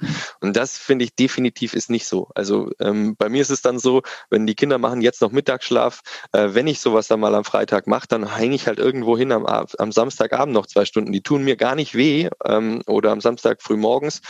Und 0.40 0.56
das 0.56 0.78
finde 0.78 1.04
ich 1.04 1.14
definitiv 1.14 1.74
ist 1.74 1.90
nicht 1.90 2.06
so. 2.06 2.28
Also 2.34 2.70
ähm, 2.80 3.16
bei 3.16 3.28
mir 3.28 3.42
ist 3.42 3.50
es 3.50 3.62
dann 3.62 3.78
so, 3.78 4.02
wenn 4.30 4.46
die 4.46 4.54
Kinder 4.54 4.78
machen 4.78 5.00
jetzt 5.00 5.22
noch 5.22 5.32
Mittagsschlaf, 5.32 6.00
äh, 6.32 6.48
wenn 6.52 6.66
ich 6.66 6.80
sowas 6.80 7.08
dann 7.08 7.20
mal 7.20 7.34
am 7.34 7.44
Freitag 7.44 7.86
mache, 7.86 8.06
dann 8.08 8.36
hänge 8.36 8.54
ich 8.54 8.57
halt 8.66 8.78
irgendwo 8.78 9.16
hin 9.16 9.32
am, 9.32 9.46
am 9.46 9.92
Samstagabend 9.92 10.54
noch 10.54 10.66
zwei 10.66 10.84
Stunden. 10.84 11.12
Die 11.12 11.22
tun 11.22 11.44
mir 11.44 11.56
gar 11.56 11.74
nicht 11.74 11.94
weh 11.94 12.28
ähm, 12.44 12.82
oder 12.86 13.12
am 13.12 13.20
Samstag 13.20 13.62
früh 13.62 13.76
morgens 13.76 14.20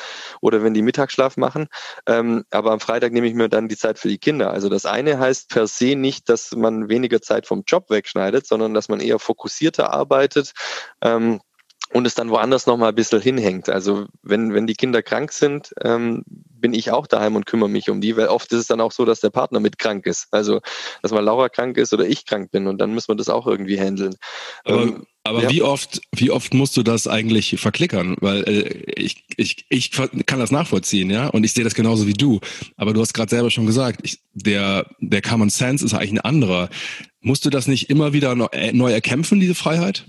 oder 0.41 0.63
wenn 0.63 0.75
die 0.75 0.83
Mittagsschlaf 0.83 1.37
machen. 1.37 1.69
Ähm, 2.07 2.45
aber 2.51 2.73
am 2.73 2.81
Freitag 2.81 3.13
nehme 3.13 3.27
ich 3.27 3.35
mir 3.35 3.49
dann 3.49 3.69
die 3.69 3.77
Zeit 3.77 3.99
für 3.99 4.09
die 4.09 4.19
Kinder. 4.19 4.51
Also 4.53 4.69
das 4.69 4.87
eine 4.87 5.19
heißt 5.19 5.49
per 5.49 5.67
se 5.67 5.97
nicht, 5.97 6.29
dass 6.29 6.53
man 6.53 6.89
weniger 6.89 7.23
Zeit 7.23 7.47
vom 7.47 7.63
Job 7.67 7.91
wegschneidet, 7.91 8.47
sondern 8.47 8.75
dass 8.75 8.89
man 8.89 9.01
eher 9.01 9.19
fokussierter 9.19 9.93
arbeitet. 9.93 10.53
Ähm, 11.03 11.41
und 11.93 12.07
es 12.07 12.15
dann 12.15 12.31
woanders 12.31 12.67
nochmal 12.67 12.91
ein 12.91 12.95
bisschen 12.95 13.21
hinhängt. 13.21 13.69
Also 13.69 14.07
wenn, 14.23 14.53
wenn 14.53 14.67
die 14.67 14.75
Kinder 14.75 15.03
krank 15.03 15.33
sind, 15.33 15.75
ähm, 15.83 16.23
bin 16.27 16.75
ich 16.75 16.91
auch 16.91 17.07
daheim 17.07 17.37
und 17.37 17.47
kümmere 17.47 17.69
mich 17.69 17.89
um 17.89 18.01
die, 18.01 18.17
weil 18.17 18.29
oft 18.29 18.53
ist 18.53 18.61
es 18.61 18.67
dann 18.67 18.81
auch 18.81 18.93
so, 18.93 19.05
dass 19.05 19.21
der 19.21 19.31
Partner 19.31 19.61
mit 19.61 19.79
krank 19.79 20.07
ist. 20.07 20.29
Also 20.31 20.61
dass 21.03 21.13
mal 21.13 21.21
Laura 21.21 21.49
krank 21.49 21.79
ist 21.79 21.93
oder 21.93 22.07
ich 22.07 22.27
krank 22.27 22.51
bin 22.51 22.67
und 22.67 22.79
dann 22.79 22.93
müssen 22.93 23.09
wir 23.09 23.17
das 23.17 23.29
auch 23.29 23.47
irgendwie 23.47 23.79
handeln. 23.79 24.15
Aber, 24.65 24.83
ähm, 24.83 25.07
aber 25.25 25.43
ja. 25.45 25.51
wie 25.51 25.63
oft, 25.63 26.01
wie 26.15 26.31
oft 26.31 26.55
musst 26.55 26.77
du 26.77 26.83
das 26.83 27.07
eigentlich 27.07 27.59
verklickern? 27.59 28.17
Weil 28.21 28.43
äh, 28.49 28.93
ich, 28.97 29.25
ich, 29.37 29.65
ich 29.69 29.91
kann 29.91 30.41
das 30.41 30.51
nachvollziehen, 30.51 31.11
ja, 31.11 31.29
und 31.29 31.45
ich 31.45 31.53
sehe 31.53 31.65
das 31.65 31.75
genauso 31.75 32.07
wie 32.07 32.15
du. 32.15 32.41
Aber 32.77 32.93
du 32.93 33.01
hast 33.01 33.15
gerade 33.15 33.31
selber 33.31 33.51
schon 33.51 33.67
gesagt, 33.67 34.01
ich, 34.03 34.21
der, 34.33 34.87
der 35.01 35.23
Common 35.23 35.51
Sense 35.51 35.85
ist 35.85 35.95
eigentlich 35.95 36.13
ein 36.13 36.21
anderer. 36.21 36.71
Musst 37.21 37.45
du 37.45 37.51
das 37.51 37.67
nicht 37.67 37.91
immer 37.91 38.13
wieder 38.13 38.35
neu 38.35 38.93
erkämpfen, 38.93 39.41
diese 39.41 39.55
Freiheit? 39.55 40.07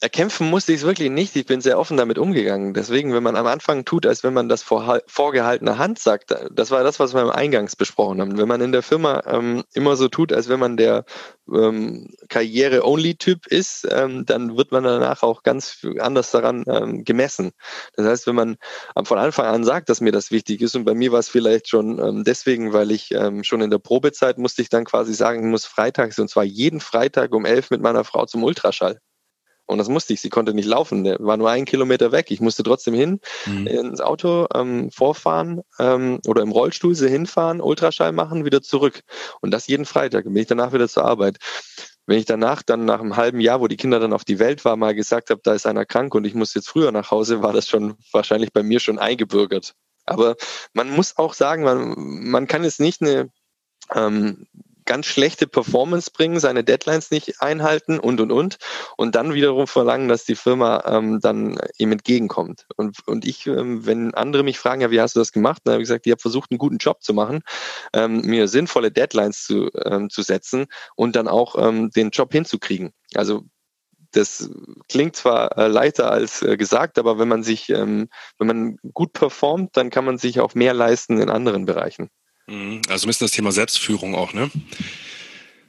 Erkämpfen 0.00 0.48
musste 0.48 0.72
ich 0.72 0.80
es 0.80 0.86
wirklich 0.86 1.10
nicht. 1.10 1.36
Ich 1.36 1.44
bin 1.44 1.60
sehr 1.60 1.78
offen 1.78 1.98
damit 1.98 2.18
umgegangen. 2.18 2.72
Deswegen, 2.72 3.12
wenn 3.12 3.22
man 3.22 3.36
am 3.36 3.46
Anfang 3.46 3.84
tut, 3.84 4.06
als 4.06 4.24
wenn 4.24 4.32
man 4.32 4.48
das 4.48 4.62
vor 4.62 5.00
vorgehaltener 5.06 5.76
Hand 5.76 5.98
sagt, 5.98 6.34
das 6.50 6.70
war 6.70 6.82
das, 6.82 6.98
was 6.98 7.14
wir 7.14 7.34
eingangs 7.34 7.76
besprochen 7.76 8.20
haben. 8.20 8.38
Wenn 8.38 8.48
man 8.48 8.62
in 8.62 8.72
der 8.72 8.82
Firma 8.82 9.22
ähm, 9.26 9.62
immer 9.74 9.96
so 9.96 10.08
tut, 10.08 10.32
als 10.32 10.48
wenn 10.48 10.58
man 10.58 10.78
der 10.78 11.04
ähm, 11.52 12.14
Karriere-Only-Typ 12.28 13.46
ist, 13.46 13.86
ähm, 13.90 14.24
dann 14.24 14.56
wird 14.56 14.72
man 14.72 14.84
danach 14.84 15.22
auch 15.22 15.42
ganz 15.42 15.86
anders 15.98 16.30
daran 16.30 16.64
ähm, 16.66 17.04
gemessen. 17.04 17.52
Das 17.94 18.06
heißt, 18.06 18.26
wenn 18.26 18.36
man 18.36 18.56
von 19.04 19.18
Anfang 19.18 19.46
an 19.46 19.64
sagt, 19.64 19.90
dass 19.90 20.00
mir 20.00 20.12
das 20.12 20.30
wichtig 20.30 20.62
ist, 20.62 20.74
und 20.76 20.84
bei 20.84 20.94
mir 20.94 21.12
war 21.12 21.18
es 21.18 21.28
vielleicht 21.28 21.68
schon 21.68 21.98
ähm, 21.98 22.24
deswegen, 22.24 22.72
weil 22.72 22.90
ich 22.90 23.12
ähm, 23.12 23.44
schon 23.44 23.60
in 23.60 23.70
der 23.70 23.78
Probezeit 23.78 24.38
musste 24.38 24.62
ich 24.62 24.70
dann 24.70 24.84
quasi 24.84 25.12
sagen, 25.12 25.40
ich 25.40 25.50
muss 25.50 25.66
freitags, 25.66 26.18
und 26.18 26.28
zwar 26.28 26.44
jeden 26.44 26.80
Freitag 26.80 27.34
um 27.34 27.44
elf 27.44 27.70
mit 27.70 27.82
meiner 27.82 28.04
Frau 28.04 28.24
zum 28.24 28.42
Ultraschall. 28.44 28.98
Und 29.70 29.78
das 29.78 29.88
musste 29.88 30.12
ich. 30.12 30.20
Sie 30.20 30.30
konnte 30.30 30.52
nicht 30.52 30.66
laufen. 30.66 31.04
Der 31.04 31.16
war 31.20 31.36
nur 31.36 31.48
einen 31.48 31.64
Kilometer 31.64 32.10
weg. 32.10 32.30
Ich 32.30 32.40
musste 32.40 32.64
trotzdem 32.64 32.92
hin, 32.92 33.20
mhm. 33.46 33.66
ins 33.68 34.00
Auto 34.00 34.46
ähm, 34.52 34.90
vorfahren 34.90 35.62
ähm, 35.78 36.20
oder 36.26 36.42
im 36.42 36.50
Rollstuhl 36.50 36.94
sie 36.94 37.08
hinfahren, 37.08 37.60
Ultraschall 37.60 38.10
machen, 38.12 38.44
wieder 38.44 38.62
zurück. 38.62 39.02
Und 39.40 39.52
das 39.52 39.68
jeden 39.68 39.84
Freitag. 39.84 40.24
Dann 40.24 40.34
bin 40.34 40.42
ich 40.42 40.48
danach 40.48 40.72
wieder 40.72 40.88
zur 40.88 41.04
Arbeit. 41.04 41.38
Wenn 42.06 42.18
ich 42.18 42.24
danach 42.24 42.62
dann 42.62 42.84
nach 42.84 43.00
einem 43.00 43.16
halben 43.16 43.38
Jahr, 43.38 43.60
wo 43.60 43.68
die 43.68 43.76
Kinder 43.76 44.00
dann 44.00 44.12
auf 44.12 44.24
die 44.24 44.40
Welt 44.40 44.64
waren, 44.64 44.80
mal 44.80 44.94
gesagt 44.94 45.30
habe, 45.30 45.40
da 45.44 45.54
ist 45.54 45.66
einer 45.66 45.86
krank 45.86 46.14
und 46.16 46.24
ich 46.24 46.34
muss 46.34 46.54
jetzt 46.54 46.68
früher 46.68 46.90
nach 46.90 47.12
Hause, 47.12 47.40
war 47.42 47.52
das 47.52 47.68
schon 47.68 47.94
wahrscheinlich 48.10 48.52
bei 48.52 48.64
mir 48.64 48.80
schon 48.80 48.98
eingebürgert. 48.98 49.74
Aber 50.04 50.34
man 50.72 50.90
muss 50.90 51.16
auch 51.16 51.34
sagen, 51.34 51.62
man, 51.62 51.94
man 51.96 52.48
kann 52.48 52.64
jetzt 52.64 52.80
nicht 52.80 53.02
eine 53.02 53.30
ähm, 53.94 54.48
ganz 54.90 55.06
schlechte 55.06 55.46
Performance 55.46 56.10
bringen, 56.10 56.40
seine 56.40 56.64
Deadlines 56.64 57.12
nicht 57.12 57.40
einhalten 57.40 58.00
und 58.00 58.20
und 58.20 58.32
und 58.32 58.58
und 58.96 59.14
dann 59.14 59.34
wiederum 59.34 59.68
verlangen, 59.68 60.08
dass 60.08 60.24
die 60.24 60.34
Firma 60.34 60.82
ähm, 60.84 61.20
dann 61.20 61.60
ihm 61.78 61.92
entgegenkommt. 61.92 62.66
Und, 62.74 63.06
und 63.06 63.24
ich, 63.24 63.46
ähm, 63.46 63.86
wenn 63.86 64.14
andere 64.14 64.42
mich 64.42 64.58
fragen, 64.58 64.80
ja, 64.80 64.90
wie 64.90 65.00
hast 65.00 65.14
du 65.14 65.20
das 65.20 65.30
gemacht? 65.30 65.62
Dann 65.62 65.74
habe 65.74 65.82
ich 65.82 65.86
gesagt, 65.86 66.08
ich 66.08 66.10
habe 66.10 66.20
versucht, 66.20 66.50
einen 66.50 66.58
guten 66.58 66.78
Job 66.78 67.04
zu 67.04 67.14
machen, 67.14 67.42
ähm, 67.92 68.22
mir 68.22 68.48
sinnvolle 68.48 68.90
Deadlines 68.90 69.44
zu, 69.44 69.70
ähm, 69.84 70.10
zu 70.10 70.22
setzen 70.22 70.66
und 70.96 71.14
dann 71.14 71.28
auch 71.28 71.54
ähm, 71.56 71.90
den 71.90 72.10
Job 72.10 72.32
hinzukriegen. 72.32 72.92
Also 73.14 73.44
das 74.10 74.50
klingt 74.88 75.14
zwar 75.14 75.56
äh, 75.56 75.68
leichter 75.68 76.10
als 76.10 76.42
äh, 76.42 76.56
gesagt, 76.56 76.98
aber 76.98 77.20
wenn 77.20 77.28
man 77.28 77.44
sich, 77.44 77.68
ähm, 77.70 78.08
wenn 78.38 78.48
man 78.48 78.76
gut 78.92 79.12
performt, 79.12 79.76
dann 79.76 79.90
kann 79.90 80.04
man 80.04 80.18
sich 80.18 80.40
auch 80.40 80.56
mehr 80.56 80.74
leisten 80.74 81.20
in 81.20 81.30
anderen 81.30 81.64
Bereichen. 81.64 82.10
Mhm. 82.50 82.82
Also 82.88 83.06
ein 83.06 83.08
bisschen 83.08 83.26
das 83.26 83.32
Thema 83.32 83.52
Selbstführung 83.52 84.14
auch, 84.14 84.32
ne? 84.32 84.50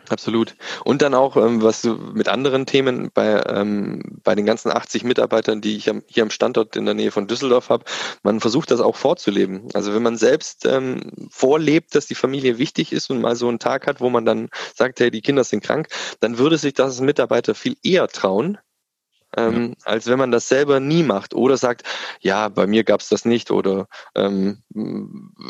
Absolut. 0.10 0.56
Und 0.84 1.02
dann 1.02 1.14
auch, 1.14 1.38
ähm, 1.38 1.62
was 1.62 1.82
du 1.84 1.96
mit 1.96 2.28
anderen 2.28 2.66
Themen 2.66 3.12
bei, 3.14 3.42
ähm, 3.48 4.20
bei 4.24 4.36
den 4.36 4.46
ganzen 4.46 4.70
80 4.70 5.06
Mitarbeitern, 5.06 5.62
die 5.62 5.78
ich 5.78 5.90
hier 6.08 6.24
am 6.24 6.30
Standort 6.30 6.76
in 6.76 6.84
der 6.84 6.96
Nähe 6.96 7.12
von 7.12 7.28
Düsseldorf 7.28 7.70
habe, 7.70 7.86
man 8.22 8.42
versucht 8.42 8.72
das 8.72 8.82
auch 8.82 8.98
vorzuleben. 8.98 9.70
Also 9.74 9.94
wenn 9.94 10.04
man 10.04 10.18
selbst 10.18 10.66
ähm, 10.66 11.30
vorlebt, 11.30 11.96
dass 11.96 12.08
die 12.08 12.16
Familie 12.16 12.58
wichtig 12.58 12.92
ist 12.92 13.10
und 13.10 13.22
mal 13.22 13.38
so 13.38 13.48
einen 13.48 13.60
Tag 13.60 13.88
hat, 13.88 14.02
wo 14.02 14.10
man 14.10 14.26
dann 14.26 14.50
sagt, 14.76 15.00
hey, 15.00 15.12
die 15.12 15.22
Kinder 15.22 15.46
sind 15.46 15.64
krank, 15.64 15.88
dann 16.20 16.38
würde 16.38 16.58
sich 16.58 16.74
das 16.74 17.00
Mitarbeiter 17.00 17.56
viel 17.56 17.78
eher 17.82 18.10
trauen, 18.10 18.58
ähm, 19.38 19.76
ja. 19.80 19.86
als 19.86 20.08
wenn 20.08 20.20
man 20.20 20.32
das 20.32 20.48
selber 20.48 20.80
nie 20.80 21.04
macht 21.04 21.34
oder 21.34 21.58
sagt, 21.58 21.84
ja, 22.20 22.50
bei 22.50 22.68
mir 22.68 22.84
gab 22.84 23.02
es 23.02 23.10
das 23.10 23.26
nicht 23.26 23.52
oder 23.52 23.88
ähm, 24.16 24.64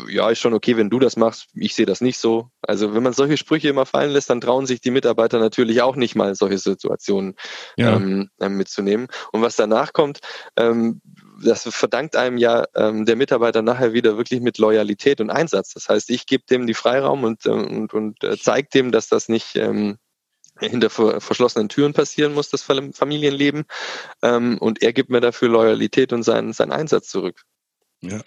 ja, 0.08 0.30
ist 0.30 0.40
schon 0.40 0.54
okay, 0.54 0.76
wenn 0.76 0.90
du 0.90 0.98
das 0.98 1.16
machst, 1.16 1.48
ich 1.54 1.74
sehe 1.74 1.86
das 1.86 2.00
nicht 2.00 2.18
so. 2.18 2.48
Also 2.62 2.94
wenn 2.94 3.02
man 3.02 3.12
solche 3.12 3.36
Sprüche 3.36 3.68
immer 3.68 3.86
fallen 3.86 4.10
lässt, 4.10 4.30
dann 4.30 4.40
trauen 4.40 4.66
sich 4.66 4.80
die 4.80 4.90
Mitarbeiter 4.90 5.38
natürlich 5.38 5.82
auch 5.82 5.96
nicht 5.96 6.14
mal 6.14 6.34
solche 6.34 6.58
Situationen 6.58 7.34
ja. 7.76 7.96
ähm, 7.96 8.28
mitzunehmen. 8.38 9.08
Und 9.32 9.42
was 9.42 9.56
danach 9.56 9.92
kommt, 9.92 10.20
ähm, 10.56 11.00
das 11.44 11.68
verdankt 11.70 12.16
einem 12.16 12.38
ja 12.38 12.64
ähm, 12.74 13.04
der 13.04 13.16
Mitarbeiter 13.16 13.62
nachher 13.62 13.92
wieder 13.92 14.16
wirklich 14.16 14.40
mit 14.40 14.58
Loyalität 14.58 15.20
und 15.20 15.30
Einsatz. 15.30 15.74
Das 15.74 15.88
heißt, 15.88 16.10
ich 16.10 16.26
gebe 16.26 16.44
dem 16.48 16.66
die 16.66 16.74
Freiraum 16.74 17.24
und, 17.24 17.46
ähm, 17.46 17.66
und, 17.80 17.94
und 17.94 18.24
äh, 18.24 18.36
zeige 18.38 18.68
dem, 18.72 18.92
dass 18.92 19.08
das 19.08 19.28
nicht 19.28 19.56
ähm, 19.56 19.98
hinter 20.62 20.90
verschlossenen 20.90 21.68
Türen 21.68 21.92
passieren 21.92 22.34
muss, 22.34 22.50
das 22.50 22.62
Familienleben. 22.62 23.64
Ähm, 24.22 24.58
und 24.58 24.82
er 24.82 24.92
gibt 24.92 25.10
mir 25.10 25.20
dafür 25.20 25.48
Loyalität 25.48 26.12
und 26.12 26.22
seinen, 26.22 26.52
seinen 26.52 26.72
Einsatz 26.72 27.08
zurück. 27.08 27.44
Ja. 28.00 28.20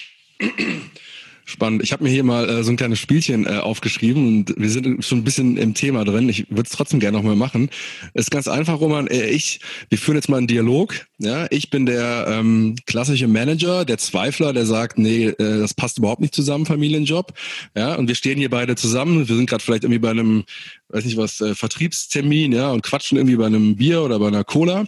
Spannend. 1.48 1.84
Ich 1.84 1.92
habe 1.92 2.04
mir 2.04 2.10
hier 2.10 2.24
mal 2.24 2.50
äh, 2.50 2.64
so 2.64 2.72
ein 2.72 2.76
kleines 2.76 2.98
Spielchen 2.98 3.46
äh, 3.46 3.58
aufgeschrieben 3.60 4.28
und 4.28 4.56
wir 4.58 4.70
sind 4.72 5.06
schon 5.06 5.20
ein 5.20 5.24
bisschen 5.24 5.58
im 5.58 5.76
Thema 5.76 6.04
drin. 6.04 6.28
Ich 6.28 6.50
würde 6.50 6.64
es 6.64 6.72
trotzdem 6.72 7.00
gerne 7.00 7.16
nochmal 7.16 7.36
machen. 7.36 7.70
Ist 8.16 8.32
ganz 8.32 8.48
einfach, 8.48 8.80
Roman. 8.80 9.06
Äh, 9.06 9.28
ich, 9.28 9.60
wir 9.90 10.00
führen 10.00 10.16
jetzt 10.16 10.28
mal 10.28 10.38
einen 10.38 10.48
Dialog. 10.48 11.06
Ja, 11.20 11.46
ich 11.52 11.70
bin 11.70 11.86
der 11.86 12.26
ähm, 12.28 12.76
klassische 12.88 13.28
Manager, 13.28 13.86
der 13.86 14.00
Zweifler, 14.00 14.54
der 14.54 14.66
sagt, 14.66 14.98
nee, 14.98 15.28
äh, 15.28 15.60
das 15.60 15.76
passt 15.76 16.00
überhaupt 16.00 16.20
nicht 16.20 16.34
zusammen, 16.34 16.66
Familienjob. 16.66 17.32
Ja, 17.78 17.94
und 17.94 18.08
wir 18.08 18.16
stehen 18.16 18.40
hier 18.40 18.50
beide 18.50 18.76
zusammen. 18.76 19.28
Wir 19.28 19.36
sind 19.36 19.48
gerade 19.48 19.64
vielleicht 19.64 19.84
irgendwie 19.84 20.00
bei 20.00 20.10
einem, 20.10 20.46
weiß 20.90 21.06
nicht 21.06 21.18
was, 21.18 21.42
äh, 21.42 21.54
Vertriebstermin, 21.54 22.54
ja, 22.54 22.72
und 22.72 22.82
quatschen 22.82 23.20
irgendwie 23.20 23.36
bei 23.36 23.46
einem 23.46 23.76
Bier 23.76 24.02
oder 24.02 24.18
bei 24.18 24.30
einer 24.30 24.44
Cola. 24.44 24.86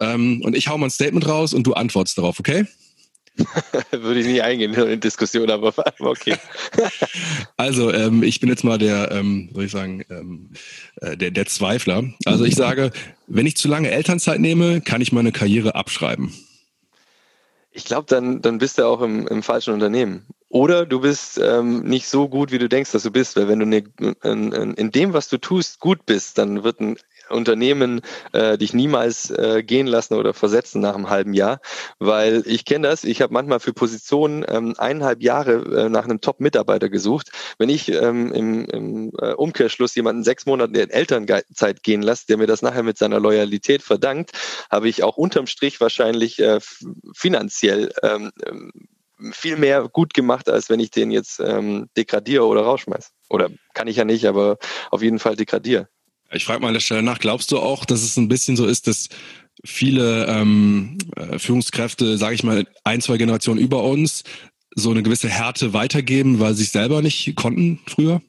Ähm, 0.00 0.42
und 0.42 0.56
ich 0.56 0.66
hau 0.66 0.76
mal 0.76 0.88
ein 0.88 0.90
Statement 0.90 1.28
raus 1.28 1.54
und 1.54 1.68
du 1.68 1.74
antwortest 1.74 2.18
darauf, 2.18 2.40
okay? 2.40 2.66
Würde 3.90 4.20
ich 4.20 4.26
nicht 4.26 4.42
eingehen 4.42 4.74
in 4.74 5.00
Diskussion, 5.00 5.50
aber 5.50 5.72
okay. 6.00 6.36
also, 7.56 7.92
ähm, 7.92 8.22
ich 8.22 8.40
bin 8.40 8.48
jetzt 8.48 8.64
mal 8.64 8.78
der, 8.78 9.10
ähm, 9.12 9.50
soll 9.52 9.64
ich 9.64 9.72
sagen, 9.72 10.04
ähm, 10.10 10.50
äh, 10.96 11.16
der, 11.16 11.30
der 11.30 11.46
Zweifler. 11.46 12.04
Also 12.24 12.44
ich 12.44 12.54
sage, 12.54 12.90
wenn 13.26 13.46
ich 13.46 13.56
zu 13.56 13.68
lange 13.68 13.90
Elternzeit 13.90 14.40
nehme, 14.40 14.80
kann 14.80 15.00
ich 15.00 15.12
meine 15.12 15.32
Karriere 15.32 15.74
abschreiben. 15.74 16.34
Ich 17.72 17.84
glaube, 17.84 18.06
dann, 18.08 18.42
dann 18.42 18.58
bist 18.58 18.78
du 18.78 18.84
auch 18.84 19.00
im, 19.00 19.28
im 19.28 19.42
falschen 19.42 19.72
Unternehmen. 19.72 20.26
Oder 20.48 20.84
du 20.84 21.00
bist 21.00 21.38
ähm, 21.38 21.84
nicht 21.84 22.08
so 22.08 22.28
gut, 22.28 22.50
wie 22.50 22.58
du 22.58 22.68
denkst, 22.68 22.90
dass 22.90 23.04
du 23.04 23.12
bist. 23.12 23.36
Weil 23.36 23.46
wenn 23.46 23.60
du 23.60 23.66
ne, 23.66 23.84
in, 24.24 24.52
in, 24.52 24.90
dem, 24.90 25.12
was 25.12 25.28
du 25.28 25.38
tust, 25.38 25.78
gut 25.78 26.04
bist, 26.06 26.38
dann 26.38 26.64
wird 26.64 26.80
ein 26.80 26.96
Unternehmen 27.30 28.00
äh, 28.32 28.58
dich 28.58 28.74
niemals 28.74 29.30
äh, 29.30 29.62
gehen 29.62 29.86
lassen 29.86 30.14
oder 30.14 30.34
versetzen 30.34 30.80
nach 30.80 30.94
einem 30.94 31.10
halben 31.10 31.34
Jahr, 31.34 31.60
weil 31.98 32.42
ich 32.46 32.64
kenne 32.64 32.88
das. 32.88 33.04
Ich 33.04 33.22
habe 33.22 33.32
manchmal 33.32 33.60
für 33.60 33.72
Positionen 33.72 34.44
ähm, 34.48 34.74
eineinhalb 34.78 35.22
Jahre 35.22 35.84
äh, 35.84 35.88
nach 35.88 36.04
einem 36.04 36.20
Top-Mitarbeiter 36.20 36.88
gesucht. 36.88 37.30
Wenn 37.58 37.68
ich 37.68 37.90
ähm, 37.90 38.32
im, 38.32 38.64
im 38.66 39.12
äh, 39.18 39.32
Umkehrschluss 39.32 39.94
jemanden 39.94 40.24
sechs 40.24 40.46
Monate 40.46 40.80
in 40.80 40.90
Elternzeit 40.90 41.82
gehen 41.82 42.02
lasse, 42.02 42.26
der 42.26 42.36
mir 42.36 42.46
das 42.46 42.62
nachher 42.62 42.82
mit 42.82 42.98
seiner 42.98 43.20
Loyalität 43.20 43.82
verdankt, 43.82 44.32
habe 44.70 44.88
ich 44.88 45.02
auch 45.02 45.16
unterm 45.16 45.46
Strich 45.46 45.80
wahrscheinlich 45.80 46.38
äh, 46.38 46.60
finanziell 47.14 47.92
ähm, 48.02 48.30
viel 49.32 49.56
mehr 49.56 49.88
gut 49.88 50.14
gemacht, 50.14 50.48
als 50.48 50.70
wenn 50.70 50.80
ich 50.80 50.90
den 50.90 51.10
jetzt 51.10 51.40
ähm, 51.40 51.88
degradiere 51.96 52.46
oder 52.46 52.62
rausschmeiße. 52.62 53.10
Oder 53.28 53.50
kann 53.74 53.88
ich 53.88 53.96
ja 53.96 54.04
nicht, 54.04 54.26
aber 54.26 54.58
auf 54.90 55.02
jeden 55.02 55.18
Fall 55.18 55.36
degradiere. 55.36 55.88
Ich 56.32 56.44
frage 56.44 56.60
mal 56.60 56.68
an 56.68 56.74
der 56.74 56.80
Stelle 56.80 57.02
nach, 57.02 57.18
glaubst 57.18 57.50
du 57.50 57.58
auch, 57.58 57.84
dass 57.84 58.02
es 58.02 58.16
ein 58.16 58.28
bisschen 58.28 58.56
so 58.56 58.66
ist, 58.66 58.86
dass 58.86 59.08
viele 59.64 60.26
ähm, 60.26 60.98
äh, 61.16 61.38
Führungskräfte, 61.38 62.16
sage 62.18 62.34
ich 62.34 62.44
mal, 62.44 62.66
ein, 62.84 63.00
zwei 63.00 63.16
Generationen 63.16 63.60
über 63.60 63.82
uns 63.84 64.22
so 64.76 64.90
eine 64.90 65.02
gewisse 65.02 65.28
Härte 65.28 65.72
weitergeben, 65.72 66.38
weil 66.38 66.54
sie 66.54 66.62
es 66.62 66.72
selber 66.72 67.02
nicht 67.02 67.34
konnten 67.34 67.80
früher? 67.86 68.22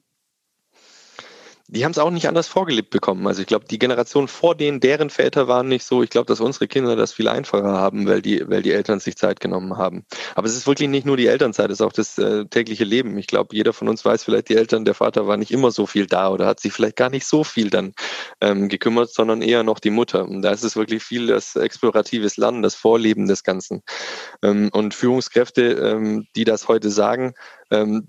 Die 1.73 1.85
haben 1.85 1.91
es 1.91 1.97
auch 1.99 2.11
nicht 2.11 2.27
anders 2.27 2.49
vorgelebt 2.49 2.89
bekommen. 2.89 3.25
Also 3.27 3.41
ich 3.41 3.47
glaube, 3.47 3.63
die 3.69 3.79
Generation 3.79 4.27
vor 4.27 4.55
denen, 4.55 4.81
deren 4.81 5.09
Väter 5.09 5.47
waren 5.47 5.69
nicht 5.69 5.85
so. 5.85 6.03
Ich 6.03 6.09
glaube, 6.09 6.25
dass 6.25 6.41
unsere 6.41 6.67
Kinder 6.67 6.97
das 6.97 7.13
viel 7.13 7.29
einfacher 7.29 7.71
haben, 7.71 8.05
weil 8.07 8.21
die, 8.21 8.47
weil 8.49 8.61
die 8.61 8.73
Eltern 8.73 8.99
sich 8.99 9.15
Zeit 9.15 9.39
genommen 9.39 9.77
haben. 9.77 10.03
Aber 10.35 10.47
es 10.47 10.55
ist 10.55 10.67
wirklich 10.67 10.89
nicht 10.89 11.05
nur 11.05 11.15
die 11.15 11.27
Elternzeit, 11.27 11.69
es 11.71 11.79
ist 11.79 11.85
auch 11.85 11.93
das 11.93 12.17
äh, 12.17 12.45
tägliche 12.45 12.83
Leben. 12.83 13.17
Ich 13.17 13.27
glaube, 13.27 13.55
jeder 13.55 13.71
von 13.71 13.87
uns 13.87 14.03
weiß 14.03 14.25
vielleicht, 14.25 14.49
die 14.49 14.57
Eltern, 14.57 14.83
der 14.83 14.95
Vater 14.95 15.27
war 15.27 15.37
nicht 15.37 15.51
immer 15.51 15.71
so 15.71 15.85
viel 15.85 16.07
da 16.07 16.29
oder 16.29 16.45
hat 16.45 16.59
sich 16.59 16.73
vielleicht 16.73 16.97
gar 16.97 17.09
nicht 17.09 17.25
so 17.25 17.45
viel 17.45 17.69
dann 17.69 17.93
ähm, 18.41 18.67
gekümmert, 18.67 19.13
sondern 19.13 19.41
eher 19.41 19.63
noch 19.63 19.79
die 19.79 19.91
Mutter. 19.91 20.25
Und 20.25 20.41
da 20.41 20.51
ist 20.51 20.65
es 20.65 20.75
wirklich 20.75 21.01
viel 21.01 21.27
das 21.27 21.55
exploratives 21.55 22.35
Lernen, 22.35 22.63
das 22.63 22.75
Vorleben 22.75 23.27
des 23.27 23.45
Ganzen. 23.45 23.81
Ähm, 24.43 24.69
und 24.73 24.93
Führungskräfte, 24.93 25.61
ähm, 25.61 26.27
die 26.35 26.43
das 26.43 26.67
heute 26.67 26.89
sagen, 26.89 27.33
ähm, 27.71 28.07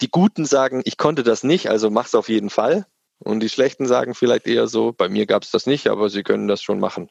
die 0.00 0.10
Guten 0.10 0.44
sagen, 0.44 0.82
ich 0.84 0.96
konnte 0.96 1.22
das 1.22 1.42
nicht, 1.42 1.70
also 1.70 1.90
mach's 1.90 2.14
auf 2.14 2.28
jeden 2.28 2.50
Fall. 2.50 2.86
Und 3.18 3.40
die 3.40 3.48
Schlechten 3.48 3.86
sagen 3.86 4.14
vielleicht 4.14 4.46
eher 4.46 4.66
so, 4.66 4.92
bei 4.92 5.08
mir 5.08 5.24
gab 5.24 5.42
es 5.42 5.50
das 5.50 5.66
nicht, 5.66 5.88
aber 5.88 6.10
sie 6.10 6.22
können 6.22 6.48
das 6.48 6.62
schon 6.62 6.78
machen. 6.78 7.08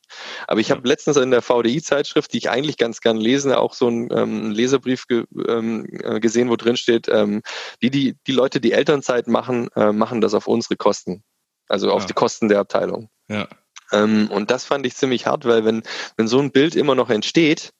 Aber 0.47 0.59
ich 0.59 0.69
habe 0.69 0.87
letztens 0.87 1.17
in 1.17 1.31
der 1.31 1.41
VDI-Zeitschrift, 1.41 2.31
die 2.31 2.37
ich 2.37 2.49
eigentlich 2.49 2.77
ganz 2.77 3.01
gern 3.01 3.17
lese, 3.17 3.57
auch 3.57 3.73
so 3.73 3.87
einen, 3.87 4.09
ähm, 4.11 4.51
Leserbrief 4.51 5.07
ge, 5.07 5.23
ähm, 5.47 5.87
äh, 5.89 6.19
gesehen, 6.19 6.49
wo 6.49 6.57
drin 6.57 6.77
steht, 6.77 7.07
ähm, 7.09 7.41
die, 7.81 7.89
die, 7.89 8.15
die 8.27 8.31
Leute, 8.33 8.61
die 8.61 8.73
Elternzeit 8.73 9.27
machen, 9.27 9.69
äh, 9.75 9.91
machen 9.91 10.21
das 10.21 10.35
auf 10.35 10.47
unsere 10.47 10.75
Kosten. 10.75 11.23
Also 11.67 11.89
auf 11.89 12.03
ja. 12.03 12.07
die 12.07 12.13
Kosten 12.13 12.49
der 12.49 12.59
Abteilung. 12.59 13.09
Ja. 13.27 13.47
Ähm, 13.91 14.29
und 14.29 14.51
das 14.51 14.63
fand 14.63 14.85
ich 14.85 14.95
ziemlich 14.95 15.25
hart, 15.25 15.45
weil 15.45 15.65
wenn, 15.65 15.81
wenn 16.17 16.27
so 16.27 16.39
ein 16.39 16.51
Bild 16.51 16.75
immer 16.75 16.93
noch 16.93 17.09
entsteht, 17.09 17.71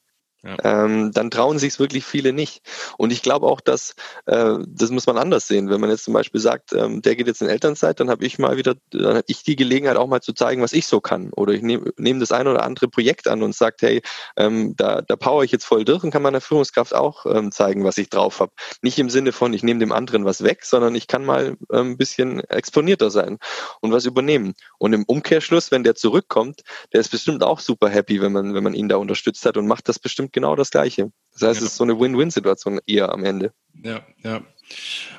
ja. 0.46 0.84
Ähm, 0.84 1.12
dann 1.12 1.30
trauen 1.30 1.58
sich 1.58 1.74
es 1.74 1.78
wirklich 1.78 2.04
viele 2.04 2.32
nicht. 2.32 2.62
Und 2.98 3.12
ich 3.12 3.22
glaube 3.22 3.46
auch, 3.46 3.60
dass 3.60 3.94
äh, 4.26 4.58
das 4.66 4.90
muss 4.90 5.06
man 5.06 5.18
anders 5.18 5.48
sehen. 5.48 5.70
Wenn 5.70 5.80
man 5.80 5.90
jetzt 5.90 6.04
zum 6.04 6.14
Beispiel 6.14 6.40
sagt, 6.40 6.72
ähm, 6.72 7.02
der 7.02 7.16
geht 7.16 7.26
jetzt 7.26 7.42
in 7.42 7.48
Elternzeit, 7.48 8.00
dann 8.00 8.10
habe 8.10 8.24
ich 8.24 8.38
mal 8.38 8.56
wieder, 8.56 8.74
dann 8.90 9.16
habe 9.16 9.24
ich 9.26 9.42
die 9.42 9.56
Gelegenheit 9.56 9.96
auch 9.96 10.06
mal 10.06 10.20
zu 10.20 10.32
zeigen, 10.32 10.62
was 10.62 10.72
ich 10.72 10.86
so 10.86 11.00
kann. 11.00 11.32
Oder 11.32 11.52
ich 11.52 11.62
nehme 11.62 11.92
nehm 11.96 12.20
das 12.20 12.32
ein 12.32 12.46
oder 12.46 12.64
andere 12.64 12.88
Projekt 12.88 13.28
an 13.28 13.42
und 13.42 13.54
sage, 13.54 13.76
hey, 13.80 14.02
ähm, 14.36 14.74
da, 14.76 15.02
da 15.02 15.16
power 15.16 15.44
ich 15.44 15.52
jetzt 15.52 15.64
voll 15.64 15.84
durch 15.84 16.04
und 16.04 16.10
kann 16.10 16.22
meiner 16.22 16.40
Führungskraft 16.40 16.94
auch 16.94 17.26
ähm, 17.26 17.50
zeigen, 17.52 17.84
was 17.84 17.98
ich 17.98 18.10
drauf 18.10 18.40
habe. 18.40 18.52
Nicht 18.82 18.98
im 18.98 19.10
Sinne 19.10 19.32
von, 19.32 19.52
ich 19.52 19.62
nehme 19.62 19.80
dem 19.80 19.92
anderen 19.92 20.24
was 20.24 20.42
weg, 20.42 20.64
sondern 20.64 20.94
ich 20.94 21.06
kann 21.06 21.24
mal 21.24 21.56
ähm, 21.72 21.92
ein 21.92 21.96
bisschen 21.96 22.40
exponierter 22.40 23.10
sein 23.10 23.38
und 23.80 23.92
was 23.92 24.06
übernehmen. 24.06 24.54
Und 24.78 24.92
im 24.92 25.04
Umkehrschluss, 25.04 25.70
wenn 25.70 25.84
der 25.84 25.94
zurückkommt, 25.94 26.62
der 26.92 27.00
ist 27.00 27.10
bestimmt 27.10 27.42
auch 27.42 27.60
super 27.60 27.88
happy, 27.88 28.20
wenn 28.20 28.32
man, 28.32 28.54
wenn 28.54 28.64
man 28.64 28.74
ihn 28.74 28.88
da 28.88 28.96
unterstützt 28.96 29.46
hat 29.46 29.56
und 29.56 29.66
macht 29.66 29.88
das 29.88 29.98
bestimmt 29.98 30.32
genau 30.36 30.54
das 30.54 30.70
Gleiche. 30.70 31.10
Das 31.32 31.48
heißt, 31.48 31.60
ja. 31.60 31.66
es 31.66 31.72
ist 31.72 31.76
so 31.76 31.84
eine 31.84 31.98
Win-Win-Situation 31.98 32.78
eher 32.86 33.10
am 33.10 33.24
Ende. 33.24 33.52
Ja, 33.82 34.02
ja. 34.22 34.42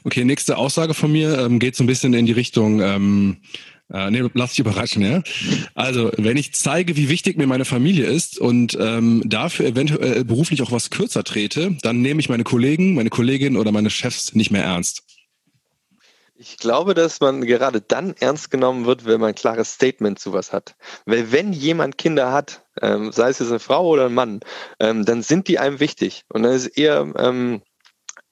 Okay, 0.03 0.23
nächste 0.23 0.58
Aussage 0.58 0.93
von 0.93 1.12
mir 1.12 1.39
ähm, 1.39 1.60
geht 1.60 1.75
so 1.75 1.84
ein 1.84 1.88
bisschen 1.88 2.13
in 2.13 2.27
die 2.27 2.34
Richtung, 2.34 2.82
ähm, 2.82 3.38
äh, 3.91 4.12
nee, 4.12 4.23
lass 4.34 4.51
dich 4.51 4.60
überraschen, 4.60 5.01
ja. 5.01 5.23
Also, 5.73 6.12
wenn 6.17 6.38
ich 6.38 6.53
zeige, 6.53 6.95
wie 6.97 7.10
wichtig 7.10 7.38
mir 7.38 7.47
meine 7.47 7.65
Familie 7.65 8.06
ist 8.06 8.38
und 8.38 8.77
ähm, 8.80 9.23
dafür 9.25 9.65
eventuell 9.65 10.23
beruflich 10.23 10.62
auch 10.62 10.71
was 10.71 10.91
kürzer 10.91 11.23
trete, 11.23 11.75
dann 11.82 12.01
nehme 12.01 12.19
ich 12.19 12.30
meine 12.30 12.43
Kollegen, 12.43 12.93
meine 12.93 13.10
Kolleginnen 13.10 13.58
oder 13.58 13.71
meine 13.71 13.89
Chefs 13.89 14.36
nicht 14.36 14.51
mehr 14.51 14.63
ernst. 14.63 15.03
Ich 16.39 16.58
glaube, 16.58 16.93
dass 16.93 17.19
man 17.19 17.41
gerade 17.45 17.82
dann 17.82 18.13
ernst 18.19 18.51
genommen 18.51 18.86
wird, 18.86 19.06
wenn 19.06 19.19
man 19.19 19.30
ein 19.30 19.36
klares 19.36 19.73
Statement 19.73 20.19
zu 20.19 20.34
was 20.34 20.53
hat. 20.53 20.75
Weil 21.06 21.32
wenn 21.32 21.51
jemand 21.51 21.97
Kinder 21.97 22.32
hat, 22.32 22.66
ähm, 22.82 23.12
sei 23.12 23.30
es 23.30 23.40
jetzt 23.40 23.50
eine 23.50 23.60
Frau 23.60 23.88
oder 23.88 24.06
ein 24.06 24.13
Mann, 24.13 24.40
ähm, 24.80 25.06
dann 25.06 25.22
sind 25.22 25.48
die 25.48 25.60
einem 25.60 25.80
wichtig. 25.80 26.24
Und 26.30 26.44
dann 26.44 26.54
ist 26.54 26.68
eher, 26.68 27.12
ähm, 27.18 27.62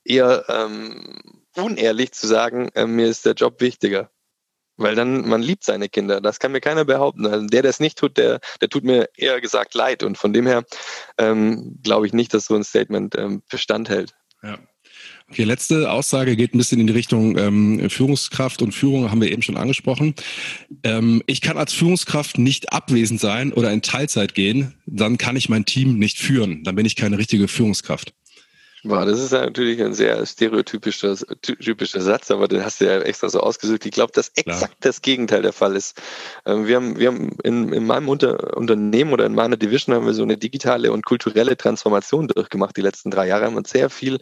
eher 0.04 0.46
ähm, 0.50 1.20
unehrlich 1.56 2.12
zu 2.12 2.28
sagen, 2.28 2.70
äh, 2.76 2.86
mir 2.86 3.08
ist 3.08 3.26
der 3.26 3.34
Job 3.34 3.62
wichtiger. 3.62 4.10
Weil 4.78 4.96
dann, 4.96 5.28
man 5.28 5.42
liebt 5.42 5.64
seine 5.64 5.88
Kinder. 5.88 6.20
Das 6.20 6.40
kann 6.40 6.52
mir 6.52 6.60
keiner 6.60 6.84
behaupten. 6.84 7.26
Also 7.26 7.48
der, 7.48 7.62
der 7.62 7.70
es 7.70 7.80
nicht 7.80 7.98
tut, 7.98 8.18
der, 8.18 8.42
der 8.60 8.70
tut 8.70 8.84
mir 8.84 9.10
eher 9.16 9.40
gesagt 9.40 9.74
leid. 9.74 10.04
Und 10.04 10.18
von 10.18 10.34
dem 10.34 10.46
her 10.46 10.66
ähm, 11.18 11.80
glaube 11.82 12.08
ich 12.08 12.14
nicht, 12.14 12.34
dass 12.34 12.46
so 12.46 12.56
ein 12.56 12.64
Statement 12.64 13.16
ähm, 13.16 13.42
Bestand 13.50 13.90
hält. 13.90 14.14
Ja. 14.44 14.58
Okay, 15.30 15.44
letzte 15.44 15.92
Aussage 15.92 16.36
geht 16.36 16.54
ein 16.54 16.60
bisschen 16.60 16.80
in 16.80 16.88
die 16.88 16.94
Richtung 16.94 17.38
ähm, 17.38 17.90
Führungskraft 17.90 18.62
und 18.62 18.74
Führung, 18.74 19.10
haben 19.10 19.22
wir 19.22 19.32
eben 19.32 19.42
schon 19.42 19.58
angesprochen. 19.58 20.14
Ähm, 20.84 21.24
ich 21.26 21.42
kann 21.42 21.58
als 21.58 21.74
Führungskraft 21.74 22.38
nicht 22.38 22.72
abwesend 22.72 23.20
sein 23.20 23.52
oder 23.52 23.72
in 23.74 23.82
Teilzeit 23.82 24.36
gehen, 24.36 24.76
dann 24.86 25.18
kann 25.18 25.36
ich 25.36 25.50
mein 25.50 25.66
Team 25.66 25.98
nicht 25.98 26.20
führen. 26.20 26.64
Dann 26.64 26.76
bin 26.76 26.86
ich 26.86 26.96
keine 26.96 27.18
richtige 27.18 27.48
Führungskraft. 27.48 28.14
Boah, 28.88 29.04
das 29.04 29.20
ist 29.20 29.32
ja 29.32 29.42
natürlich 29.42 29.82
ein 29.82 29.96
sehr 29.96 30.24
stereotypischer 30.28 31.16
typischer 31.42 32.02
Satz, 32.02 32.30
aber 32.30 32.48
den 32.48 32.64
hast 32.64 32.80
du 32.80 32.86
ja 32.86 33.00
extra 33.00 33.30
so 33.30 33.40
ausgesucht. 33.40 33.84
Ich 33.84 33.92
glaube, 33.92 34.12
dass 34.14 34.32
exakt 34.36 34.76
das 34.82 35.02
Gegenteil 35.02 35.42
der 35.42 35.54
Fall 35.54 35.76
ist. 35.76 36.00
Ähm, 36.46 36.68
wir 36.68 36.76
haben, 36.76 37.00
wir 37.00 37.08
haben 37.08 37.36
in, 37.44 37.74
in 37.74 37.88
meinem 37.88 38.08
Unter 38.10 38.56
Unternehmen 38.56 39.12
oder 39.12 39.26
in 39.26 39.34
meiner 39.34 39.58
Division 39.58 39.96
haben 39.96 40.06
wir 40.06 40.14
so 40.14 40.22
eine 40.22 40.38
digitale 40.38 40.92
und 40.92 41.04
kulturelle 41.04 41.58
Transformation 41.58 42.28
durchgemacht 42.28 42.78
die 42.78 42.82
letzten 42.82 43.10
drei 43.10 43.28
Jahre. 43.28 43.46
Haben 43.46 43.58
uns 43.58 43.72
sehr 43.72 43.90
viel, 43.90 44.20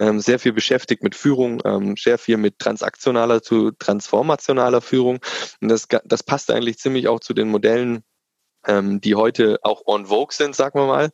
ähm, 0.00 0.18
sehr 0.20 0.38
viel 0.38 0.54
beschäftigt 0.54 1.02
mit 1.02 1.14
Führung, 1.14 1.60
ähm, 1.66 1.94
sehr 1.98 2.16
viel 2.16 2.38
mit 2.38 2.58
transaktionaler 2.58 3.42
zu 3.42 3.72
transformationaler 3.72 4.80
Führung. 4.80 5.18
Und 5.60 5.68
das, 5.68 5.88
das 6.04 6.22
passt 6.22 6.50
eigentlich 6.50 6.78
ziemlich 6.78 7.08
auch 7.08 7.20
zu 7.20 7.34
den 7.34 7.48
Modellen, 7.48 8.02
ähm, 8.66 9.00
die 9.00 9.14
heute 9.14 9.58
auch 9.62 9.82
on 9.86 10.06
vogue 10.06 10.34
sind, 10.34 10.54
sagen 10.54 10.78
wir 10.78 10.86
mal, 10.86 11.10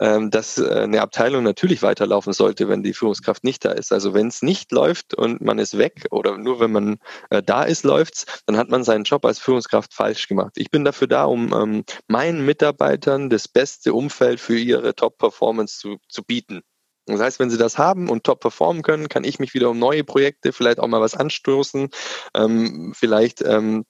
ähm, 0.00 0.30
dass 0.30 0.58
äh, 0.58 0.68
eine 0.68 1.00
Abteilung 1.00 1.42
natürlich 1.42 1.82
weiterlaufen 1.82 2.32
sollte, 2.32 2.68
wenn 2.68 2.82
die 2.82 2.94
Führungskraft 2.94 3.44
nicht 3.44 3.64
da 3.64 3.72
ist. 3.72 3.92
Also 3.92 4.14
wenn 4.14 4.28
es 4.28 4.42
nicht 4.42 4.72
läuft 4.72 5.14
und 5.14 5.40
man 5.40 5.58
ist 5.58 5.78
weg 5.78 6.06
oder 6.10 6.38
nur 6.38 6.60
wenn 6.60 6.72
man 6.72 6.96
äh, 7.30 7.42
da 7.42 7.64
ist, 7.64 7.84
läuft's, 7.84 8.26
dann 8.46 8.56
hat 8.56 8.68
man 8.68 8.84
seinen 8.84 9.04
Job 9.04 9.24
als 9.24 9.38
Führungskraft 9.38 9.94
falsch 9.94 10.28
gemacht. 10.28 10.52
Ich 10.56 10.70
bin 10.70 10.84
dafür 10.84 11.08
da, 11.08 11.24
um 11.24 11.52
ähm, 11.52 11.84
meinen 12.08 12.44
Mitarbeitern 12.44 13.30
das 13.30 13.48
beste 13.48 13.94
Umfeld 13.94 14.40
für 14.40 14.58
ihre 14.58 14.94
Top-Performance 14.94 15.78
zu, 15.78 15.96
zu 16.08 16.24
bieten. 16.24 16.62
Das 17.06 17.20
heißt, 17.20 17.38
wenn 17.38 17.50
sie 17.50 17.58
das 17.58 17.76
haben 17.76 18.08
und 18.08 18.24
top 18.24 18.40
performen 18.40 18.82
können, 18.82 19.08
kann 19.08 19.24
ich 19.24 19.38
mich 19.38 19.52
wieder 19.52 19.68
um 19.70 19.78
neue 19.78 20.04
Projekte, 20.04 20.52
vielleicht 20.52 20.80
auch 20.80 20.86
mal 20.86 21.02
was 21.02 21.14
anstoßen, 21.14 21.90
ähm, 22.34 22.92
vielleicht 22.96 23.42
ähm, 23.42 23.84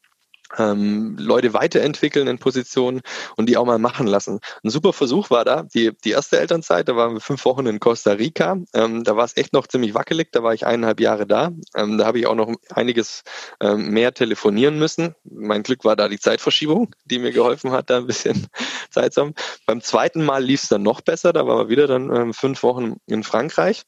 ähm, 0.58 1.16
Leute 1.18 1.54
weiterentwickeln 1.54 2.26
in 2.28 2.38
Positionen 2.38 3.00
und 3.36 3.48
die 3.48 3.56
auch 3.56 3.64
mal 3.64 3.78
machen 3.78 4.06
lassen. 4.06 4.40
Ein 4.62 4.70
super 4.70 4.92
Versuch 4.92 5.30
war 5.30 5.44
da, 5.44 5.62
die, 5.62 5.92
die 6.04 6.10
erste 6.10 6.38
Elternzeit, 6.38 6.88
da 6.88 6.96
waren 6.96 7.14
wir 7.14 7.20
fünf 7.20 7.44
Wochen 7.44 7.66
in 7.66 7.80
Costa 7.80 8.12
Rica, 8.12 8.58
ähm, 8.74 9.04
da 9.04 9.16
war 9.16 9.24
es 9.24 9.36
echt 9.36 9.52
noch 9.52 9.66
ziemlich 9.66 9.94
wackelig, 9.94 10.32
da 10.32 10.42
war 10.42 10.54
ich 10.54 10.66
eineinhalb 10.66 11.00
Jahre 11.00 11.26
da, 11.26 11.50
ähm, 11.74 11.98
da 11.98 12.06
habe 12.06 12.18
ich 12.18 12.26
auch 12.26 12.34
noch 12.34 12.52
einiges 12.70 13.22
ähm, 13.60 13.90
mehr 13.90 14.14
telefonieren 14.14 14.78
müssen. 14.78 15.14
Mein 15.24 15.62
Glück 15.62 15.84
war 15.84 15.96
da 15.96 16.08
die 16.08 16.18
Zeitverschiebung, 16.18 16.94
die 17.04 17.18
mir 17.18 17.32
geholfen 17.32 17.72
hat, 17.72 17.90
da 17.90 17.98
ein 17.98 18.06
bisschen 18.06 18.46
Zeit 18.90 19.14
zu 19.14 19.22
haben. 19.22 19.34
Beim 19.66 19.80
zweiten 19.80 20.24
Mal 20.24 20.44
lief 20.44 20.62
es 20.62 20.68
dann 20.68 20.82
noch 20.82 21.00
besser, 21.00 21.32
da 21.32 21.46
waren 21.46 21.58
wir 21.58 21.68
wieder 21.68 21.86
dann 21.86 22.14
ähm, 22.14 22.34
fünf 22.34 22.62
Wochen 22.62 22.96
in 23.06 23.22
Frankreich. 23.22 23.84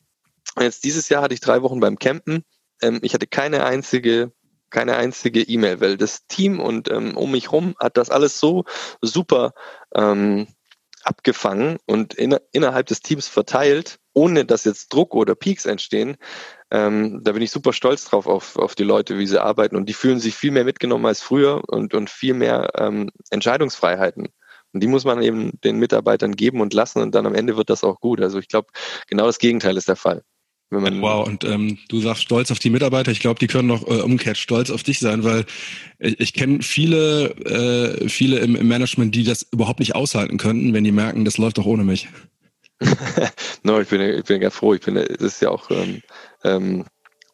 Jetzt 0.59 0.85
dieses 0.85 1.09
Jahr 1.09 1.23
hatte 1.23 1.35
ich 1.35 1.41
drei 1.41 1.63
Wochen 1.63 1.81
beim 1.81 1.99
Campen. 1.99 2.43
Ähm, 2.81 3.01
ich 3.03 3.15
hatte 3.15 3.27
keine 3.27 3.65
einzige 3.65 4.33
keine 4.77 4.97
einzige 4.99 5.41
E-Mail, 5.41 5.81
weil 5.81 5.97
das 5.97 6.27
Team 6.27 6.61
und 6.61 6.91
ähm, 6.91 7.17
um 7.17 7.31
mich 7.31 7.51
rum 7.51 7.75
hat 7.81 7.97
das 7.97 8.11
alles 8.11 8.39
so 8.39 8.67
super 9.01 9.55
ähm, 9.95 10.49
abgefangen 11.03 11.79
und 11.87 12.13
in, 12.13 12.37
innerhalb 12.53 12.87
des 12.87 13.01
Teams 13.01 13.27
verteilt, 13.27 13.99
ohne 14.13 14.45
dass 14.45 14.65
jetzt 14.65 14.93
Druck 14.93 15.15
oder 15.15 15.35
Peaks 15.35 15.65
entstehen. 15.65 16.19
Ähm, 16.71 17.23
da 17.25 17.33
bin 17.33 17.41
ich 17.41 17.53
super 17.53 17.73
stolz 17.73 18.05
drauf 18.05 18.27
auf, 18.27 18.57
auf 18.59 18.75
die 18.75 18.85
Leute, 18.85 19.17
wie 19.17 19.27
sie 19.27 19.43
arbeiten 19.43 19.77
und 19.77 19.89
die 19.89 19.95
fühlen 19.95 20.21
sich 20.21 20.35
viel 20.35 20.51
mehr 20.51 20.65
mitgenommen 20.65 21.07
als 21.07 21.23
früher 21.23 21.63
und, 21.69 21.95
und 21.95 22.11
viel 22.11 22.35
mehr 22.35 22.73
ähm, 22.77 23.11
Entscheidungsfreiheiten. 23.31 24.29
Und 24.75 24.83
die 24.83 24.89
muss 24.89 25.07
man 25.07 25.23
eben 25.23 25.59
den 25.65 25.79
Mitarbeitern 25.79 26.37
geben 26.37 26.61
und 26.61 26.75
lassen 26.75 27.01
und 27.01 27.15
dann 27.15 27.25
am 27.25 27.35
Ende 27.35 27.57
wird 27.57 27.71
das 27.71 27.83
auch 27.83 27.99
gut. 27.99 28.21
Also 28.21 28.39
ich 28.39 28.49
glaube, 28.49 28.69
genau 29.07 29.25
das 29.25 29.39
Gegenteil 29.39 29.79
ist 29.79 29.89
der 29.89 29.97
Fall 29.97 30.23
wow, 30.71 31.27
und 31.27 31.45
ähm, 31.45 31.79
du 31.89 32.01
sagst 32.01 32.23
stolz 32.23 32.51
auf 32.51 32.59
die 32.59 32.71
Mitarbeiter. 32.71 33.13
Ich 33.13 33.21
glaube, 33.21 33.39
die 33.39 33.47
können 33.47 33.69
noch 33.69 33.87
äh, 33.87 34.01
umgekehrt 34.01 34.37
stolz 34.37 34.71
auf 34.71 34.83
dich 34.83 34.99
sein, 34.99 35.25
weil 35.25 35.45
ich, 35.99 36.21
ich 36.21 36.33
kenne 36.33 36.63
viele, 36.63 37.31
äh, 37.45 38.09
viele 38.09 38.39
im, 38.39 38.57
im 38.57 38.69
Management, 38.69 39.15
die 39.15 39.25
das 39.25 39.47
überhaupt 39.53 39.81
nicht 39.81 39.95
aushalten 39.95 40.39
könnten, 40.39 40.75
wenn 40.75 40.85
die 40.85 40.93
merken, 40.93 41.25
das 41.25 41.39
läuft 41.39 41.59
doch 41.59 41.67
ohne 41.67 41.85
mich. 41.85 42.09
no, 43.63 43.81
ich 43.81 43.89
bin, 43.89 44.01
ich 44.01 44.25
bin 44.25 44.41
ganz 44.41 44.57
froh. 44.57 44.75
Ich 44.75 44.81
bin, 44.81 44.95
das 44.97 45.07
ist 45.09 45.43
ja 45.43 45.51
auch 45.51 45.71
ähm, 45.71 46.03
ähm, 46.45 46.85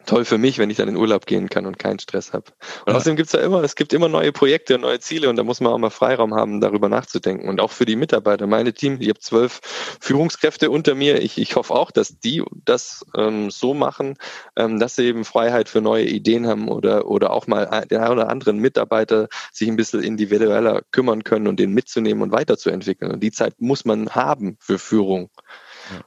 toll 0.07 0.25
für 0.25 0.39
mich, 0.39 0.59
wenn 0.59 0.71
ich 0.71 0.77
dann 0.77 0.89
in 0.89 0.97
Urlaub 0.97 1.27
gehen 1.27 1.49
kann 1.49 1.67
und 1.67 1.79
keinen 1.79 1.99
Stress 1.99 2.33
habe. 2.33 2.53
Und 2.87 2.93
ja. 2.93 2.99
außerdem 2.99 3.17
gibt's 3.17 3.33
ja 3.33 3.41
immer, 3.41 3.63
es 3.63 3.77
gibt 3.77 3.93
immer 3.93 4.09
neue 4.09 4.33
Projekte 4.33 4.75
und 4.75 4.83
neue 4.83 5.01
Ziele 5.01 5.29
und 5.29 5.37
da 5.37 5.45
muss 5.45 5.61
man 5.61 5.73
auch 5.73 5.79
mal 5.79 5.91
Freiraum 5.91 6.35
haben, 6.35 6.61
darüber 6.61 6.89
nachzudenken. 6.89 7.49
Und 7.49 7.61
auch 7.61 7.71
für 7.71 7.85
die 7.85 7.97
Mitarbeiter, 7.97 8.47
meine 8.47 8.73
Team, 8.73 8.99
ich 9.01 9.09
habe 9.09 9.21
zwölf 9.21 9.61
Führungskräfte 10.01 10.71
unter 10.71 10.95
mir. 10.95 11.21
Ich, 11.23 11.39
ich 11.39 11.57
hoffe 11.57 11.75
auch, 11.75 11.91
dass 11.91 12.19
die 12.19 12.43
das 12.65 13.05
ähm, 13.17 13.51
so 13.51 13.75
machen, 13.75 14.17
ähm, 14.57 14.79
dass 14.79 14.97
sie 14.97 15.05
eben 15.05 15.25
Freiheit 15.25 15.69
für 15.69 15.81
neue 15.81 16.05
Ideen 16.05 16.47
haben 16.47 16.69
oder, 16.69 17.07
oder 17.07 17.31
auch 17.33 17.47
mal 17.47 17.87
den 17.91 17.99
einen 17.99 18.13
oder 18.13 18.29
anderen 18.29 18.59
Mitarbeiter 18.59 19.29
sich 19.53 19.69
ein 19.69 19.77
bisschen 19.77 20.03
individueller 20.03 20.83
kümmern 20.91 21.25
können 21.25 21.47
und 21.47 21.59
den 21.59 21.73
mitzunehmen 21.73 22.23
und 22.23 22.33
weiterzuentwickeln. 22.33 23.13
Und 23.13 23.23
die 23.23 23.33
Zeit 23.33 23.61
muss 23.61 23.85
man 23.85 24.11
haben 24.11 24.57
für 24.61 24.79
Führung. 24.79 25.31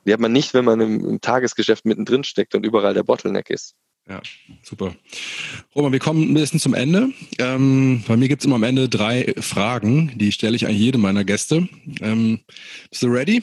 Die 0.06 0.14
hat 0.14 0.20
man 0.20 0.32
nicht, 0.32 0.54
wenn 0.54 0.66
man 0.66 0.80
im, 0.82 1.06
im 1.08 1.22
Tagesgeschäft 1.22 1.86
mittendrin 1.86 2.24
steckt 2.24 2.56
und 2.56 2.66
überall 2.66 2.94
der 2.94 3.04
Bottleneck 3.04 3.50
ist. 3.50 3.76
Ja, 4.08 4.22
super. 4.62 4.96
Roman, 5.76 5.92
wir 5.92 6.00
kommen 6.00 6.30
ein 6.30 6.34
bisschen 6.36 6.60
zum 6.60 6.76
Ende. 6.76 7.10
Ähm, 7.40 8.04
bei 8.08 8.16
mir 8.16 8.28
gibt 8.28 8.42
es 8.42 8.46
immer 8.46 8.56
am 8.56 8.64
Ende 8.64 8.88
drei 8.88 9.34
Fragen, 9.40 10.12
die 10.16 10.32
stelle 10.32 10.56
ich 10.56 10.68
eigentlich 10.68 10.80
jedem 10.80 11.02
meiner 11.02 11.24
Gäste. 11.24 11.68
Ähm, 12.02 12.40
bist 12.90 13.02
du 13.02 13.08
ready? 13.08 13.42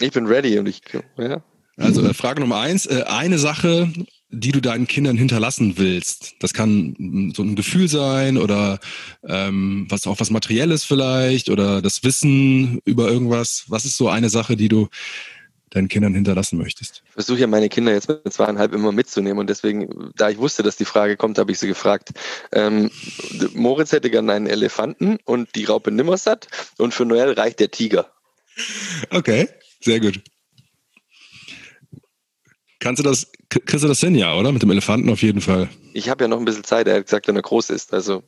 Ich 0.00 0.12
bin 0.12 0.26
ready 0.26 0.58
und 0.58 0.68
ich, 0.68 0.82
ja. 1.16 1.42
Also 1.76 2.06
äh, 2.06 2.14
Frage 2.14 2.40
Nummer 2.40 2.60
eins, 2.60 2.86
äh, 2.86 3.04
eine 3.06 3.38
Sache, 3.38 3.90
die 4.28 4.52
du 4.52 4.60
deinen 4.60 4.86
Kindern 4.86 5.16
hinterlassen 5.16 5.74
willst. 5.76 6.34
Das 6.40 6.52
kann 6.52 7.32
so 7.34 7.42
ein 7.42 7.56
Gefühl 7.56 7.88
sein 7.88 8.36
oder 8.36 8.80
ähm, 9.26 9.86
was 9.88 10.06
auch 10.06 10.20
was 10.20 10.30
Materielles 10.30 10.84
vielleicht 10.84 11.48
oder 11.48 11.82
das 11.82 12.04
Wissen 12.04 12.80
über 12.84 13.10
irgendwas. 13.10 13.64
Was 13.68 13.84
ist 13.84 13.96
so 13.96 14.08
eine 14.08 14.28
Sache, 14.28 14.56
die 14.56 14.68
du 14.68 14.88
deinen 15.74 15.88
Kindern 15.88 16.14
hinterlassen 16.14 16.58
möchtest? 16.58 17.02
Ich 17.06 17.12
versuche 17.12 17.40
ja 17.40 17.46
meine 17.46 17.68
Kinder 17.68 17.92
jetzt 17.92 18.08
mit 18.08 18.32
zweieinhalb 18.32 18.72
immer 18.72 18.92
mitzunehmen 18.92 19.38
und 19.38 19.50
deswegen, 19.50 20.12
da 20.16 20.30
ich 20.30 20.38
wusste, 20.38 20.62
dass 20.62 20.76
die 20.76 20.84
Frage 20.84 21.16
kommt, 21.16 21.38
habe 21.38 21.52
ich 21.52 21.58
sie 21.58 21.68
gefragt. 21.68 22.10
Ähm, 22.52 22.90
Moritz 23.54 23.92
hätte 23.92 24.10
gerne 24.10 24.32
einen 24.32 24.46
Elefanten 24.46 25.18
und 25.24 25.54
die 25.54 25.64
Raupe 25.64 25.90
Nimmersatt 25.90 26.48
und 26.78 26.94
für 26.94 27.04
Noel 27.04 27.32
reicht 27.32 27.60
der 27.60 27.70
Tiger. 27.70 28.10
Okay, 29.10 29.48
sehr 29.80 30.00
gut. 30.00 30.20
Kannst 32.78 33.00
du 33.00 33.02
das, 33.02 33.32
kriegst 33.48 33.82
du 33.82 33.88
das 33.88 34.00
hin, 34.00 34.14
ja, 34.14 34.34
oder? 34.36 34.52
Mit 34.52 34.62
dem 34.62 34.70
Elefanten 34.70 35.08
auf 35.08 35.22
jeden 35.22 35.40
Fall. 35.40 35.70
Ich 35.94 36.10
habe 36.10 36.24
ja 36.24 36.28
noch 36.28 36.38
ein 36.38 36.44
bisschen 36.44 36.64
Zeit, 36.64 36.86
er 36.86 36.96
hat 36.96 37.06
gesagt, 37.06 37.26
wenn 37.28 37.36
er 37.36 37.42
groß 37.42 37.70
ist. 37.70 37.94
Also 37.94 38.22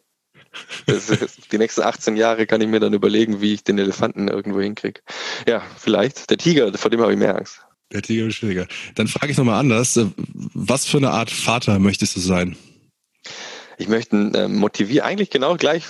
die 1.53 1.59
nächsten 1.59 1.83
18 1.83 2.17
Jahre 2.17 2.47
kann 2.47 2.61
ich 2.61 2.69
mir 2.69 2.81
dann 2.81 2.95
überlegen, 2.95 3.41
wie 3.41 3.55
ich 3.55 3.65
den 3.65 3.79
Elefanten 3.79 4.29
irgendwo 4.29 4.61
hinkriege. 4.61 5.01
Ja, 5.47 5.63
vielleicht. 5.77 6.31
Der 6.31 6.39
Tiger, 6.39 6.73
vor 6.75 6.91
dem 6.91 7.01
habe 7.01 7.13
ich 7.13 7.19
mehr 7.19 7.37
Angst. 7.37 7.61
Der 7.93 8.03
Tiger 8.03 8.27
ist 8.27 8.35
schwieriger. 8.35 8.67
Dann 8.95 9.09
frage 9.09 9.33
ich 9.33 9.39
nochmal 9.39 9.61
anders. 9.61 9.99
Was 10.25 10.87
für 10.87 10.97
eine 10.97 11.11
Art 11.11 11.31
Vater 11.31 11.79
möchtest 11.79 12.17
du 12.17 12.21
sein? 12.21 12.57
Ich 13.79 13.89
möchte 13.89 14.17
ähm, 14.17 14.57
motivieren, 14.57 15.07
eigentlich 15.07 15.31
genau 15.31 15.57
gleich, 15.57 15.85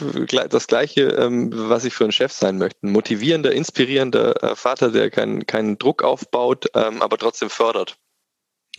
das 0.50 0.66
Gleiche, 0.66 1.02
ähm, 1.02 1.50
was 1.52 1.84
ich 1.84 1.94
für 1.94 2.04
ein 2.04 2.12
Chef 2.12 2.32
sein 2.32 2.58
möchte. 2.58 2.84
Ein 2.84 2.90
motivierender, 2.90 3.52
inspirierender 3.52 4.42
äh, 4.42 4.56
Vater, 4.56 4.90
der 4.90 5.10
keinen 5.10 5.46
keinen 5.46 5.78
Druck 5.78 6.02
aufbaut, 6.02 6.66
ähm, 6.74 7.00
aber 7.00 7.16
trotzdem 7.16 7.48
fördert. 7.48 7.96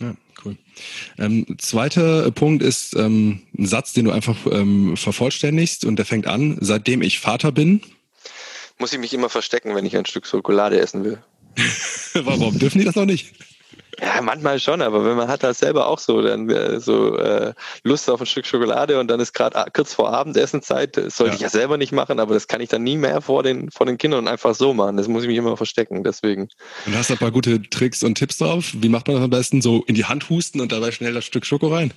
Ja, 0.00 0.14
cool. 0.44 0.56
Ähm, 1.18 1.46
zweiter 1.58 2.30
Punkt 2.30 2.62
ist 2.62 2.94
ähm, 2.94 3.42
ein 3.58 3.66
Satz, 3.66 3.92
den 3.92 4.04
du 4.04 4.12
einfach 4.12 4.36
ähm, 4.50 4.96
vervollständigst 4.96 5.84
und 5.84 5.96
der 5.96 6.06
fängt 6.06 6.26
an, 6.26 6.56
seitdem 6.60 7.02
ich 7.02 7.18
Vater 7.18 7.50
bin. 7.52 7.80
Muss 8.78 8.92
ich 8.92 8.98
mich 9.00 9.12
immer 9.12 9.28
verstecken, 9.28 9.74
wenn 9.74 9.86
ich 9.86 9.96
ein 9.96 10.06
Stück 10.06 10.26
Schokolade 10.26 10.78
essen 10.78 11.04
will. 11.04 11.18
Warum? 12.14 12.58
Dürfen 12.58 12.78
die 12.78 12.84
das 12.84 12.94
noch 12.94 13.06
nicht? 13.06 13.34
Ja, 14.00 14.20
manchmal 14.22 14.60
schon, 14.60 14.80
aber 14.80 15.04
wenn 15.04 15.16
man 15.16 15.28
hat 15.28 15.42
das 15.42 15.58
selber 15.58 15.88
auch 15.88 15.98
so, 15.98 16.22
dann 16.22 16.48
äh, 16.50 16.78
so 16.78 17.16
äh, 17.16 17.52
Lust 17.82 18.08
auf 18.08 18.20
ein 18.20 18.26
Stück 18.26 18.46
Schokolade 18.46 19.00
und 19.00 19.08
dann 19.08 19.18
ist 19.18 19.32
gerade 19.32 19.70
kurz 19.72 19.92
vor 19.92 20.12
Abendessenzeit, 20.12 20.96
das 20.96 21.16
sollte 21.16 21.32
ja. 21.32 21.36
ich 21.36 21.40
ja 21.40 21.48
selber 21.48 21.78
nicht 21.78 21.92
machen, 21.92 22.20
aber 22.20 22.34
das 22.34 22.46
kann 22.46 22.60
ich 22.60 22.68
dann 22.68 22.84
nie 22.84 22.96
mehr 22.96 23.20
vor 23.20 23.42
den 23.42 23.70
vor 23.70 23.86
den 23.86 23.98
Kindern 23.98 24.28
einfach 24.28 24.54
so 24.54 24.72
machen. 24.72 24.96
Das 24.96 25.08
muss 25.08 25.22
ich 25.22 25.28
mich 25.28 25.36
immer 25.36 25.56
verstecken, 25.56 26.04
deswegen. 26.04 26.48
Und 26.86 26.96
hast 26.96 27.10
du 27.10 27.14
ein 27.14 27.18
paar 27.18 27.32
gute 27.32 27.60
Tricks 27.62 28.04
und 28.04 28.14
Tipps 28.16 28.38
drauf? 28.38 28.70
Wie 28.74 28.88
macht 28.88 29.08
man 29.08 29.16
das 29.16 29.24
am 29.24 29.30
besten? 29.30 29.62
So 29.62 29.82
in 29.86 29.96
die 29.96 30.04
Hand 30.04 30.30
husten 30.30 30.60
und 30.60 30.70
dabei 30.70 30.92
schnell 30.92 31.14
das 31.14 31.24
Stück 31.24 31.44
Schoko 31.44 31.68
rein? 31.68 31.92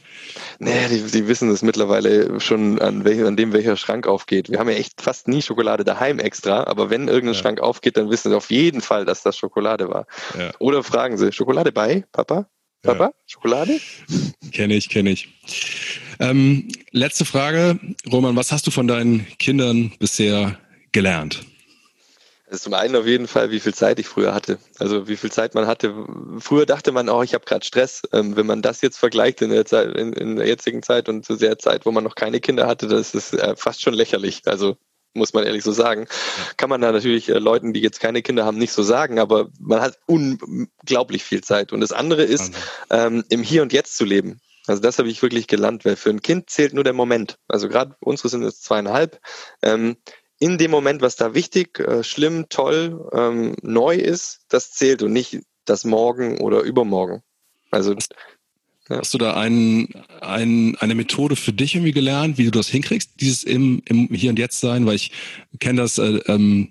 Nee, 0.58 0.88
die, 0.90 1.04
die 1.04 1.28
wissen 1.28 1.50
es 1.52 1.62
mittlerweile 1.62 2.40
schon 2.40 2.80
an, 2.80 3.04
welch, 3.06 3.24
an 3.24 3.38
dem 3.38 3.54
welcher 3.54 3.78
Schrank 3.78 4.08
aufgeht. 4.08 4.50
Wir 4.50 4.60
haben 4.60 4.70
ja 4.70 4.76
echt 4.76 5.02
fast 5.02 5.28
nie 5.28 5.42
Schokolade 5.42 5.84
daheim 5.84 6.20
extra, 6.20 6.64
aber 6.64 6.90
wenn 6.90 7.08
irgendein 7.08 7.36
ja. 7.36 7.42
Schrank 7.42 7.60
aufgeht, 7.60 7.98
dann 7.98 8.10
wissen 8.10 8.32
sie 8.32 8.38
auf 8.38 8.50
jeden 8.50 8.82
Fall, 8.82 9.06
dass 9.06 9.22
das 9.22 9.38
Schokolade 9.38 9.90
war. 9.90 10.08
Ja. 10.38 10.52
Oder 10.60 10.84
fragen 10.84 11.18
sie, 11.18 11.32
Schokolade 11.32 11.72
bei? 11.72 11.91
Ei, 11.92 12.06
Papa? 12.14 12.46
Papa? 12.84 13.06
Ja. 13.06 13.14
Schokolade? 13.26 13.78
Kenne 14.54 14.76
ich, 14.76 14.88
kenne 14.88 15.10
ich. 15.10 15.28
Ähm, 16.20 16.70
letzte 16.92 17.26
Frage. 17.26 17.80
Roman, 18.10 18.38
was 18.38 18.54
hast 18.54 18.66
du 18.66 18.72
von 18.72 18.88
deinen 18.88 19.28
Kindern 19.40 19.92
bisher 20.00 20.58
gelernt? 20.94 21.44
Also 22.50 22.64
zum 22.64 22.74
einen 22.76 22.96
auf 22.96 23.06
jeden 23.06 23.28
Fall, 23.28 23.52
wie 23.52 23.60
viel 23.60 23.74
Zeit 23.74 24.00
ich 24.00 24.08
früher 24.08 24.34
hatte. 24.34 24.58
Also 24.80 25.10
wie 25.10 25.18
viel 25.18 25.32
Zeit 25.34 25.54
man 25.54 25.68
hatte. 25.68 25.94
Früher 26.40 26.66
dachte 26.66 26.94
man, 26.94 27.10
oh, 27.10 27.24
ich 27.24 27.34
habe 27.34 27.44
gerade 27.44 27.66
Stress. 27.66 28.04
Ähm, 28.14 28.38
wenn 28.38 28.46
man 28.46 28.62
das 28.62 28.82
jetzt 28.82 28.98
vergleicht 28.98 29.42
in 29.42 29.50
der, 29.50 29.66
Zeit, 29.66 29.94
in, 29.98 30.14
in 30.14 30.38
der 30.38 30.48
jetzigen 30.48 30.84
Zeit 30.84 31.10
und 31.10 31.26
zu 31.26 31.36
der 31.36 31.60
Zeit, 31.60 31.86
wo 31.86 31.92
man 31.92 32.06
noch 32.06 32.16
keine 32.16 32.40
Kinder 32.40 32.68
hatte, 32.68 32.88
das 32.88 33.14
ist 33.14 33.34
äh, 33.34 33.56
fast 33.58 33.82
schon 33.82 33.94
lächerlich. 33.94 34.44
Also 34.46 34.78
muss 35.14 35.34
man 35.34 35.46
ehrlich 35.46 35.64
so 35.64 35.72
sagen. 35.72 36.08
Kann 36.58 36.70
man 36.70 36.82
da 36.82 36.92
natürlich 36.92 37.30
äh, 37.30 37.40
Leuten, 37.40 37.74
die 37.74 37.82
jetzt 37.82 38.00
keine 38.00 38.22
Kinder 38.22 38.46
haben, 38.46 38.58
nicht 38.58 38.72
so 38.72 38.84
sagen, 38.84 39.20
aber 39.20 39.50
man 39.60 39.82
hat 39.82 40.00
unglaublich 40.06 41.24
viel 41.24 41.42
Zeit. 41.42 41.74
Und 41.74 41.82
das 41.82 41.92
andere 41.92 42.24
ist, 42.24 42.54
ähm, 42.90 43.24
im 43.30 43.44
Hier 43.44 43.62
und 43.62 43.74
Jetzt 43.74 43.98
zu 43.98 44.06
leben. 44.06 44.40
Also 44.68 44.82
das 44.82 45.00
habe 45.00 45.10
ich 45.10 45.22
wirklich 45.22 45.48
gelernt, 45.48 45.86
weil 45.86 45.96
für 45.96 46.12
ein 46.12 46.22
Kind 46.22 46.50
zählt 46.50 46.74
nur 46.74 46.84
der 46.84 46.94
Moment. 46.94 47.38
Also 47.48 47.68
gerade 47.68 47.96
unsere 48.00 48.30
sind 48.30 48.44
jetzt 48.44 48.64
zweieinhalb. 48.64 49.20
Ähm, 49.62 49.98
in 50.40 50.58
dem 50.58 50.72
Moment, 50.72 51.02
was 51.02 51.16
da 51.16 51.34
wichtig, 51.34 51.80
äh, 51.80 52.04
schlimm, 52.04 52.48
toll, 52.50 53.10
ähm, 53.14 53.56
neu 53.62 53.96
ist, 53.96 54.42
das 54.50 54.72
zählt 54.72 55.04
und 55.04 55.14
nicht 55.14 55.42
das 55.66 55.84
Morgen 55.84 56.40
oder 56.42 56.62
Übermorgen. 56.62 57.22
Also. 57.70 57.96
Hast 58.98 59.14
du 59.14 59.18
da 59.18 59.36
ein, 59.36 59.88
ein, 60.22 60.76
eine 60.78 60.96
Methode 60.96 61.36
für 61.36 61.54
dich 61.54 61.76
irgendwie 61.76 61.94
gelernt, 61.94 62.38
wie 62.38 62.46
du 62.46 62.52
das 62.52 62.68
hinkriegst, 62.68 63.12
dieses 63.20 63.44
im, 63.44 63.82
im 63.86 64.08
Hier 64.10 64.32
und 64.32 64.40
Jetzt 64.40 64.60
sein? 64.60 64.86
Weil 64.86 64.96
ich 64.96 65.12
kenne 65.60 65.82
das, 65.82 65.98
äh, 65.98 66.20
ähm, 66.28 66.70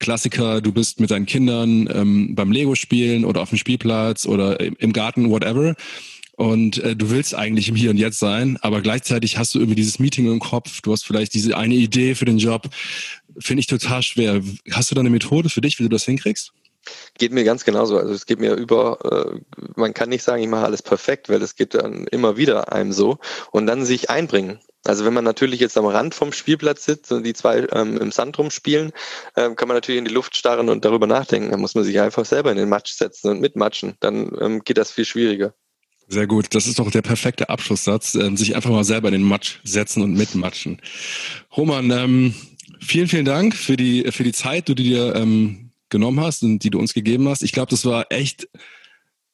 Klassiker, 0.00 0.62
du 0.62 0.72
bist 0.72 0.98
mit 0.98 1.10
deinen 1.10 1.26
Kindern 1.26 1.88
ähm, 1.92 2.34
beim 2.34 2.50
Lego 2.50 2.74
spielen 2.74 3.24
oder 3.24 3.42
auf 3.42 3.50
dem 3.50 3.58
Spielplatz 3.58 4.26
oder 4.26 4.58
im 4.58 4.92
Garten, 4.92 5.30
whatever. 5.30 5.76
Und 6.36 6.78
äh, 6.78 6.96
du 6.96 7.10
willst 7.10 7.34
eigentlich 7.34 7.68
im 7.68 7.76
Hier 7.76 7.90
und 7.90 7.98
Jetzt 7.98 8.18
sein, 8.18 8.56
aber 8.62 8.80
gleichzeitig 8.80 9.36
hast 9.36 9.54
du 9.54 9.58
irgendwie 9.58 9.76
dieses 9.76 9.98
Meeting 9.98 10.26
im 10.32 10.40
Kopf, 10.40 10.80
du 10.80 10.90
hast 10.90 11.04
vielleicht 11.04 11.34
diese 11.34 11.54
eine 11.54 11.74
Idee 11.74 12.14
für 12.14 12.24
den 12.24 12.38
Job. 12.38 12.70
Finde 13.38 13.60
ich 13.60 13.66
total 13.66 14.02
schwer. 14.02 14.40
Hast 14.72 14.90
du 14.90 14.94
da 14.94 15.02
eine 15.02 15.10
Methode 15.10 15.50
für 15.50 15.60
dich, 15.60 15.78
wie 15.78 15.82
du 15.82 15.90
das 15.90 16.06
hinkriegst? 16.06 16.52
Geht 17.18 17.32
mir 17.32 17.44
ganz 17.44 17.64
genauso. 17.64 17.98
Also 17.98 18.12
es 18.12 18.26
geht 18.26 18.40
mir 18.40 18.54
über, 18.54 18.98
äh, 19.04 19.40
man 19.76 19.94
kann 19.94 20.08
nicht 20.08 20.22
sagen, 20.22 20.42
ich 20.42 20.48
mache 20.48 20.64
alles 20.64 20.82
perfekt, 20.82 21.28
weil 21.28 21.42
es 21.42 21.56
geht 21.56 21.74
dann 21.74 22.06
immer 22.06 22.36
wieder 22.36 22.72
einem 22.72 22.92
so. 22.92 23.18
Und 23.50 23.66
dann 23.66 23.84
sich 23.84 24.10
einbringen. 24.10 24.60
Also 24.84 25.04
wenn 25.04 25.12
man 25.12 25.24
natürlich 25.24 25.60
jetzt 25.60 25.76
am 25.76 25.84
Rand 25.84 26.14
vom 26.14 26.32
Spielplatz 26.32 26.86
sitzt 26.86 27.12
und 27.12 27.24
die 27.24 27.34
zwei 27.34 27.66
ähm, 27.72 27.98
im 27.98 28.10
Sand 28.12 28.38
rumspielen, 28.38 28.92
ähm, 29.36 29.54
kann 29.54 29.68
man 29.68 29.76
natürlich 29.76 29.98
in 29.98 30.06
die 30.06 30.14
Luft 30.14 30.36
starren 30.36 30.70
und 30.70 30.84
darüber 30.84 31.06
nachdenken. 31.06 31.50
Dann 31.50 31.60
muss 31.60 31.74
man 31.74 31.84
sich 31.84 32.00
einfach 32.00 32.24
selber 32.24 32.50
in 32.50 32.56
den 32.56 32.68
Matsch 32.68 32.92
setzen 32.92 33.30
und 33.30 33.40
mitmatschen. 33.40 33.94
Dann 34.00 34.30
ähm, 34.40 34.64
geht 34.64 34.78
das 34.78 34.90
viel 34.90 35.04
schwieriger. 35.04 35.54
Sehr 36.08 36.26
gut. 36.26 36.54
Das 36.54 36.66
ist 36.66 36.78
doch 36.78 36.90
der 36.90 37.02
perfekte 37.02 37.50
Abschlusssatz. 37.50 38.14
Ähm, 38.14 38.36
sich 38.36 38.56
einfach 38.56 38.70
mal 38.70 38.84
selber 38.84 39.08
in 39.08 39.14
den 39.14 39.22
Matsch 39.22 39.58
setzen 39.64 40.02
und 40.02 40.14
mitmatschen. 40.14 40.80
Roman, 41.56 41.90
ähm, 41.90 42.34
vielen, 42.80 43.06
vielen 43.06 43.26
Dank 43.26 43.54
für 43.54 43.76
die, 43.76 44.10
für 44.10 44.24
die 44.24 44.32
Zeit, 44.32 44.68
die 44.68 44.74
du 44.74 44.82
dir 44.82 45.14
ähm, 45.14 45.69
genommen 45.90 46.20
hast 46.20 46.42
und 46.42 46.60
die 46.60 46.70
du 46.70 46.78
uns 46.78 46.94
gegeben 46.94 47.28
hast. 47.28 47.42
Ich 47.42 47.52
glaube, 47.52 47.70
das 47.70 47.84
war 47.84 48.06
echt 48.10 48.48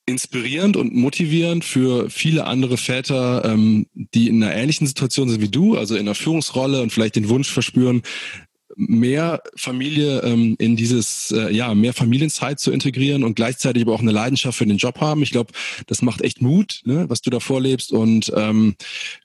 inspirierend 0.06 0.76
und 0.76 0.94
motivierend 0.94 1.64
für 1.64 2.08
viele 2.10 2.46
andere 2.46 2.76
Väter, 2.76 3.44
ähm, 3.44 3.86
die 3.94 4.28
in 4.28 4.42
einer 4.42 4.54
ähnlichen 4.54 4.86
Situation 4.86 5.28
sind 5.28 5.40
wie 5.40 5.48
du, 5.48 5.76
also 5.76 5.94
in 5.94 6.02
einer 6.02 6.14
Führungsrolle 6.14 6.80
und 6.80 6.92
vielleicht 6.92 7.16
den 7.16 7.28
Wunsch 7.28 7.50
verspüren, 7.50 8.02
mehr 8.76 9.42
Familie 9.56 10.20
ähm, 10.20 10.54
in 10.58 10.76
dieses, 10.76 11.30
äh, 11.30 11.52
ja, 11.52 11.74
mehr 11.74 11.94
Familienzeit 11.94 12.60
zu 12.60 12.70
integrieren 12.70 13.24
und 13.24 13.34
gleichzeitig 13.34 13.82
aber 13.82 13.94
auch 13.94 14.00
eine 14.00 14.12
Leidenschaft 14.12 14.58
für 14.58 14.66
den 14.66 14.76
Job 14.76 15.00
haben. 15.00 15.22
Ich 15.22 15.30
glaube, 15.32 15.52
das 15.86 16.02
macht 16.02 16.20
echt 16.20 16.42
Mut, 16.42 16.82
ne, 16.84 17.06
was 17.08 17.22
du 17.22 17.30
da 17.30 17.40
vorlebst. 17.40 17.90
Und 17.90 18.32
ähm, 18.36 18.76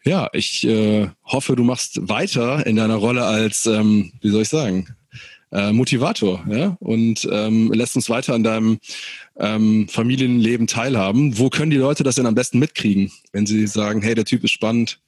ja, 0.06 0.30
ich 0.34 0.66
äh, 0.66 1.10
hoffe, 1.26 1.56
du 1.56 1.64
machst 1.64 2.00
weiter 2.08 2.66
in 2.66 2.78
deiner 2.78 2.96
Rolle 2.96 3.26
als, 3.26 3.66
ähm, 3.66 4.14
wie 4.22 4.30
soll 4.30 4.44
ich 4.44 4.50
sagen, 4.50 4.88
äh, 5.52 5.72
Motivator 5.72 6.44
ja? 6.50 6.78
und 6.80 7.28
ähm, 7.32 7.72
lässt 7.72 7.96
uns 7.96 8.10
weiter 8.10 8.34
an 8.34 8.44
deinem 8.44 8.80
ähm, 9.38 9.88
Familienleben 9.88 10.68
teilhaben. 10.68 11.38
Wo 11.38 11.50
können 11.50 11.72
die 11.72 11.78
Leute 11.78 12.04
das 12.04 12.16
denn 12.16 12.26
am 12.26 12.36
besten 12.36 12.60
mitkriegen, 12.60 13.12
wenn 13.32 13.46
sie 13.46 13.68
sagen, 13.68 14.02
hey, 14.02 14.16
der 14.16 14.26
Typ 14.26 14.44
ist 14.44 14.52
spannend? 14.52 15.00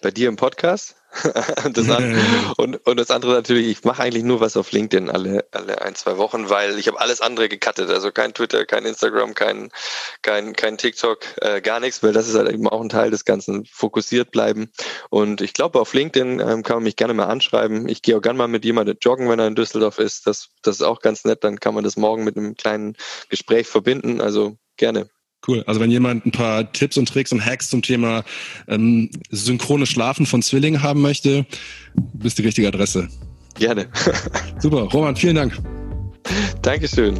Bei 0.00 0.10
dir 0.10 0.28
im 0.28 0.36
Podcast? 0.36 0.97
Das 1.72 1.88
andere, 1.88 2.20
und, 2.56 2.86
und 2.86 2.96
das 2.98 3.10
andere 3.10 3.32
natürlich, 3.32 3.66
ich 3.68 3.84
mache 3.84 4.02
eigentlich 4.02 4.24
nur 4.24 4.40
was 4.40 4.56
auf 4.56 4.72
LinkedIn 4.72 5.10
alle, 5.10 5.46
alle 5.52 5.82
ein, 5.82 5.94
zwei 5.94 6.16
Wochen, 6.16 6.50
weil 6.50 6.78
ich 6.78 6.88
habe 6.88 7.00
alles 7.00 7.20
andere 7.20 7.48
gecuttet. 7.48 7.90
Also 7.90 8.10
kein 8.10 8.34
Twitter, 8.34 8.64
kein 8.66 8.84
Instagram, 8.84 9.34
kein, 9.34 9.70
kein, 10.22 10.54
kein 10.54 10.78
TikTok, 10.78 11.20
äh, 11.40 11.60
gar 11.60 11.80
nichts, 11.80 12.02
weil 12.02 12.12
das 12.12 12.28
ist 12.28 12.34
halt 12.34 12.50
eben 12.50 12.68
auch 12.68 12.80
ein 12.80 12.88
Teil 12.88 13.10
des 13.10 13.24
Ganzen, 13.24 13.64
fokussiert 13.66 14.30
bleiben. 14.30 14.70
Und 15.10 15.40
ich 15.40 15.52
glaube, 15.52 15.80
auf 15.80 15.94
LinkedIn 15.94 16.40
ähm, 16.40 16.62
kann 16.62 16.76
man 16.76 16.84
mich 16.84 16.96
gerne 16.96 17.14
mal 17.14 17.26
anschreiben. 17.26 17.88
Ich 17.88 18.02
gehe 18.02 18.16
auch 18.16 18.22
gerne 18.22 18.38
mal 18.38 18.48
mit 18.48 18.64
jemandem 18.64 18.96
joggen, 19.00 19.28
wenn 19.28 19.38
er 19.38 19.46
in 19.46 19.54
Düsseldorf 19.54 19.98
ist. 19.98 20.26
Das, 20.26 20.48
das 20.62 20.76
ist 20.76 20.82
auch 20.82 21.00
ganz 21.00 21.24
nett. 21.24 21.44
Dann 21.44 21.60
kann 21.60 21.74
man 21.74 21.84
das 21.84 21.96
morgen 21.96 22.24
mit 22.24 22.36
einem 22.36 22.56
kleinen 22.56 22.96
Gespräch 23.28 23.66
verbinden. 23.66 24.20
Also 24.20 24.56
gerne. 24.76 25.10
Cool. 25.46 25.62
Also 25.66 25.80
wenn 25.80 25.90
jemand 25.90 26.26
ein 26.26 26.32
paar 26.32 26.72
Tipps 26.72 26.96
und 26.96 27.08
Tricks 27.08 27.32
und 27.32 27.44
Hacks 27.44 27.70
zum 27.70 27.82
Thema 27.82 28.24
ähm, 28.66 29.10
synchrone 29.30 29.86
Schlafen 29.86 30.26
von 30.26 30.42
Zwillingen 30.42 30.82
haben 30.82 31.00
möchte, 31.00 31.46
bist 32.14 32.38
die 32.38 32.42
richtige 32.42 32.68
Adresse. 32.68 33.08
Gerne. 33.54 33.88
Super. 34.58 34.82
Roman, 34.82 35.16
vielen 35.16 35.36
Dank. 35.36 35.56
Dankeschön. 36.62 37.16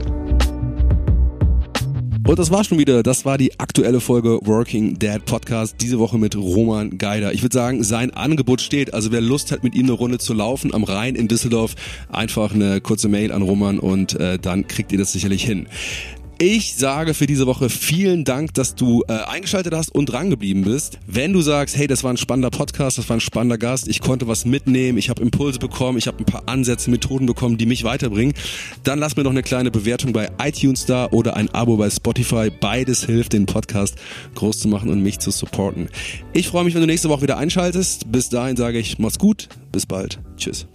Und 2.29 2.39
das 2.39 2.51
war 2.51 2.63
schon 2.63 2.79
wieder, 2.79 3.03
das 3.03 3.25
war 3.25 3.39
die 3.39 3.59
aktuelle 3.59 4.01
Folge 4.01 4.39
Working 4.43 4.99
Dad 4.99 5.25
Podcast, 5.25 5.77
diese 5.81 5.99
Woche 5.99 6.19
mit 6.19 6.37
Roman 6.37 6.99
Geider. 6.99 7.33
Ich 7.33 7.43
würde 7.43 7.55
sagen, 7.55 7.83
sein 7.83 8.11
Angebot 8.11 8.61
steht, 8.61 8.93
also 8.93 9.11
wer 9.13 9.23
Lust 9.23 9.51
hat, 9.51 9.65
mit 9.65 9.75
ihm 9.75 9.87
eine 9.87 9.93
Runde 9.93 10.19
zu 10.19 10.35
laufen 10.35 10.75
am 10.75 10.85
Rhein 10.85 11.15
in 11.15 11.27
Düsseldorf, 11.27 11.75
einfach 12.11 12.53
eine 12.53 12.83
kurze 12.83 13.09
Mail 13.09 13.33
an 13.33 13.41
Roman 13.41 13.79
und 13.79 14.15
äh, 14.21 14.39
dann 14.39 14.67
kriegt 14.67 14.93
ihr 14.93 14.99
das 14.99 15.11
sicherlich 15.15 15.43
hin. 15.43 15.69
Ich 16.41 16.77
sage 16.77 17.15
für 17.15 17.27
diese 17.27 17.49
Woche 17.49 17.69
vielen 17.69 18.23
Dank, 18.23 18.55
dass 18.55 18.77
du 18.77 19.03
äh, 19.09 19.13
eingeschaltet 19.13 19.75
hast 19.75 19.93
und 19.93 20.07
drangeblieben 20.07 20.63
bist. 20.63 21.01
Wenn 21.05 21.33
du 21.33 21.41
sagst, 21.41 21.77
hey, 21.77 21.89
das 21.89 22.05
war 22.05 22.13
ein 22.13 22.17
spannender 22.17 22.51
Podcast, 22.51 22.97
das 22.97 23.09
war 23.09 23.17
ein 23.17 23.21
spannender 23.21 23.59
Gast, 23.59 23.89
ich 23.89 24.01
konnte 24.01 24.29
was 24.29 24.45
mitnehmen, 24.45 24.99
ich 24.99 25.11
habe 25.11 25.21
Impulse 25.21 25.59
bekommen, 25.59 25.99
ich 25.99 26.07
habe 26.07 26.19
ein 26.19 26.27
paar 26.27 26.45
Ansätze, 26.47 26.91
Methoden 26.91 27.27
bekommen, 27.27 27.59
die 27.59 27.67
mich 27.67 27.83
weiterbringen, 27.83 28.35
dann 28.85 29.01
lass 29.01 29.17
mir 29.17 29.25
noch 29.25 29.33
eine 29.33 29.43
kleine 29.43 29.73
Bewertung 29.73 30.13
bei 30.13 30.31
iTunes 30.41 30.87
da 30.87 31.09
oder 31.11 31.37
ein 31.37 31.49
Abo 31.49 31.77
bei 31.77 31.91
Spotify. 31.91 32.51
Beides 32.51 33.05
hilft, 33.05 33.33
den 33.33 33.47
Podcast 33.47 33.97
groß 34.37 34.61
zu 34.61 34.69
machen 34.69 34.91
und 34.91 35.03
mich 35.03 35.19
zu 35.19 35.33
supporten. 35.33 35.89
Ich 36.33 36.47
freue 36.47 36.63
mich, 36.63 36.73
wenn 36.75 36.83
du 36.83 36.87
nächste 36.87 37.09
Woche 37.09 37.23
wieder 37.23 37.39
einschaltest. 37.39 38.13
Bis 38.13 38.29
dahin 38.29 38.57
sage 38.57 38.79
ich, 38.79 39.01
mach's 39.01 39.19
gut, 39.19 39.49
bis 39.73 39.87
bald. 39.87 40.21
Tschüss. 40.37 40.69